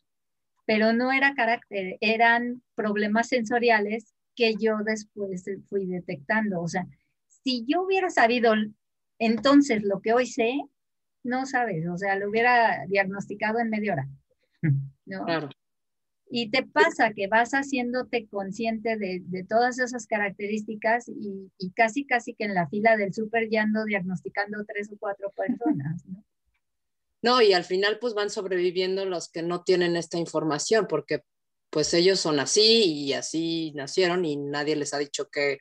pero 0.65 0.93
no 0.93 1.11
era 1.11 1.35
carácter, 1.35 1.97
eran 2.01 2.63
problemas 2.75 3.27
sensoriales 3.27 4.12
que 4.35 4.55
yo 4.55 4.77
después 4.85 5.45
fui 5.69 5.85
detectando. 5.85 6.61
O 6.61 6.67
sea, 6.67 6.87
si 7.43 7.65
yo 7.67 7.83
hubiera 7.83 8.09
sabido 8.09 8.53
entonces 9.19 9.83
lo 9.83 10.01
que 10.01 10.13
hoy 10.13 10.25
sé, 10.25 10.61
no 11.23 11.45
sabes, 11.45 11.87
o 11.87 11.97
sea, 11.97 12.17
lo 12.17 12.29
hubiera 12.29 12.85
diagnosticado 12.87 13.59
en 13.59 13.69
media 13.69 13.93
hora. 13.93 14.09
¿no? 15.05 15.25
Claro. 15.25 15.49
Y 16.35 16.49
te 16.49 16.63
pasa 16.63 17.13
que 17.13 17.27
vas 17.27 17.51
haciéndote 17.51 18.27
consciente 18.27 18.97
de, 18.97 19.45
todas 19.47 19.77
esas 19.77 20.07
características 20.07 21.07
y, 21.07 21.71
casi, 21.75 22.05
casi 22.05 22.33
que 22.33 22.45
en 22.45 22.55
la 22.55 22.67
fila 22.67 22.97
del 22.97 23.13
súper 23.13 23.49
ya 23.51 23.61
ando 23.61 23.85
diagnosticando 23.85 24.65
tres 24.65 24.89
o 24.91 24.97
cuatro 24.97 25.31
personas, 25.31 26.05
¿no? 26.07 26.23
No, 27.21 27.41
y 27.41 27.53
al 27.53 27.63
final 27.63 27.99
pues 28.01 28.13
van 28.15 28.29
sobreviviendo 28.29 29.05
los 29.05 29.29
que 29.29 29.43
no 29.43 29.63
tienen 29.63 29.95
esta 29.95 30.17
información, 30.17 30.87
porque 30.89 31.23
pues 31.73 31.91
ellos 31.95 32.19
son 32.19 32.39
así 32.39 32.83
y 32.83 33.13
así 33.13 33.71
nacieron 33.73 34.23
y 34.25 34.37
nadie 34.37 34.75
les 34.75 34.93
ha 34.93 34.99
dicho 34.99 35.29
que, 35.31 35.57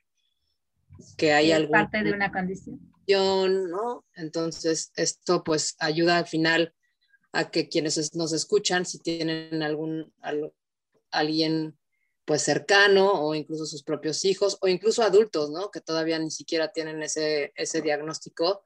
que 1.17 1.33
hay 1.33 1.53
algo. 1.53 1.73
Parte 1.73 2.05
de 2.05 2.13
una 2.13 2.31
condición 2.31 2.79
¿no? 3.09 4.05
Entonces, 4.15 4.93
esto 4.95 5.43
pues 5.43 5.75
ayuda 5.79 6.19
al 6.19 6.27
final 6.27 6.75
a 7.33 7.51
que 7.51 7.71
quienes 7.71 8.15
nos 8.15 8.35
escuchan, 8.35 8.85
si 8.85 8.99
tienen 8.99 9.63
algún, 9.63 10.13
alguien 11.11 11.79
pues 12.27 12.43
cercano 12.43 13.11
o 13.13 13.35
incluso 13.35 13.65
sus 13.65 13.83
propios 13.83 14.25
hijos 14.27 14.59
o 14.61 14.69
incluso 14.69 15.03
adultos, 15.03 15.51
¿no? 15.51 15.71
Que 15.71 15.81
todavía 15.81 16.19
ni 16.19 16.31
siquiera 16.31 16.73
tienen 16.73 17.03
ese, 17.03 17.55
ese 17.57 17.81
diagnóstico, 17.81 18.63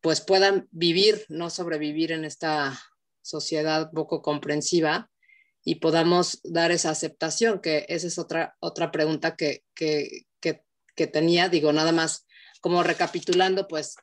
pues 0.00 0.20
puedan 0.20 0.66
vivir, 0.72 1.24
no 1.28 1.48
sobrevivir 1.48 2.10
en 2.10 2.24
esta 2.24 2.76
sociedad 3.22 3.92
poco 3.92 4.20
comprensiva 4.20 5.08
y 5.68 5.74
podamos 5.74 6.40
dar 6.44 6.72
esa 6.72 6.88
aceptación, 6.88 7.60
que 7.60 7.84
esa 7.90 8.06
es 8.06 8.18
otra, 8.18 8.56
otra 8.58 8.90
pregunta 8.90 9.36
que, 9.36 9.64
que, 9.74 10.24
que, 10.40 10.64
que 10.96 11.06
tenía, 11.06 11.50
digo, 11.50 11.74
nada 11.74 11.92
más 11.92 12.24
como 12.62 12.82
recapitulando, 12.82 13.68
pues 13.68 13.96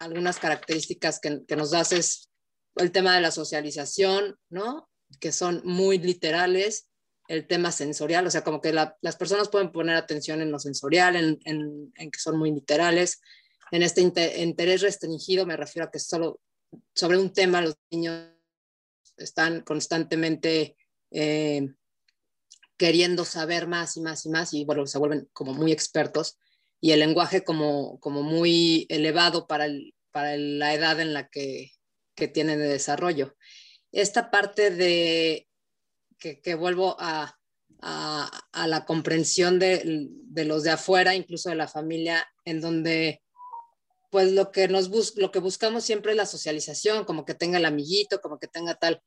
algunas 0.00 0.40
características 0.40 1.20
que, 1.20 1.44
nos 1.54 1.70
das 1.70 1.92
es 1.92 2.30
el 2.74 2.90
tema 2.90 3.14
de 3.14 3.20
la 3.20 3.30
socialización, 3.30 4.40
¿no? 4.50 4.90
Que 5.20 5.30
son 5.30 5.62
muy 5.64 5.98
literales, 5.98 6.88
el 7.28 7.46
tema 7.46 7.70
sensorial, 7.70 8.26
o 8.26 8.30
sea, 8.32 8.42
como 8.42 8.60
que 8.60 8.72
las 8.72 9.16
personas 9.16 9.48
pueden 9.48 9.70
poner 9.70 9.94
atención 9.94 10.40
en 10.40 10.50
lo 10.50 10.58
sensorial, 10.58 11.14
en, 11.14 11.92
que 11.94 12.18
son 12.18 12.36
muy 12.36 12.50
literales. 12.50 13.20
En 13.70 13.84
este 13.84 14.00
interés 14.00 14.82
restringido 14.82 15.46
me 15.46 15.56
refiero 15.56 15.86
a 15.86 15.92
que 15.92 16.00
solo 16.00 16.40
sobre 16.92 17.18
un 17.18 17.32
tema 17.32 17.60
los 17.60 17.76
niños 17.92 18.30
están 19.16 19.60
constantemente 19.60 20.76
eh, 21.14 21.68
queriendo 22.76 23.24
saber 23.24 23.66
más 23.68 23.96
y 23.96 24.00
más 24.00 24.26
y 24.26 24.30
más 24.30 24.52
y 24.52 24.64
bueno, 24.64 24.86
se 24.86 24.98
vuelven 24.98 25.28
como 25.32 25.54
muy 25.54 25.72
expertos 25.72 26.38
y 26.80 26.90
el 26.90 27.00
lenguaje 27.00 27.44
como, 27.44 27.98
como 28.00 28.22
muy 28.22 28.86
elevado 28.90 29.46
para, 29.46 29.66
para 30.10 30.36
la 30.36 30.74
edad 30.74 31.00
en 31.00 31.14
la 31.14 31.28
que, 31.28 31.70
que 32.14 32.28
tienen 32.28 32.58
de 32.58 32.68
desarrollo. 32.68 33.36
Esta 33.92 34.30
parte 34.30 34.70
de 34.70 35.48
que, 36.18 36.54
vuelvo 36.54 36.96
a, 36.98 37.38
a, 37.80 38.66
la 38.66 38.84
comprensión 38.84 39.58
de, 39.58 40.08
de, 40.10 40.44
los 40.44 40.62
de 40.62 40.70
afuera, 40.70 41.14
incluso 41.14 41.50
de 41.50 41.56
la 41.56 41.68
familia, 41.68 42.26
en 42.44 42.60
donde 42.60 43.22
pues 44.10 44.32
lo 44.32 44.52
que, 44.52 44.68
nos 44.68 44.90
bus 44.90 45.14
lo 45.16 45.30
que 45.32 45.40
buscamos 45.40 45.84
siempre 45.84 46.12
es 46.12 46.16
la 46.16 46.26
socialización, 46.26 47.04
como 47.04 47.24
que 47.24 47.34
tenga 47.34 47.58
el 47.58 47.64
amiguito, 47.64 48.20
como 48.20 48.38
que 48.38 48.46
tenga 48.46 48.74
tal. 48.74 49.02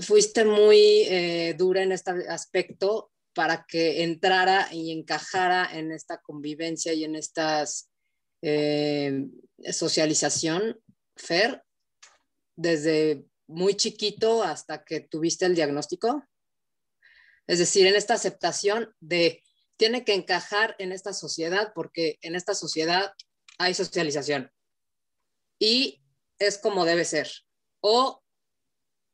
Fuiste 0.00 0.44
muy 0.44 1.02
eh, 1.08 1.54
dura 1.56 1.82
en 1.82 1.92
este 1.92 2.10
aspecto 2.28 3.12
para 3.34 3.64
que 3.68 4.02
entrara 4.02 4.68
y 4.72 4.90
encajara 4.90 5.68
en 5.72 5.92
esta 5.92 6.20
convivencia 6.20 6.92
y 6.92 7.04
en 7.04 7.14
esta 7.14 7.64
eh, 8.42 9.26
socialización, 9.72 10.80
Fer, 11.16 11.62
desde 12.56 13.24
muy 13.46 13.74
chiquito 13.74 14.42
hasta 14.42 14.84
que 14.84 15.00
tuviste 15.00 15.46
el 15.46 15.54
diagnóstico? 15.54 16.24
Es 17.46 17.58
decir, 17.58 17.86
en 17.86 17.96
esta 17.96 18.14
aceptación 18.14 18.94
de 19.00 19.42
tiene 19.76 20.04
que 20.04 20.14
encajar 20.14 20.76
en 20.78 20.92
esta 20.92 21.12
sociedad 21.12 21.72
porque 21.74 22.18
en 22.20 22.34
esta 22.34 22.54
sociedad 22.54 23.12
hay 23.58 23.74
socialización 23.74 24.50
y 25.58 26.02
es 26.38 26.58
como 26.58 26.84
debe 26.84 27.04
ser. 27.04 27.30
O, 27.80 28.22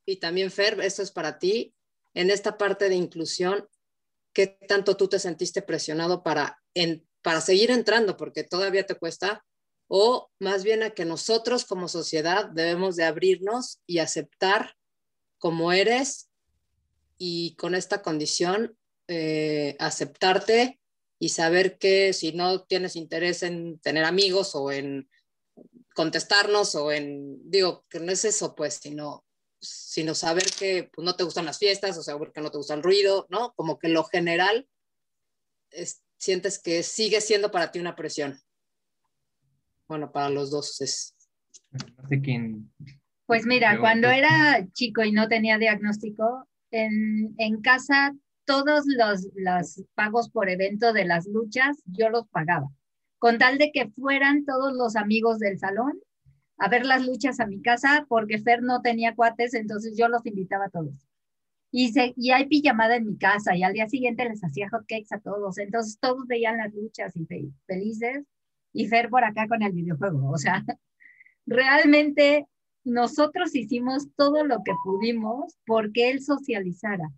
y 0.07 0.17
también 0.17 0.51
Fer, 0.51 0.81
esto 0.81 1.03
es 1.03 1.11
para 1.11 1.39
ti, 1.39 1.75
en 2.15 2.31
esta 2.31 2.57
parte 2.57 2.89
de 2.89 2.95
inclusión, 2.95 3.69
¿qué 4.33 4.47
tanto 4.47 4.97
tú 4.97 5.09
te 5.09 5.19
sentiste 5.19 5.61
presionado 5.61 6.23
para, 6.23 6.63
para 7.23 7.41
seguir 7.41 7.71
entrando? 7.71 8.17
Porque 8.17 8.45
todavía 8.45 8.87
te 8.87 8.95
cuesta. 8.95 9.45
O 9.89 10.31
más 10.39 10.65
bien 10.65 10.83
a 10.83 10.91
que 10.91 11.05
nosotros 11.05 11.65
como 11.65 11.89
sociedad 11.89 12.47
debemos 12.47 12.97
de 12.97 13.05
abrirnos 13.05 13.81
y 13.87 13.99
aceptar 13.99 14.75
como 15.39 15.73
eres 15.73 16.29
y 17.19 17.55
con 17.57 17.75
esta 17.75 18.03
condición 18.03 18.77
eh, 19.09 19.77
aceptarte 19.79 20.81
y 21.19 21.29
saber 21.31 21.79
que 21.79 22.13
si 22.13 22.33
no 22.33 22.65
tienes 22.65 22.97
interés 22.97 23.43
en 23.43 23.79
tener 23.79 24.05
amigos 24.05 24.55
o 24.55 24.73
en 24.73 25.09
contestarnos 25.95 26.75
o 26.75 26.93
en, 26.93 27.39
digo, 27.51 27.85
que 27.89 28.01
no 28.01 28.13
es 28.13 28.25
eso, 28.25 28.55
pues, 28.55 28.81
sino, 28.83 29.26
sino 29.69 30.14
saber 30.14 30.45
que 30.59 30.91
pues, 30.93 31.05
no 31.05 31.17
te 31.17 31.25
gustan 31.25 31.45
las 31.45 31.59
fiestas 31.59 31.97
o 31.99 32.03
saber 32.03 32.33
que 32.33 32.41
no 32.41 32.51
te 32.51 32.59
gusta 32.59 32.75
el 32.75 32.83
ruido, 32.83 33.27
¿no? 33.31 33.53
Como 33.55 33.79
que 33.79 33.89
lo 33.89 34.05
general 34.05 34.69
sientes 36.17 36.59
que 36.59 36.83
sigue 36.83 37.21
siendo 37.21 37.51
para 37.51 37.71
ti 37.71 37.79
una 37.79 37.97
presión. 37.97 38.39
Bueno, 39.89 40.11
para 40.12 40.31
los 40.31 40.51
dos 40.51 40.81
es... 40.81 41.14
Pues 43.27 43.45
mira, 43.45 43.79
cuando 43.81 44.09
era 44.09 44.67
chico 44.73 45.03
y 45.03 45.12
no 45.12 45.29
tenía 45.29 45.59
diagnóstico, 45.59 46.49
en, 46.71 47.35
en 47.39 47.61
casa 47.61 48.14
todos 48.45 48.85
los, 48.87 49.29
los 49.35 49.83
pagos 49.95 50.31
por 50.31 50.49
evento 50.49 50.93
de 50.93 51.05
las 51.05 51.27
luchas 51.27 51.83
yo 51.85 52.09
los 52.09 52.29
pagaba 52.29 52.69
con 53.19 53.39
tal 53.39 53.59
de 53.59 53.73
que 53.73 53.89
fueran 53.91 54.45
todos 54.45 54.73
los 54.73 54.97
amigos 54.97 55.39
del 55.39 55.59
salón 55.59 55.99
a 56.59 56.69
ver 56.69 56.87
las 56.87 57.07
luchas 57.07 57.41
a 57.41 57.47
mi 57.47 57.61
casa, 57.61 58.07
porque 58.09 58.39
Fer 58.39 58.63
no 58.63 58.81
tenía 58.83 59.15
cuates, 59.15 59.55
entonces 59.55 59.97
yo 59.97 60.09
los 60.09 60.25
invitaba 60.27 60.67
a 60.67 60.71
todos. 60.71 61.07
Y, 61.71 61.93
se, 61.93 62.15
y 62.17 62.31
hay 62.31 62.47
pijamada 62.47 62.97
en 62.97 63.07
mi 63.07 63.19
casa 63.19 63.57
y 63.57 63.63
al 63.63 63.73
día 63.73 63.89
siguiente 63.89 64.25
les 64.25 64.43
hacía 64.43 64.71
hotcakes 64.71 65.13
a 65.15 65.21
todos, 65.21 65.59
entonces 65.59 65.99
todos 66.01 66.27
veían 66.27 66.59
las 66.59 66.73
luchas 66.73 67.15
y 67.17 67.27
felices 67.67 68.25
y 68.73 68.87
Fer 68.89 69.09
por 69.09 69.25
acá 69.25 69.49
con 69.49 69.63
el 69.63 69.73
videojuego. 69.73 70.31
O 70.31 70.39
sea, 70.39 70.65
realmente 71.47 72.47
nosotros 72.85 73.55
hicimos 73.55 74.09
todo 74.17 74.45
lo 74.45 74.63
que 74.65 74.73
pudimos 74.85 75.57
porque 75.67 76.11
él 76.11 76.23
socializara. 76.23 77.11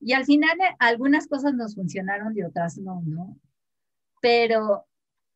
Y 0.00 0.12
al 0.14 0.24
final 0.24 0.58
algunas 0.78 1.26
cosas 1.26 1.54
nos 1.54 1.74
funcionaron 1.74 2.36
y 2.36 2.42
otras 2.42 2.78
no, 2.78 3.02
¿no? 3.04 3.38
Pero 4.20 4.86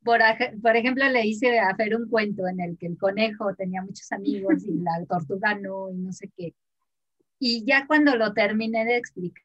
por, 0.04 0.20
por, 0.62 0.76
ejemplo, 0.76 1.08
le 1.08 1.26
hice 1.26 1.58
a 1.58 1.74
Fer 1.74 1.96
un 1.96 2.08
cuento 2.08 2.46
en 2.46 2.60
el 2.60 2.76
que 2.78 2.86
el 2.86 2.98
conejo 2.98 3.54
tenía 3.54 3.82
muchos 3.82 4.10
amigos 4.12 4.64
y 4.66 4.74
la 4.74 5.04
tortuga 5.08 5.54
no, 5.54 5.90
y 5.90 5.96
no 5.96 6.12
sé 6.12 6.30
qué. 6.36 6.54
Y 7.38 7.64
ya 7.64 7.86
cuando 7.86 8.16
lo 8.16 8.32
terminé 8.32 8.84
de 8.84 8.96
explicar, 8.96 9.44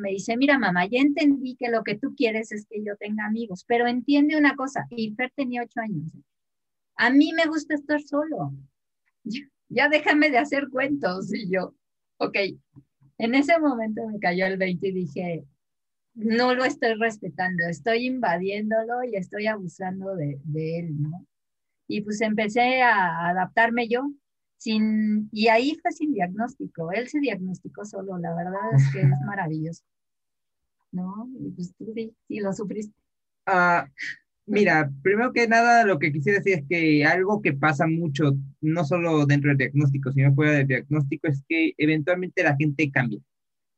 me 0.00 0.10
dice, 0.10 0.36
mira 0.36 0.58
mamá, 0.58 0.86
ya 0.86 1.00
entendí 1.00 1.56
que 1.56 1.68
lo 1.68 1.82
que 1.82 1.96
tú 1.96 2.14
quieres 2.14 2.52
es 2.52 2.66
que 2.66 2.82
yo 2.84 2.96
tenga 2.96 3.26
amigos, 3.26 3.64
pero 3.66 3.86
entiende 3.86 4.36
una 4.36 4.54
cosa, 4.54 4.86
y 4.90 5.14
Fer 5.14 5.32
tenía 5.34 5.62
ocho 5.62 5.80
años, 5.80 6.10
a 6.96 7.10
mí 7.10 7.32
me 7.32 7.46
gusta 7.46 7.74
estar 7.74 8.00
solo, 8.00 8.52
ya, 9.68 9.88
déjame 9.88 10.30
de 10.30 10.38
hacer 10.38 10.68
cuentos, 10.70 11.34
y 11.34 11.50
yo, 11.50 11.74
ok, 12.18 12.36
en 13.18 13.34
ese 13.34 13.58
momento 13.58 14.06
me 14.06 14.18
cayó 14.20 14.46
el 14.46 14.56
20 14.58 14.88
y 14.88 14.92
dije, 14.92 15.44
no 16.14 16.54
lo 16.54 16.64
estoy 16.64 16.94
respetando, 16.94 17.64
estoy 17.66 18.06
invadiéndolo 18.06 19.04
y 19.04 19.16
estoy 19.16 19.46
abusando 19.46 20.14
de, 20.14 20.38
él, 20.54 21.02
¿no? 21.02 21.26
Y 21.88 22.00
pues 22.00 22.20
empecé 22.20 22.82
a 22.82 23.28
adaptarme 23.28 23.88
yo, 23.88 24.10
sin, 24.56 25.28
y 25.32 25.48
ahí 25.48 25.76
fue 25.82 25.92
sin 25.92 26.14
diagnóstico, 26.14 26.92
él 26.92 27.08
se 27.08 27.20
diagnosticó 27.20 27.84
solo, 27.84 28.16
la 28.18 28.34
verdad 28.34 28.74
es 28.74 28.92
que 28.92 29.00
es 29.00 29.08
maravilloso, 29.26 29.82
¿no? 30.92 31.28
Y 31.40 31.50
pues 31.50 31.74
tú 31.76 31.92
sí, 31.94 32.14
sí 32.28 32.40
lo 32.40 32.52
sufriste. 32.52 32.94
Ah, 33.46 33.86
mira, 34.46 34.90
primero 35.02 35.32
que 35.32 35.46
nada 35.48 35.84
lo 35.84 35.98
que 35.98 36.12
quisiera 36.12 36.38
decir 36.38 36.60
es 36.60 36.64
que 36.68 37.04
algo 37.04 37.42
que 37.42 37.52
pasa 37.52 37.86
mucho, 37.86 38.36
no 38.60 38.84
solo 38.84 39.26
dentro 39.26 39.48
del 39.48 39.58
diagnóstico, 39.58 40.12
sino 40.12 40.34
fuera 40.34 40.52
del 40.52 40.68
diagnóstico, 40.68 41.26
es 41.26 41.42
que 41.48 41.74
eventualmente 41.76 42.42
la 42.42 42.56
gente 42.56 42.90
cambia 42.90 43.20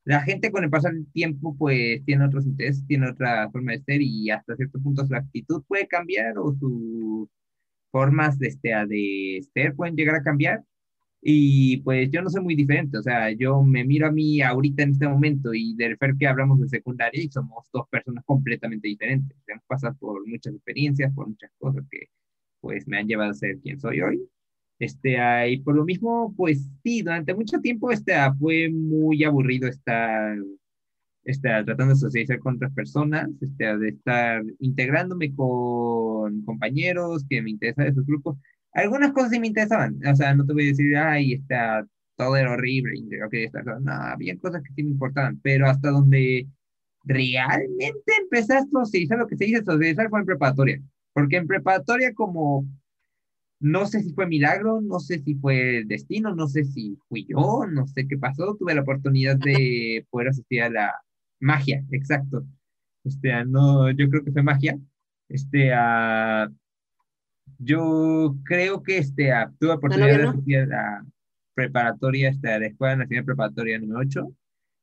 la 0.06 0.22
gente 0.22 0.52
con 0.52 0.64
el 0.64 0.70
paso 0.70 0.88
del 0.88 1.06
tiempo 1.12 1.56
pues 1.58 2.04
tiene 2.04 2.24
otros 2.26 2.46
intereses, 2.46 2.86
tiene 2.86 3.10
otra 3.10 3.50
forma 3.50 3.72
de 3.72 3.82
ser 3.82 4.02
y 4.02 4.30
hasta 4.30 4.56
cierto 4.56 4.80
punto 4.80 5.04
su 5.04 5.14
actitud 5.14 5.64
puede 5.66 5.88
cambiar 5.88 6.38
o 6.38 6.54
sus 6.54 7.28
formas 7.90 8.38
de, 8.38 8.48
este, 8.48 8.70
de 8.88 9.44
ser 9.54 9.74
pueden 9.74 9.96
llegar 9.96 10.16
a 10.16 10.22
cambiar. 10.22 10.64
Y 11.22 11.78
pues 11.78 12.10
yo 12.10 12.22
no 12.22 12.30
soy 12.30 12.42
muy 12.42 12.54
diferente, 12.54 12.98
o 12.98 13.02
sea, 13.02 13.32
yo 13.32 13.62
me 13.64 13.84
miro 13.84 14.06
a 14.06 14.12
mí 14.12 14.40
ahorita 14.42 14.84
en 14.84 14.92
este 14.92 15.08
momento 15.08 15.52
y 15.54 15.74
del 15.74 15.96
Fer 15.98 16.14
que 16.18 16.28
hablamos 16.28 16.60
de 16.60 16.68
secundaria 16.68 17.22
y 17.24 17.30
somos 17.30 17.68
dos 17.72 17.88
personas 17.90 18.24
completamente 18.24 18.88
diferentes. 18.88 19.36
Hemos 19.48 19.64
pasado 19.66 19.96
por 19.98 20.26
muchas 20.28 20.54
experiencias, 20.54 21.12
por 21.14 21.28
muchas 21.28 21.50
cosas 21.58 21.84
que 21.90 22.08
pues 22.60 22.86
me 22.88 22.98
han 22.98 23.08
llevado 23.08 23.32
a 23.32 23.34
ser 23.34 23.58
quien 23.60 23.80
soy 23.80 24.02
hoy. 24.02 24.28
Este, 24.78 25.18
ah, 25.18 25.48
y 25.48 25.58
por 25.60 25.74
lo 25.74 25.84
mismo, 25.84 26.34
pues 26.36 26.68
sí, 26.82 27.02
durante 27.02 27.34
mucho 27.34 27.60
tiempo 27.60 27.90
este, 27.90 28.14
ah, 28.14 28.34
fue 28.38 28.68
muy 28.70 29.24
aburrido 29.24 29.68
estar, 29.68 30.36
este, 31.24 31.50
ah, 31.50 31.64
tratando 31.64 31.94
de 31.94 32.00
socializar 32.00 32.38
con 32.38 32.56
otras 32.56 32.72
personas, 32.74 33.28
este, 33.40 33.78
de 33.78 33.88
estar 33.88 34.42
integrándome 34.60 35.34
con 35.34 36.42
compañeros 36.42 37.24
que 37.28 37.40
me 37.42 37.50
interesaban 37.50 37.92
esos 37.92 38.06
grupos. 38.06 38.36
Algunas 38.72 39.12
cosas 39.12 39.30
sí 39.30 39.40
me 39.40 39.46
interesaban, 39.48 39.98
o 40.06 40.14
sea, 40.16 40.34
no 40.34 40.44
te 40.44 40.52
voy 40.52 40.64
a 40.64 40.66
decir, 40.66 40.96
ay, 40.96 41.32
está, 41.34 41.86
todo 42.16 42.36
era 42.36 42.52
horrible, 42.52 43.00
no 43.18 43.30
quería 43.30 43.46
estar, 43.46 43.64
no, 43.80 43.92
había 43.92 44.38
cosas 44.38 44.62
que 44.62 44.72
sí 44.74 44.82
me 44.82 44.90
importaban, 44.90 45.40
pero 45.42 45.66
hasta 45.68 45.90
donde 45.90 46.46
realmente 47.04 48.12
empecé 48.20 48.54
a 48.54 48.66
socializar, 48.70 49.18
lo 49.18 49.26
que 49.26 49.36
se 49.36 49.44
dice 49.46 49.64
socializar 49.64 50.10
fue 50.10 50.20
en 50.20 50.26
preparatoria, 50.26 50.82
porque 51.14 51.36
en 51.36 51.46
preparatoria 51.46 52.12
como 52.14 52.66
no 53.66 53.84
sé 53.86 54.00
si 54.00 54.12
fue 54.12 54.28
milagro, 54.28 54.80
no 54.80 55.00
sé 55.00 55.18
si 55.18 55.34
fue 55.34 55.82
destino, 55.86 56.34
no 56.36 56.46
sé 56.46 56.64
si 56.64 56.96
fui 57.08 57.26
yo, 57.28 57.66
no 57.68 57.84
sé 57.88 58.06
qué 58.06 58.16
pasó. 58.16 58.54
Tuve 58.56 58.76
la 58.76 58.82
oportunidad 58.82 59.36
de 59.36 60.06
poder 60.08 60.28
asistir 60.28 60.62
a 60.62 60.70
la 60.70 60.94
magia, 61.40 61.84
exacto. 61.90 62.46
Este, 63.02 63.44
no, 63.44 63.90
yo 63.90 64.08
creo 64.08 64.24
que 64.24 64.30
fue 64.30 64.44
magia. 64.44 64.78
Este, 65.28 65.72
yo 67.58 68.36
creo 68.44 68.84
que 68.84 68.98
este, 68.98 69.32
a, 69.32 69.52
tuve 69.58 69.70
la 69.70 69.74
oportunidad 69.74 70.18
de 70.18 70.28
asistir 70.28 70.58
a 70.58 70.66
la 70.66 71.06
preparatoria, 71.54 72.28
este, 72.28 72.52
a 72.52 72.60
la 72.60 72.66
Escuela 72.66 72.96
Nacional 72.96 73.24
Preparatoria 73.24 73.78
número 73.80 73.98
8. 74.00 74.32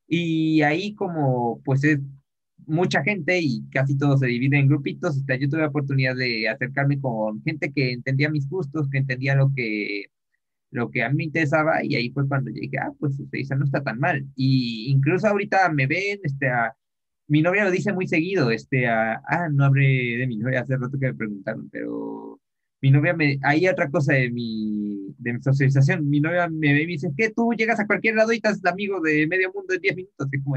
Y 0.08 0.60
ahí 0.60 0.94
como, 0.94 1.62
pues 1.64 1.84
es 1.84 2.00
mucha 2.66 3.02
gente 3.02 3.38
y 3.40 3.62
casi 3.70 3.96
todos 3.96 4.20
se 4.20 4.26
dividen 4.26 4.60
en 4.60 4.68
grupitos. 4.68 5.16
Este, 5.16 5.38
yo 5.38 5.48
tuve 5.48 5.60
la 5.62 5.68
oportunidad 5.68 6.16
de 6.16 6.48
acercarme 6.48 7.00
con 7.00 7.42
gente 7.42 7.72
que 7.72 7.92
entendía 7.92 8.30
mis 8.30 8.48
gustos, 8.48 8.88
que 8.90 8.98
entendía 8.98 9.34
lo 9.34 9.52
que, 9.54 10.06
lo 10.70 10.90
que 10.90 11.02
a 11.02 11.10
mí 11.10 11.16
me 11.16 11.24
interesaba 11.24 11.84
y 11.84 11.94
ahí 11.96 12.10
fue 12.10 12.28
cuando 12.28 12.50
llegué, 12.50 12.78
ah, 12.78 12.92
pues 12.98 13.18
usted 13.18 13.56
no 13.56 13.64
está 13.64 13.82
tan 13.82 13.98
mal. 13.98 14.26
Y 14.36 14.90
incluso 14.90 15.26
ahorita 15.28 15.68
me 15.70 15.86
ven, 15.86 16.20
este, 16.24 16.48
a, 16.48 16.74
mi 17.28 17.42
novia 17.42 17.64
lo 17.64 17.70
dice 17.70 17.92
muy 17.92 18.06
seguido, 18.06 18.50
este, 18.50 18.86
ah, 18.86 19.20
no 19.52 19.64
hablé 19.64 20.18
de 20.18 20.26
mi 20.26 20.36
novia 20.36 20.60
hace 20.60 20.76
rato 20.76 20.98
que 20.98 21.06
me 21.06 21.14
preguntaron, 21.14 21.68
pero 21.70 22.40
mi 22.82 22.90
novia 22.90 23.14
me, 23.14 23.38
hay 23.42 23.66
otra 23.68 23.90
cosa 23.90 24.14
de 24.14 24.30
mi, 24.30 25.14
de 25.18 25.32
mi 25.32 25.42
socialización, 25.42 26.08
mi 26.08 26.20
novia 26.20 26.48
me 26.48 26.74
ve 26.74 26.82
y 26.82 26.86
me 26.86 26.92
dice, 26.92 27.10
que 27.16 27.30
tú 27.30 27.52
llegas 27.56 27.80
a 27.80 27.86
cualquier 27.86 28.16
lado 28.16 28.32
y 28.32 28.36
estás 28.36 28.64
amigo 28.66 29.00
de 29.00 29.26
medio 29.26 29.52
mundo 29.54 29.74
en 29.74 29.80
10 29.80 29.96
minutos, 29.96 30.28
que 30.30 30.42
como 30.42 30.56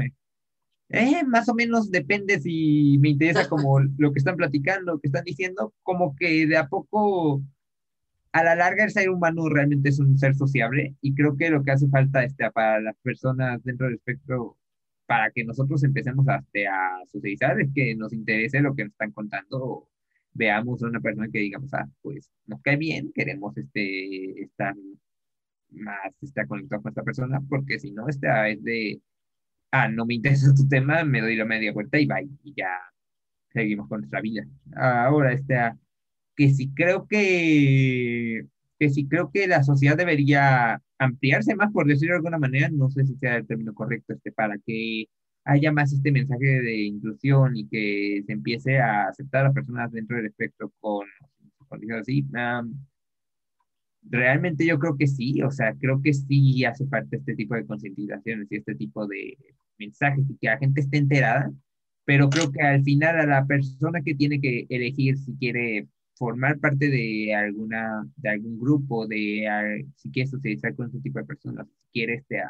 eh, 0.90 1.22
más 1.24 1.48
o 1.48 1.54
menos 1.54 1.90
depende 1.90 2.40
si 2.40 2.98
me 2.98 3.10
interesa 3.10 3.48
como 3.48 3.80
lo 3.80 4.12
que 4.12 4.18
están 4.18 4.36
platicando, 4.36 4.92
lo 4.92 5.00
que 5.00 5.08
están 5.08 5.24
diciendo, 5.24 5.74
como 5.82 6.16
que 6.16 6.46
de 6.46 6.56
a 6.56 6.68
poco, 6.68 7.42
a 8.32 8.42
la 8.44 8.54
larga 8.54 8.84
el 8.84 8.90
ser 8.90 9.10
humano 9.10 9.48
realmente 9.48 9.90
es 9.90 9.98
un 9.98 10.18
ser 10.18 10.34
sociable 10.34 10.94
y 11.00 11.14
creo 11.14 11.36
que 11.36 11.50
lo 11.50 11.62
que 11.62 11.72
hace 11.72 11.88
falta 11.88 12.24
este, 12.24 12.50
para 12.52 12.80
las 12.80 12.96
personas 13.02 13.62
dentro 13.64 13.86
del 13.86 13.96
espectro, 13.96 14.56
para 15.06 15.30
que 15.30 15.44
nosotros 15.44 15.82
empecemos 15.84 16.26
a, 16.28 16.36
este, 16.36 16.66
a 16.68 17.00
socializar, 17.10 17.60
es 17.60 17.70
que 17.74 17.94
nos 17.94 18.12
interese 18.12 18.60
lo 18.60 18.74
que 18.74 18.84
nos 18.84 18.92
están 18.92 19.12
contando, 19.12 19.88
veamos 20.34 20.82
a 20.82 20.88
una 20.88 21.00
persona 21.00 21.28
que 21.30 21.40
digamos, 21.40 21.72
ah, 21.74 21.88
pues 22.02 22.30
nos 22.46 22.60
cae 22.62 22.76
bien, 22.76 23.12
queremos 23.14 23.56
este, 23.56 24.42
estar 24.42 24.74
más 25.70 26.12
está 26.22 26.46
conectado 26.46 26.82
con 26.82 26.90
esta 26.90 27.02
persona, 27.02 27.40
porque 27.48 27.78
si 27.78 27.90
no, 27.90 28.08
esta 28.08 28.48
es 28.48 28.62
de 28.62 29.00
ah, 29.70 29.88
no 29.88 30.06
me 30.06 30.14
interesa 30.14 30.54
tu 30.54 30.68
tema, 30.68 31.04
me 31.04 31.20
doy 31.20 31.36
la 31.36 31.44
media 31.44 31.72
vuelta 31.72 31.98
y 31.98 32.06
bye, 32.06 32.28
y 32.44 32.54
ya 32.56 32.68
seguimos 33.52 33.88
con 33.88 34.00
nuestra 34.00 34.20
vida. 34.20 34.46
Ahora, 34.76 35.32
este, 35.32 35.54
que 36.36 36.50
sí 36.50 36.72
creo 36.74 37.06
que, 37.06 38.46
que 38.78 39.08
creo 39.08 39.30
que 39.32 39.46
la 39.46 39.62
sociedad 39.64 39.96
debería 39.96 40.80
ampliarse 40.98 41.54
más, 41.54 41.72
por 41.72 41.86
decirlo 41.86 42.14
de 42.14 42.18
alguna 42.18 42.38
manera, 42.38 42.68
no 42.70 42.90
sé 42.90 43.04
si 43.06 43.16
sea 43.16 43.36
el 43.36 43.46
término 43.46 43.74
correcto, 43.74 44.14
este, 44.14 44.32
para 44.32 44.56
que 44.58 45.06
haya 45.44 45.72
más 45.72 45.92
este 45.92 46.12
mensaje 46.12 46.60
de 46.60 46.76
inclusión 46.82 47.56
y 47.56 47.66
que 47.68 48.22
se 48.26 48.32
empiece 48.32 48.78
a 48.78 49.08
aceptar 49.08 49.46
a 49.46 49.52
personas 49.52 49.90
dentro 49.92 50.16
del 50.16 50.26
espectro 50.26 50.72
con 50.80 51.06
condiciones 51.68 52.02
así. 52.02 52.26
Realmente 54.02 54.66
yo 54.66 54.78
creo 54.78 54.96
que 54.96 55.06
sí, 55.06 55.42
o 55.42 55.50
sea, 55.50 55.74
creo 55.74 56.00
que 56.02 56.12
sí 56.14 56.64
hace 56.64 56.86
falta 56.86 57.16
este 57.16 57.34
tipo 57.34 57.54
de 57.54 57.66
concientizaciones 57.66 58.48
y 58.50 58.56
este 58.56 58.74
tipo 58.74 59.06
de 59.06 59.36
mensajes 59.78 60.24
y 60.28 60.36
que 60.36 60.48
la 60.48 60.58
gente 60.58 60.80
esté 60.80 60.98
enterada, 60.98 61.52
pero 62.04 62.30
creo 62.30 62.50
que 62.50 62.62
al 62.62 62.82
final 62.82 63.20
a 63.20 63.26
la 63.26 63.46
persona 63.46 64.02
que 64.02 64.14
tiene 64.14 64.40
que 64.40 64.66
elegir 64.70 65.18
si 65.18 65.34
quiere 65.36 65.88
formar 66.18 66.58
parte 66.58 66.88
de 66.88 67.34
alguna 67.34 68.06
de 68.16 68.30
algún 68.30 68.58
grupo 68.58 69.06
de 69.06 69.86
si 69.96 70.10
quiere 70.10 70.28
socializar 70.28 70.74
con 70.74 70.88
ese 70.88 71.00
tipo 71.00 71.18
de 71.20 71.24
personas 71.24 71.66
si 71.68 71.92
quiere 71.92 72.14
este 72.14 72.42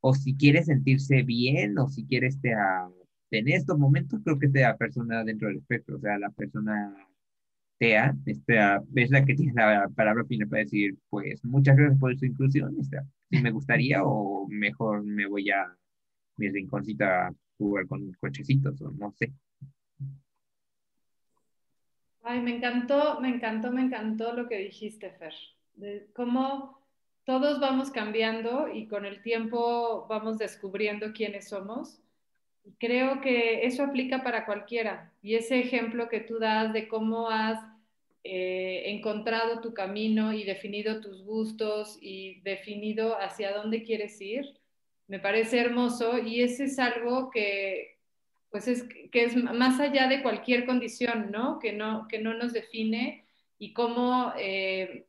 o 0.00 0.14
si 0.14 0.34
quiere 0.36 0.64
sentirse 0.64 1.22
bien 1.22 1.78
o 1.78 1.88
si 1.88 2.06
quiere 2.06 2.28
este 2.28 2.54
en 3.32 3.48
estos 3.48 3.78
momentos 3.78 4.20
creo 4.24 4.38
que 4.38 4.48
sea 4.48 4.76
persona 4.76 5.24
dentro 5.24 5.48
del 5.48 5.58
espectro 5.58 5.96
o 5.96 6.00
sea 6.00 6.18
la 6.18 6.30
persona 6.30 6.96
TEA 7.78 8.14
este, 8.26 8.58
es 8.94 9.10
la 9.10 9.24
que 9.24 9.34
tiene 9.34 9.52
la 9.54 9.88
palabra 9.94 10.24
final 10.24 10.48
para 10.48 10.62
decir 10.62 10.96
pues 11.10 11.44
muchas 11.44 11.76
gracias 11.76 11.98
por 11.98 12.16
su 12.18 12.26
inclusión 12.26 12.76
este, 12.80 12.98
si 13.30 13.42
me 13.42 13.50
gustaría 13.50 14.02
o 14.04 14.46
mejor 14.48 15.04
me 15.04 15.26
voy 15.26 15.50
a 15.50 15.66
mi 16.36 16.48
rinconcito 16.50 17.04
a 17.04 17.34
jugar 17.58 17.86
con 17.86 18.12
cochecitos 18.20 18.80
o 18.82 18.90
no 18.92 19.12
sé 19.12 19.32
Ay, 22.28 22.40
me 22.40 22.56
encantó, 22.56 23.20
me 23.20 23.28
encantó, 23.28 23.70
me 23.70 23.82
encantó 23.82 24.32
lo 24.32 24.48
que 24.48 24.58
dijiste, 24.58 25.12
Fer. 25.12 25.32
De 25.74 26.10
cómo 26.12 26.84
todos 27.24 27.60
vamos 27.60 27.92
cambiando 27.92 28.66
y 28.66 28.88
con 28.88 29.04
el 29.04 29.22
tiempo 29.22 30.08
vamos 30.08 30.36
descubriendo 30.36 31.12
quiénes 31.12 31.48
somos. 31.48 32.02
Creo 32.78 33.20
que 33.20 33.66
eso 33.66 33.82
aplica 33.82 34.22
para 34.22 34.44
cualquiera. 34.46 35.12
Y 35.22 35.34
ese 35.34 35.58
ejemplo 35.60 36.08
que 36.08 36.20
tú 36.20 36.38
das 36.38 36.72
de 36.72 36.88
cómo 36.88 37.28
has 37.28 37.60
eh, 38.24 38.90
encontrado 38.90 39.60
tu 39.60 39.72
camino 39.72 40.32
y 40.32 40.44
definido 40.44 41.00
tus 41.00 41.22
gustos 41.22 41.96
y 42.00 42.40
definido 42.40 43.16
hacia 43.20 43.52
dónde 43.56 43.84
quieres 43.84 44.20
ir, 44.20 44.58
me 45.06 45.20
parece 45.20 45.60
hermoso 45.60 46.18
y 46.18 46.42
ese 46.42 46.64
es 46.64 46.78
algo 46.80 47.30
que, 47.30 47.98
pues 48.50 48.66
es 48.66 48.82
que 49.12 49.24
es 49.24 49.36
más 49.36 49.78
allá 49.78 50.08
de 50.08 50.22
cualquier 50.22 50.66
condición, 50.66 51.30
¿no? 51.30 51.58
Que 51.60 51.72
no, 51.72 52.08
que 52.08 52.18
no 52.18 52.34
nos 52.34 52.52
define 52.52 53.24
y 53.58 53.72
cómo, 53.72 54.32
eh, 54.38 55.06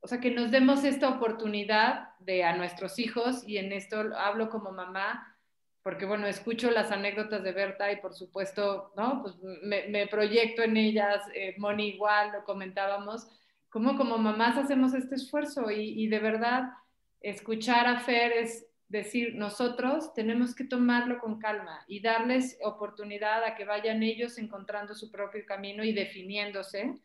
o 0.00 0.06
sea, 0.06 0.20
que 0.20 0.30
nos 0.30 0.50
demos 0.50 0.84
esta 0.84 1.08
oportunidad 1.08 2.10
de 2.20 2.44
a 2.44 2.56
nuestros 2.56 2.98
hijos, 2.98 3.42
y 3.48 3.58
en 3.58 3.72
esto 3.72 3.98
hablo 4.16 4.48
como 4.50 4.70
mamá, 4.70 5.29
porque 5.82 6.06
bueno, 6.06 6.26
escucho 6.26 6.70
las 6.70 6.90
anécdotas 6.90 7.42
de 7.42 7.52
Berta 7.52 7.90
y 7.90 7.96
por 7.96 8.14
supuesto, 8.14 8.92
¿no? 8.96 9.22
Pues 9.22 9.36
me, 9.62 10.06
proyecto 10.06 10.62
en 10.62 10.76
ellas, 10.76 11.22
eh, 11.34 11.54
Moni 11.58 11.88
igual, 11.88 12.32
lo 12.32 12.44
comentábamos, 12.44 13.26
cómo 13.68 13.96
como 13.96 14.18
mamás 14.18 14.58
hacemos 14.58 14.94
este 14.94 15.14
esfuerzo 15.14 15.70
y, 15.70 16.02
y 16.02 16.08
de 16.08 16.18
verdad 16.18 16.64
escuchar 17.20 17.86
a 17.86 18.00
Fer 18.00 18.32
es 18.32 18.66
decir, 18.90 19.36
nosotros 19.36 20.12
tenemos 20.14 20.54
que 20.54 20.64
tomarlo 20.64 21.20
con 21.20 21.38
calma 21.38 21.84
y 21.86 22.00
darles 22.00 22.58
oportunidad 22.60 23.44
a 23.44 23.54
que 23.54 23.64
vayan 23.64 24.02
ellos 24.02 24.36
encontrando 24.36 24.94
su 24.94 25.12
propio 25.12 25.46
camino 25.46 25.84
y 25.84 25.92
definiéndose. 25.92 26.98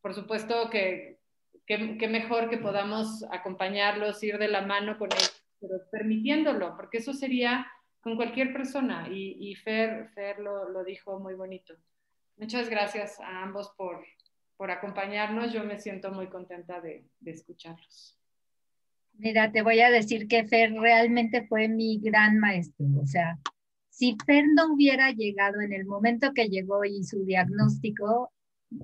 Por 0.00 0.14
supuesto 0.14 0.68
que, 0.68 1.20
que, 1.64 2.08
mejor 2.08 2.50
que 2.50 2.58
podamos 2.58 3.24
acompañarlos, 3.30 4.22
ir 4.24 4.36
de 4.38 4.48
la 4.48 4.62
mano 4.62 4.98
con 4.98 5.12
ellos, 5.12 5.44
pero 5.60 5.74
permitiéndolo, 5.92 6.76
porque 6.76 6.98
eso 6.98 7.12
sería 7.12 7.68
con 8.02 8.16
cualquier 8.16 8.52
persona 8.52 9.08
y, 9.08 9.54
Fer, 9.54 10.08
Fer 10.14 10.40
lo, 10.40 10.68
lo, 10.68 10.84
dijo 10.84 11.20
muy 11.20 11.34
bonito. 11.34 11.74
Muchas 12.36 12.68
gracias 12.68 13.20
a 13.20 13.42
ambos 13.42 13.72
por, 13.76 14.04
por 14.56 14.70
acompañarnos. 14.70 15.52
Yo 15.52 15.62
me 15.64 15.78
siento 15.78 16.10
muy 16.10 16.26
contenta 16.26 16.80
de, 16.80 17.06
de 17.20 17.30
escucharlos. 17.30 18.18
Mira, 19.14 19.52
te 19.52 19.62
voy 19.62 19.80
a 19.80 19.90
decir 19.90 20.26
que 20.26 20.44
Fer 20.44 20.72
realmente 20.72 21.46
fue 21.46 21.68
mi 21.68 22.00
gran 22.00 22.38
maestro. 22.38 22.86
O 23.00 23.06
sea, 23.06 23.38
si 23.88 24.16
Fer 24.26 24.46
no 24.52 24.74
hubiera 24.74 25.12
llegado 25.12 25.60
en 25.60 25.72
el 25.72 25.84
momento 25.84 26.32
que 26.34 26.48
llegó 26.48 26.84
y 26.84 27.04
su 27.04 27.24
diagnóstico, 27.24 28.32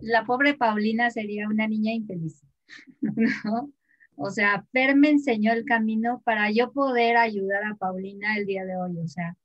la 0.00 0.24
pobre 0.26 0.54
Paulina 0.54 1.10
sería 1.10 1.48
una 1.48 1.66
niña 1.66 1.92
infeliz. 1.92 2.40
¿no? 3.00 3.72
O 4.20 4.30
sea, 4.30 4.66
Fer 4.72 4.96
me 4.96 5.10
enseñó 5.10 5.52
el 5.52 5.64
camino 5.64 6.20
para 6.24 6.50
yo 6.50 6.72
poder 6.72 7.16
ayudar 7.16 7.64
a 7.64 7.76
Paulina 7.76 8.36
el 8.36 8.46
día 8.46 8.64
de 8.64 8.76
hoy. 8.76 8.98
O 8.98 9.06
sea, 9.06 9.36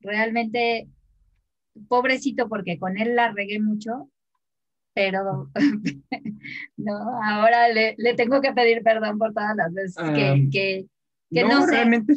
realmente, 0.00 0.86
pobrecito, 1.88 2.48
porque 2.48 2.78
con 2.78 2.98
él 2.98 3.16
la 3.16 3.32
regué 3.32 3.58
mucho, 3.58 4.10
pero 4.92 5.50
no, 6.76 7.24
ahora 7.24 7.68
le, 7.68 7.94
le, 7.96 8.14
tengo 8.14 8.42
que 8.42 8.52
pedir 8.52 8.82
perdón 8.82 9.18
por 9.18 9.32
todas 9.32 9.56
las 9.56 9.72
veces 9.72 9.96
que, 9.96 10.24
ah, 10.24 10.34
que, 10.52 10.86
que, 11.30 11.44
no, 11.44 11.64
sé, 11.64 11.70
realmente 11.70 12.12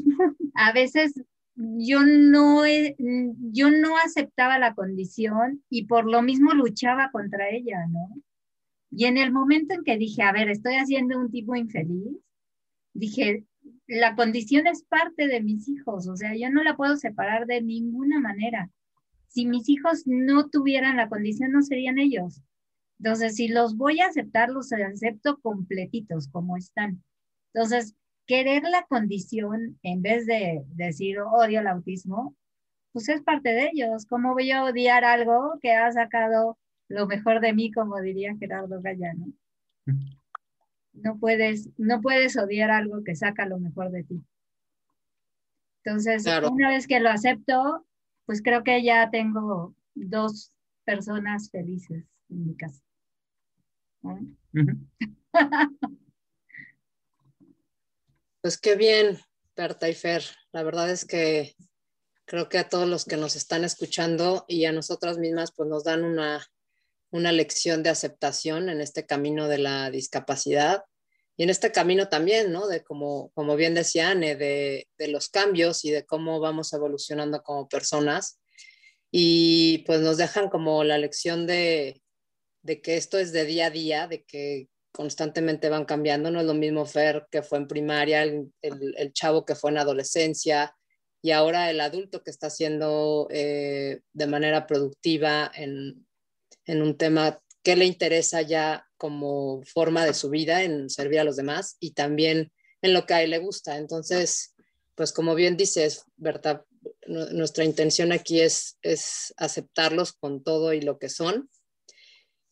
a 0.56 0.74
veces 0.74 1.14
yo 1.56 2.02
no, 2.04 2.64
yo 2.68 3.72
no 3.72 3.98
aceptaba 3.98 4.60
la 4.60 4.74
condición 4.74 5.64
y 5.70 5.86
por 5.86 6.06
lo 6.06 6.22
mismo 6.22 6.52
luchaba 6.54 7.10
contra 7.12 7.50
ella, 7.50 7.86
¿no? 7.90 8.10
Y 8.92 9.06
en 9.06 9.18
el 9.18 9.32
momento 9.32 9.74
en 9.74 9.84
que 9.84 9.98
dije, 9.98 10.22
a 10.22 10.34
ver, 10.34 10.50
estoy 10.50 10.76
haciendo 10.76 11.18
un 11.18 11.32
tipo 11.32 11.56
infeliz, 11.56 12.18
dije, 12.94 13.46
la 13.88 14.16
condición 14.16 14.68
es 14.68 14.84
parte 14.84 15.28
de 15.28 15.42
mis 15.42 15.68
hijos, 15.70 16.08
o 16.08 16.16
sea, 16.16 16.36
yo 16.36 16.50
no 16.50 16.62
la 16.64 16.76
puedo 16.76 16.98
separar 16.98 17.46
de 17.46 17.62
ninguna 17.62 18.20
manera. 18.20 18.70
Si 19.28 19.46
mis 19.46 19.70
hijos 19.70 20.04
no 20.06 20.50
tuvieran 20.50 20.98
la 20.98 21.08
condición, 21.08 21.52
no 21.52 21.62
serían 21.62 22.00
ellos. 22.00 22.42
Entonces, 23.00 23.36
si 23.36 23.48
los 23.48 23.78
voy 23.78 24.02
a 24.02 24.08
aceptar, 24.08 24.50
los 24.50 24.72
acepto 24.74 25.40
completitos 25.40 26.28
como 26.28 26.58
están. 26.58 27.02
Entonces, 27.54 27.96
querer 28.28 28.64
la 28.64 28.86
condición 28.88 29.80
en 29.84 30.02
vez 30.02 30.26
de 30.26 30.64
decir 30.76 31.20
odio 31.20 31.62
el 31.62 31.68
autismo, 31.68 32.36
pues 32.92 33.10
es 33.10 33.22
parte 33.22 33.50
de 33.50 33.70
ellos. 33.74 34.06
¿Cómo 34.06 34.34
voy 34.34 34.52
a 34.52 34.64
odiar 34.66 35.06
algo 35.06 35.58
que 35.62 35.72
ha 35.72 35.92
sacado 35.92 36.58
lo 36.92 37.08
mejor 37.08 37.40
de 37.40 37.54
mí, 37.54 37.72
como 37.72 38.00
diría 38.02 38.36
Gerardo 38.38 38.82
Gallano? 38.82 39.28
No 40.94 41.18
puedes, 41.18 41.70
no 41.78 42.02
puedes 42.02 42.38
odiar 42.38 42.70
algo 42.70 43.04
que 43.04 43.16
saca 43.16 43.46
lo 43.46 43.60
mejor 43.60 43.92
de 43.92 44.04
ti. 44.04 44.22
Entonces, 45.84 46.26
una 46.52 46.70
vez 46.70 46.86
que 46.86 47.00
lo 47.00 47.10
acepto, 47.10 47.86
pues 48.26 48.42
creo 48.42 48.64
que 48.64 48.84
ya 48.84 49.10
tengo 49.10 49.76
dos 49.96 50.54
personas 50.84 51.50
felices 51.50 52.06
en 52.30 52.48
mi 52.48 52.56
casa. 52.56 52.84
Pues 58.42 58.60
qué 58.60 58.76
bien, 58.76 59.20
Berta 59.56 59.88
y 59.88 59.94
Fer. 59.94 60.24
La 60.52 60.64
verdad 60.64 60.90
es 60.90 61.06
que 61.06 61.56
creo 62.26 62.50
que 62.50 62.58
a 62.58 62.70
todos 62.70 62.88
los 62.88 63.06
que 63.06 63.18
nos 63.18 63.36
están 63.36 63.64
escuchando 63.64 64.46
y 64.48 64.66
a 64.66 64.72
nosotras 64.72 65.18
mismas, 65.18 65.52
pues 65.52 65.70
nos 65.70 65.84
dan 65.84 66.04
una, 66.04 66.42
una 67.12 67.32
lección 67.32 67.84
de 67.84 67.90
aceptación 67.90 68.70
en 68.70 68.82
este 68.82 69.06
camino 69.06 69.48
de 69.48 69.58
la 69.60 69.92
discapacidad 69.92 70.84
y 71.38 71.44
en 71.44 71.50
este 71.50 71.72
camino 71.72 72.08
también, 72.08 72.52
¿no? 72.52 72.68
De 72.68 72.84
como, 72.84 73.32
como 73.34 73.56
bien 73.56 73.74
decía 73.74 74.12
Anne, 74.12 74.36
de, 74.36 74.88
de 74.98 75.08
los 75.08 75.30
cambios 75.30 75.86
y 75.86 75.92
de 75.92 76.06
cómo 76.06 76.40
vamos 76.40 76.72
evolucionando 76.74 77.42
como 77.42 77.68
personas. 77.68 78.40
Y 79.12 79.80
pues 79.80 80.02
nos 80.02 80.18
dejan 80.18 80.50
como 80.50 80.84
la 80.84 80.98
lección 80.98 81.48
de, 81.48 82.02
de 82.62 82.82
que 82.82 82.96
esto 82.96 83.18
es 83.18 83.32
de 83.32 83.46
día 83.46 83.68
a 83.68 83.72
día, 83.72 84.08
de 84.08 84.24
que 84.24 84.68
constantemente 84.92 85.70
van 85.70 85.86
cambiando. 85.86 86.32
No 86.32 86.42
es 86.42 86.46
lo 86.46 86.54
mismo 86.54 86.86
Fer 86.86 87.28
que 87.32 87.44
fue 87.44 87.58
en 87.58 87.68
primaria, 87.68 88.24
el, 88.24 89.14
chavo 89.14 89.46
que 89.46 89.56
fue 89.56 89.72
en 89.72 89.80
adolescencia 89.80 90.76
y 91.22 91.32
ahora 91.32 91.70
el 91.70 91.82
adulto 91.82 92.24
que 92.24 92.32
está 92.32 92.48
haciendo 92.48 93.28
eh, 93.30 94.02
de 94.14 94.28
manera 94.28 94.68
productiva 94.68 95.52
en, 95.54 96.06
en, 96.66 96.82
un 96.82 96.98
tema 96.98 97.40
que 97.64 97.76
le 97.76 97.86
interesa 97.86 98.42
ya 98.42 98.88
como 98.98 99.62
forma 99.64 100.06
de 100.06 100.14
su 100.14 100.30
vida, 100.30 100.64
en 100.64 100.90
servir 100.90 101.20
a 101.20 101.24
los 101.24 101.36
demás 101.36 101.78
y 101.80 101.92
también 101.92 102.52
en 102.82 102.94
lo 102.94 103.06
que 103.06 103.14
a 103.14 103.24
él 103.24 103.32
le 103.32 103.40
gusta. 103.40 103.78
Entonces, 103.78 104.56
pues 104.96 105.14
como 105.14 105.36
bien 105.36 105.58
dices, 105.58 106.06
Berta, 106.18 106.66
nuestra 107.08 107.64
intención 107.64 108.12
aquí 108.12 108.42
es, 108.42 108.78
es 108.82 109.34
aceptarlos 109.38 110.14
con 110.14 110.44
todo 110.44 110.74
y 110.74 110.82
lo 110.82 110.98
que 110.98 111.10
son 111.10 111.50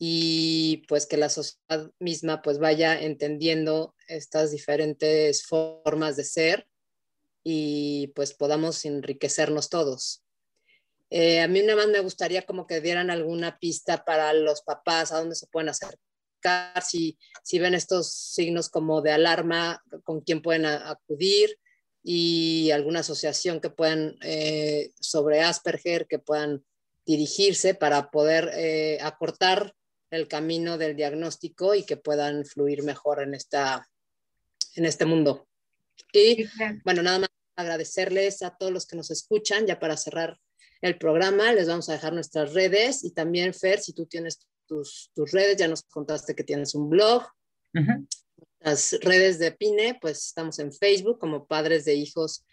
y 0.02 0.78
pues 0.88 1.06
que 1.06 1.18
la 1.18 1.28
sociedad 1.28 1.92
misma 1.98 2.40
pues 2.40 2.58
vaya 2.58 2.98
entendiendo 2.98 3.94
estas 4.08 4.50
diferentes 4.50 5.44
formas 5.44 6.16
de 6.16 6.24
ser 6.24 6.66
y 7.44 8.06
pues 8.14 8.32
podamos 8.32 8.82
enriquecernos 8.86 9.68
todos. 9.68 10.24
Eh, 11.10 11.40
a 11.40 11.48
mí 11.48 11.60
nada 11.62 11.76
más 11.76 11.88
me 11.88 12.00
gustaría 12.00 12.46
como 12.46 12.66
que 12.66 12.80
dieran 12.80 13.10
alguna 13.10 13.58
pista 13.58 14.04
para 14.04 14.32
los 14.32 14.62
papás 14.62 15.10
a 15.10 15.18
dónde 15.18 15.34
se 15.34 15.48
pueden 15.48 15.68
acercar, 15.68 16.00
si, 16.82 17.18
si 17.42 17.58
ven 17.58 17.74
estos 17.74 18.12
signos 18.12 18.68
como 18.68 19.02
de 19.02 19.10
alarma, 19.10 19.82
con 20.04 20.20
quién 20.20 20.40
pueden 20.40 20.66
acudir 20.66 21.58
y 22.02 22.70
alguna 22.70 23.00
asociación 23.00 23.60
que 23.60 23.70
puedan 23.70 24.16
eh, 24.22 24.92
sobre 24.98 25.42
Asperger 25.42 26.06
que 26.06 26.18
puedan 26.18 26.64
dirigirse 27.04 27.74
para 27.74 28.10
poder 28.10 28.50
eh, 28.54 28.98
acortar 29.02 29.74
el 30.10 30.28
camino 30.28 30.78
del 30.78 30.96
diagnóstico 30.96 31.74
y 31.74 31.84
que 31.84 31.96
puedan 31.96 32.44
fluir 32.44 32.82
mejor 32.82 33.20
en, 33.22 33.34
esta, 33.34 33.88
en 34.76 34.84
este 34.86 35.04
mundo. 35.04 35.48
Y 36.12 36.46
bueno, 36.84 37.02
nada 37.02 37.20
más 37.20 37.28
agradecerles 37.56 38.42
a 38.42 38.56
todos 38.56 38.72
los 38.72 38.86
que 38.86 38.96
nos 38.96 39.10
escuchan, 39.10 39.66
ya 39.66 39.78
para 39.78 39.96
cerrar 39.96 40.38
el 40.80 40.98
programa, 40.98 41.52
les 41.52 41.68
vamos 41.68 41.88
a 41.88 41.92
dejar 41.92 42.12
nuestras 42.12 42.54
redes 42.54 43.04
y 43.04 43.10
también, 43.12 43.52
Fer, 43.54 43.80
si 43.80 43.92
tú 43.92 44.06
tienes 44.06 44.40
tus, 44.66 45.10
tus 45.14 45.30
redes, 45.32 45.56
ya 45.56 45.68
nos 45.68 45.82
contaste 45.82 46.34
que 46.34 46.44
tienes 46.44 46.74
un 46.74 46.88
blog. 46.88 47.24
Las 48.60 48.92
redes 49.00 49.38
de 49.38 49.52
PINE, 49.52 49.98
pues 50.00 50.26
estamos 50.26 50.58
en 50.58 50.72
Facebook 50.72 51.18
como 51.18 51.46
Padres 51.46 51.84
de 51.84 51.94
Hijos 51.94 52.44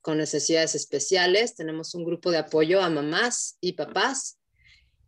con 0.00 0.18
Necesidades 0.18 0.74
Especiales. 0.74 1.54
Tenemos 1.54 1.94
un 1.94 2.04
grupo 2.04 2.30
de 2.30 2.38
apoyo 2.38 2.80
a 2.80 2.90
mamás 2.90 3.56
y 3.60 3.72
papás. 3.72 4.38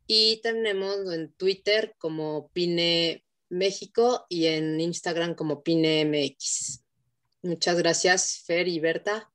Y 0.07 0.40
tenemos 0.43 1.12
en 1.12 1.32
Twitter 1.32 1.95
como 1.99 2.51
PINE 2.53 3.24
México 3.49 4.26
y 4.28 4.47
en 4.47 4.80
Instagram 4.80 5.34
como 5.34 5.62
PINE 5.62 6.05
MX. 6.05 6.82
Muchas 7.43 7.76
gracias, 7.78 8.43
Fer 8.47 8.68
y 8.68 8.80
Berta. 8.80 9.30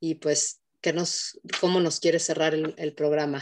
Y 0.00 0.16
pues, 0.16 0.60
¿qué 0.84 0.92
nos, 0.92 1.40
¿cómo 1.62 1.80
nos 1.80 1.98
quiere 1.98 2.18
cerrar 2.18 2.52
el, 2.52 2.74
el 2.76 2.92
programa? 2.92 3.40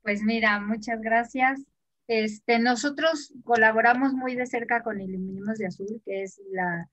Pues 0.00 0.22
mira, 0.22 0.58
muchas 0.58 0.98
gracias. 1.02 1.60
Este, 2.08 2.58
nosotros 2.58 3.34
colaboramos 3.44 4.14
muy 4.14 4.36
de 4.36 4.46
cerca 4.46 4.82
con 4.82 5.02
Iluminemos 5.02 5.58
de 5.58 5.66
Azul, 5.66 6.00
que 6.02 6.22
es 6.22 6.40
la 6.50 6.88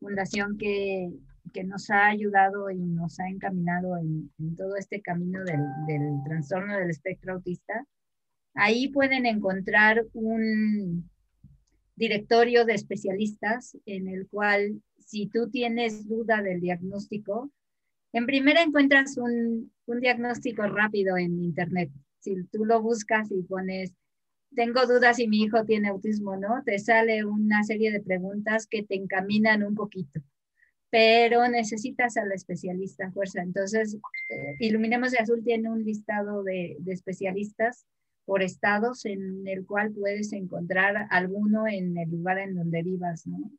fundación 0.00 0.58
que, 0.58 1.10
que 1.52 1.62
nos 1.62 1.90
ha 1.90 2.06
ayudado 2.06 2.70
y 2.70 2.80
nos 2.80 3.20
ha 3.20 3.28
encaminado 3.28 3.96
en, 3.98 4.32
en 4.40 4.56
todo 4.56 4.74
este 4.74 5.00
camino 5.00 5.44
del, 5.44 5.60
del, 5.86 6.24
trastorno 6.24 6.76
del 6.76 6.90
espectro 6.90 7.34
autista. 7.34 7.86
Ahí 8.54 8.88
pueden 8.88 9.26
encontrar 9.26 10.06
un 10.12 11.08
directorio 11.94 12.64
de 12.64 12.74
especialistas 12.74 13.78
en 13.86 14.08
el 14.08 14.26
cual 14.26 14.82
si 14.98 15.28
tú 15.28 15.48
tienes 15.50 16.08
duda 16.08 16.42
del 16.42 16.60
diagnóstico, 16.60 17.52
en 18.12 18.26
primera 18.26 18.62
encuentras 18.62 19.16
un, 19.16 19.72
diagnóstico 20.00 20.62
rápido 20.66 21.16
en 21.16 21.42
Internet. 21.42 21.90
Si 22.20 22.44
tú 22.52 22.64
lo 22.64 22.82
buscas 22.82 23.30
y 23.30 23.42
pones 23.42 23.94
tengo 24.54 24.86
dudas 24.86 25.16
si 25.16 25.28
mi 25.28 25.42
hijo 25.42 25.64
tiene 25.64 25.88
autismo 25.88 26.32
o 26.32 26.36
no, 26.36 26.62
te 26.64 26.78
sale 26.78 27.24
una 27.24 27.62
serie 27.64 27.92
de 27.92 28.00
preguntas 28.00 28.66
que 28.66 28.82
te 28.82 28.94
encaminan 28.94 29.62
un 29.62 29.74
poquito, 29.74 30.20
pero 30.90 31.46
necesitas 31.48 32.16
al 32.16 32.32
especialista 32.32 33.10
fuerza. 33.12 33.42
Entonces, 33.42 33.96
eh, 34.30 34.56
Iluminemos 34.60 35.12
de 35.12 35.18
Azul 35.18 35.42
tiene 35.44 35.70
un 35.70 35.84
listado 35.84 36.42
de, 36.42 36.78
especialistas 36.86 37.86
por 38.24 38.42
estados 38.42 39.04
en 39.06 39.46
el 39.46 39.66
cual 39.66 39.92
puedes 39.92 40.32
encontrar 40.32 41.06
alguno 41.10 41.66
en 41.66 41.96
el 41.96 42.10
lugar 42.10 42.38
en 42.38 42.54
donde 42.54 42.82
vivas, 42.82 43.26
¿no? 43.26 43.50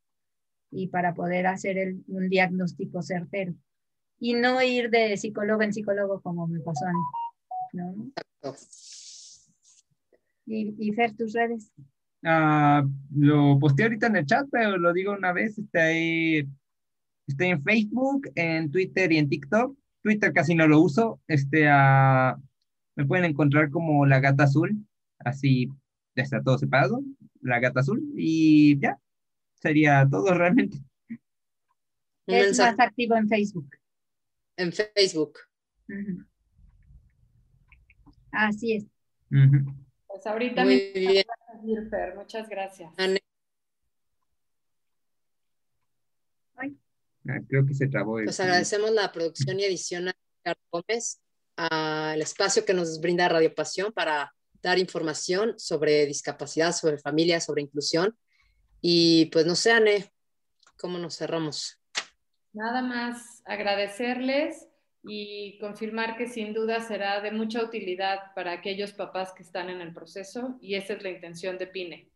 Y 0.72 0.88
para 0.88 1.16
poder 1.16 1.47
hacer 1.47 1.95
un 2.08 2.30
diagnóstico 2.30 3.02
certero. 3.02 3.56
Y 4.20 4.34
no 4.34 4.61
ir 4.61 4.89
de 4.89 5.15
psicólogo 5.17 5.61
en 5.61 5.74
psicólogo 5.74 6.22
como 6.22 6.47
me 6.47 6.59
pasó 6.59 6.86
a 6.86 6.91
mí, 6.91 6.99
¿no? 7.74 8.11
Y, 10.45 10.76
y 10.78 10.91
Fer, 10.93 11.15
tus 11.15 11.34
redes. 11.34 11.72
Uh, 12.22 12.86
lo 13.15 13.57
posté 13.59 13.84
ahorita 13.84 14.07
en 14.07 14.17
el 14.17 14.26
chat, 14.26 14.45
pero 14.51 14.78
lo 14.78 14.91
digo 14.91 15.13
una 15.13 15.32
vez, 15.32 15.57
está 15.57 15.84
ahí, 15.84 16.45
estoy 17.28 17.47
en 17.47 17.63
Facebook, 17.63 18.30
en 18.36 18.70
Twitter 18.70 19.11
y 19.11 19.17
en 19.17 19.30
TikTok. 19.30 19.78
Twitter 20.01 20.34
casi 20.34 20.55
no 20.55 20.67
lo 20.67 20.82
uso, 20.82 21.22
este, 21.28 21.67
uh, 21.67 22.36
me 22.95 23.05
pueden 23.05 23.26
encontrar 23.26 23.70
como 23.70 24.05
la 24.05 24.20
gata 24.20 24.43
azul, 24.43 24.86
así 25.20 25.70
ya 26.15 26.24
está 26.24 26.41
todo 26.41 26.57
separado, 26.57 27.01
la 27.41 27.59
gata 27.59 27.82
azul, 27.82 28.01
y 28.17 28.78
ya, 28.80 28.97
sería 29.53 30.07
todo 30.09 30.34
realmente. 30.34 30.78
Es 32.28 32.59
más 32.59 32.80
activo 32.80 33.15
en 33.15 33.28
Facebook. 33.28 33.70
En 34.60 34.74
Facebook. 34.74 35.39
Uh 35.88 35.93
-huh. 35.93 36.28
Así 38.32 38.74
es. 38.74 38.84
Uh 39.32 39.47
-huh. 39.47 39.76
Pues 40.07 40.28
ahorita 40.28 40.64
Muy 40.66 40.91
bien. 40.93 41.26
Gracias, 41.47 41.89
Fer. 41.89 42.16
Muchas 42.16 42.49
gracias. 42.49 42.93
Ane. 42.97 43.20
Ah, 47.28 47.39
creo 47.47 47.66
que 47.66 47.74
se 47.74 47.88
trabó. 47.88 48.20
El... 48.20 48.26
Pues 48.26 48.39
agradecemos 48.39 48.91
la 48.91 49.12
producción 49.12 49.60
y 49.60 49.64
edición 49.64 50.10
a 50.10 50.16
Ricardo 50.38 50.62
Gómez, 50.72 51.22
al 51.55 52.22
espacio 52.22 52.66
que 52.66 52.74
nos 52.74 52.99
brinda 52.99 53.30
Radio 53.30 53.53
Pasión 53.53 53.93
para 53.93 54.34
dar 54.62 54.78
información 54.78 55.57
sobre 55.57 56.05
discapacidad, 56.05 56.74
sobre 56.74 56.97
familia, 56.97 57.39
sobre 57.39 57.62
inclusión. 57.62 58.18
Y 58.82 59.28
pues 59.28 59.45
no 59.45 59.55
sé, 59.55 59.72
Ane, 59.72 60.12
¿cómo 60.78 60.97
nos 60.97 61.18
cerramos? 61.18 61.78
Nada 62.54 62.82
más 62.82 63.43
agradecerles 63.45 64.68
y 65.04 65.58
confirmar 65.60 66.18
que 66.18 66.28
sin 66.28 66.54
duda 66.54 66.82
será 66.82 67.22
de 67.22 67.32
mucha 67.32 67.64
utilidad 67.64 68.34
para 68.36 68.52
aquellos 68.52 68.93
papás 68.93 69.34
que 69.34 69.43
están 69.43 69.70
en 69.70 69.82
el 69.82 69.93
proceso 69.93 70.58
y 70.62 70.76
esa 70.76 70.93
es 70.93 71.04
la 71.04 71.10
intención 71.10 71.58
de 71.58 71.68
PINE. 71.68 72.10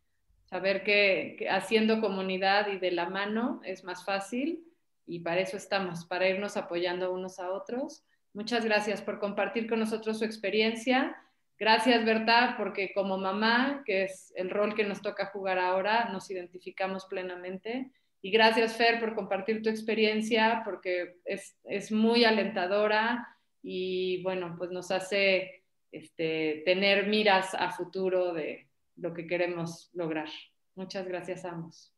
Saber 0.44 0.84
que, 0.84 1.36
que, 1.38 1.48
haciendo 1.48 2.00
comunidad 2.00 2.68
y 2.68 2.78
de 2.78 2.90
la 2.90 3.08
mano 3.08 3.60
es 3.64 3.84
más 3.84 4.04
fácil 4.04 4.64
y 5.06 5.20
para 5.20 5.40
eso 5.40 5.56
estamos, 5.56 6.04
para 6.04 6.28
irnos 6.28 6.56
apoyando 6.56 7.12
unos 7.12 7.38
a 7.38 7.50
otros. 7.50 8.04
Muchas 8.32 8.64
gracias 8.64 9.00
por 9.00 9.20
compartir 9.20 9.68
con 9.68 9.78
nosotros 9.78 10.18
su 10.18 10.24
experiencia. 10.24 11.16
Gracias, 11.56 12.04
Berta, 12.04 12.56
porque 12.58 12.92
como 12.92 13.16
mamá, 13.16 13.82
que 13.86 14.04
es 14.04 14.32
el 14.36 14.50
rol 14.50 14.74
que 14.74 14.84
nos 14.84 15.02
toca 15.02 15.26
jugar 15.26 15.58
ahora, 15.58 16.10
nos 16.10 16.30
identificamos 16.30 17.06
plenamente. 17.06 17.92
Y 18.24 18.30
gracias, 18.30 18.74
Fer, 18.74 19.00
por 19.00 19.14
compartir 19.14 19.60
tu 19.60 19.68
experiencia, 19.68 20.62
porque 20.64 21.18
es, 21.26 21.58
es 21.64 21.92
muy 21.92 22.24
alentadora 22.24 23.28
y, 23.62 24.22
bueno, 24.22 24.54
pues 24.56 24.70
nos 24.70 24.90
hace 24.90 25.62
este, 25.92 26.62
tener 26.64 27.06
miras 27.06 27.52
a 27.52 27.70
futuro 27.70 28.32
de 28.32 28.70
lo 28.96 29.12
que 29.12 29.26
queremos 29.26 29.90
lograr. 29.92 30.30
Muchas 30.74 31.06
gracias 31.06 31.44
a 31.44 31.50
ambos. 31.50 31.92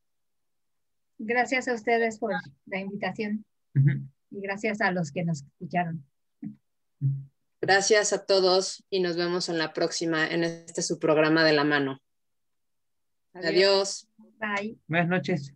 Gracias 1.16 1.68
a 1.68 1.74
ustedes 1.74 2.18
por 2.18 2.33
la 2.64 2.81
invitación 2.81 3.45
uh 3.77 3.79
-huh. 3.79 4.09
y 4.33 4.41
gracias 4.41 4.81
a 4.81 4.91
los 4.91 5.12
que 5.12 5.22
nos 5.22 5.45
escucharon. 5.45 6.05
Gracias 7.61 8.12
a 8.12 8.27
todos 8.27 8.85
y 8.91 8.99
nos 8.99 9.16
vemos 9.16 9.49
en 9.49 9.59
la 9.59 9.72
próxima, 9.72 10.27
en 10.27 10.43
este 10.43 10.83
su 10.83 10.99
programa 10.99 11.45
de 11.45 11.53
la 11.53 11.62
mano. 11.62 12.03
Adiós. 13.33 14.09
Adiós. 14.18 14.41
Bye. 14.41 14.77
Buenas 14.89 15.09
noches. 15.09 15.55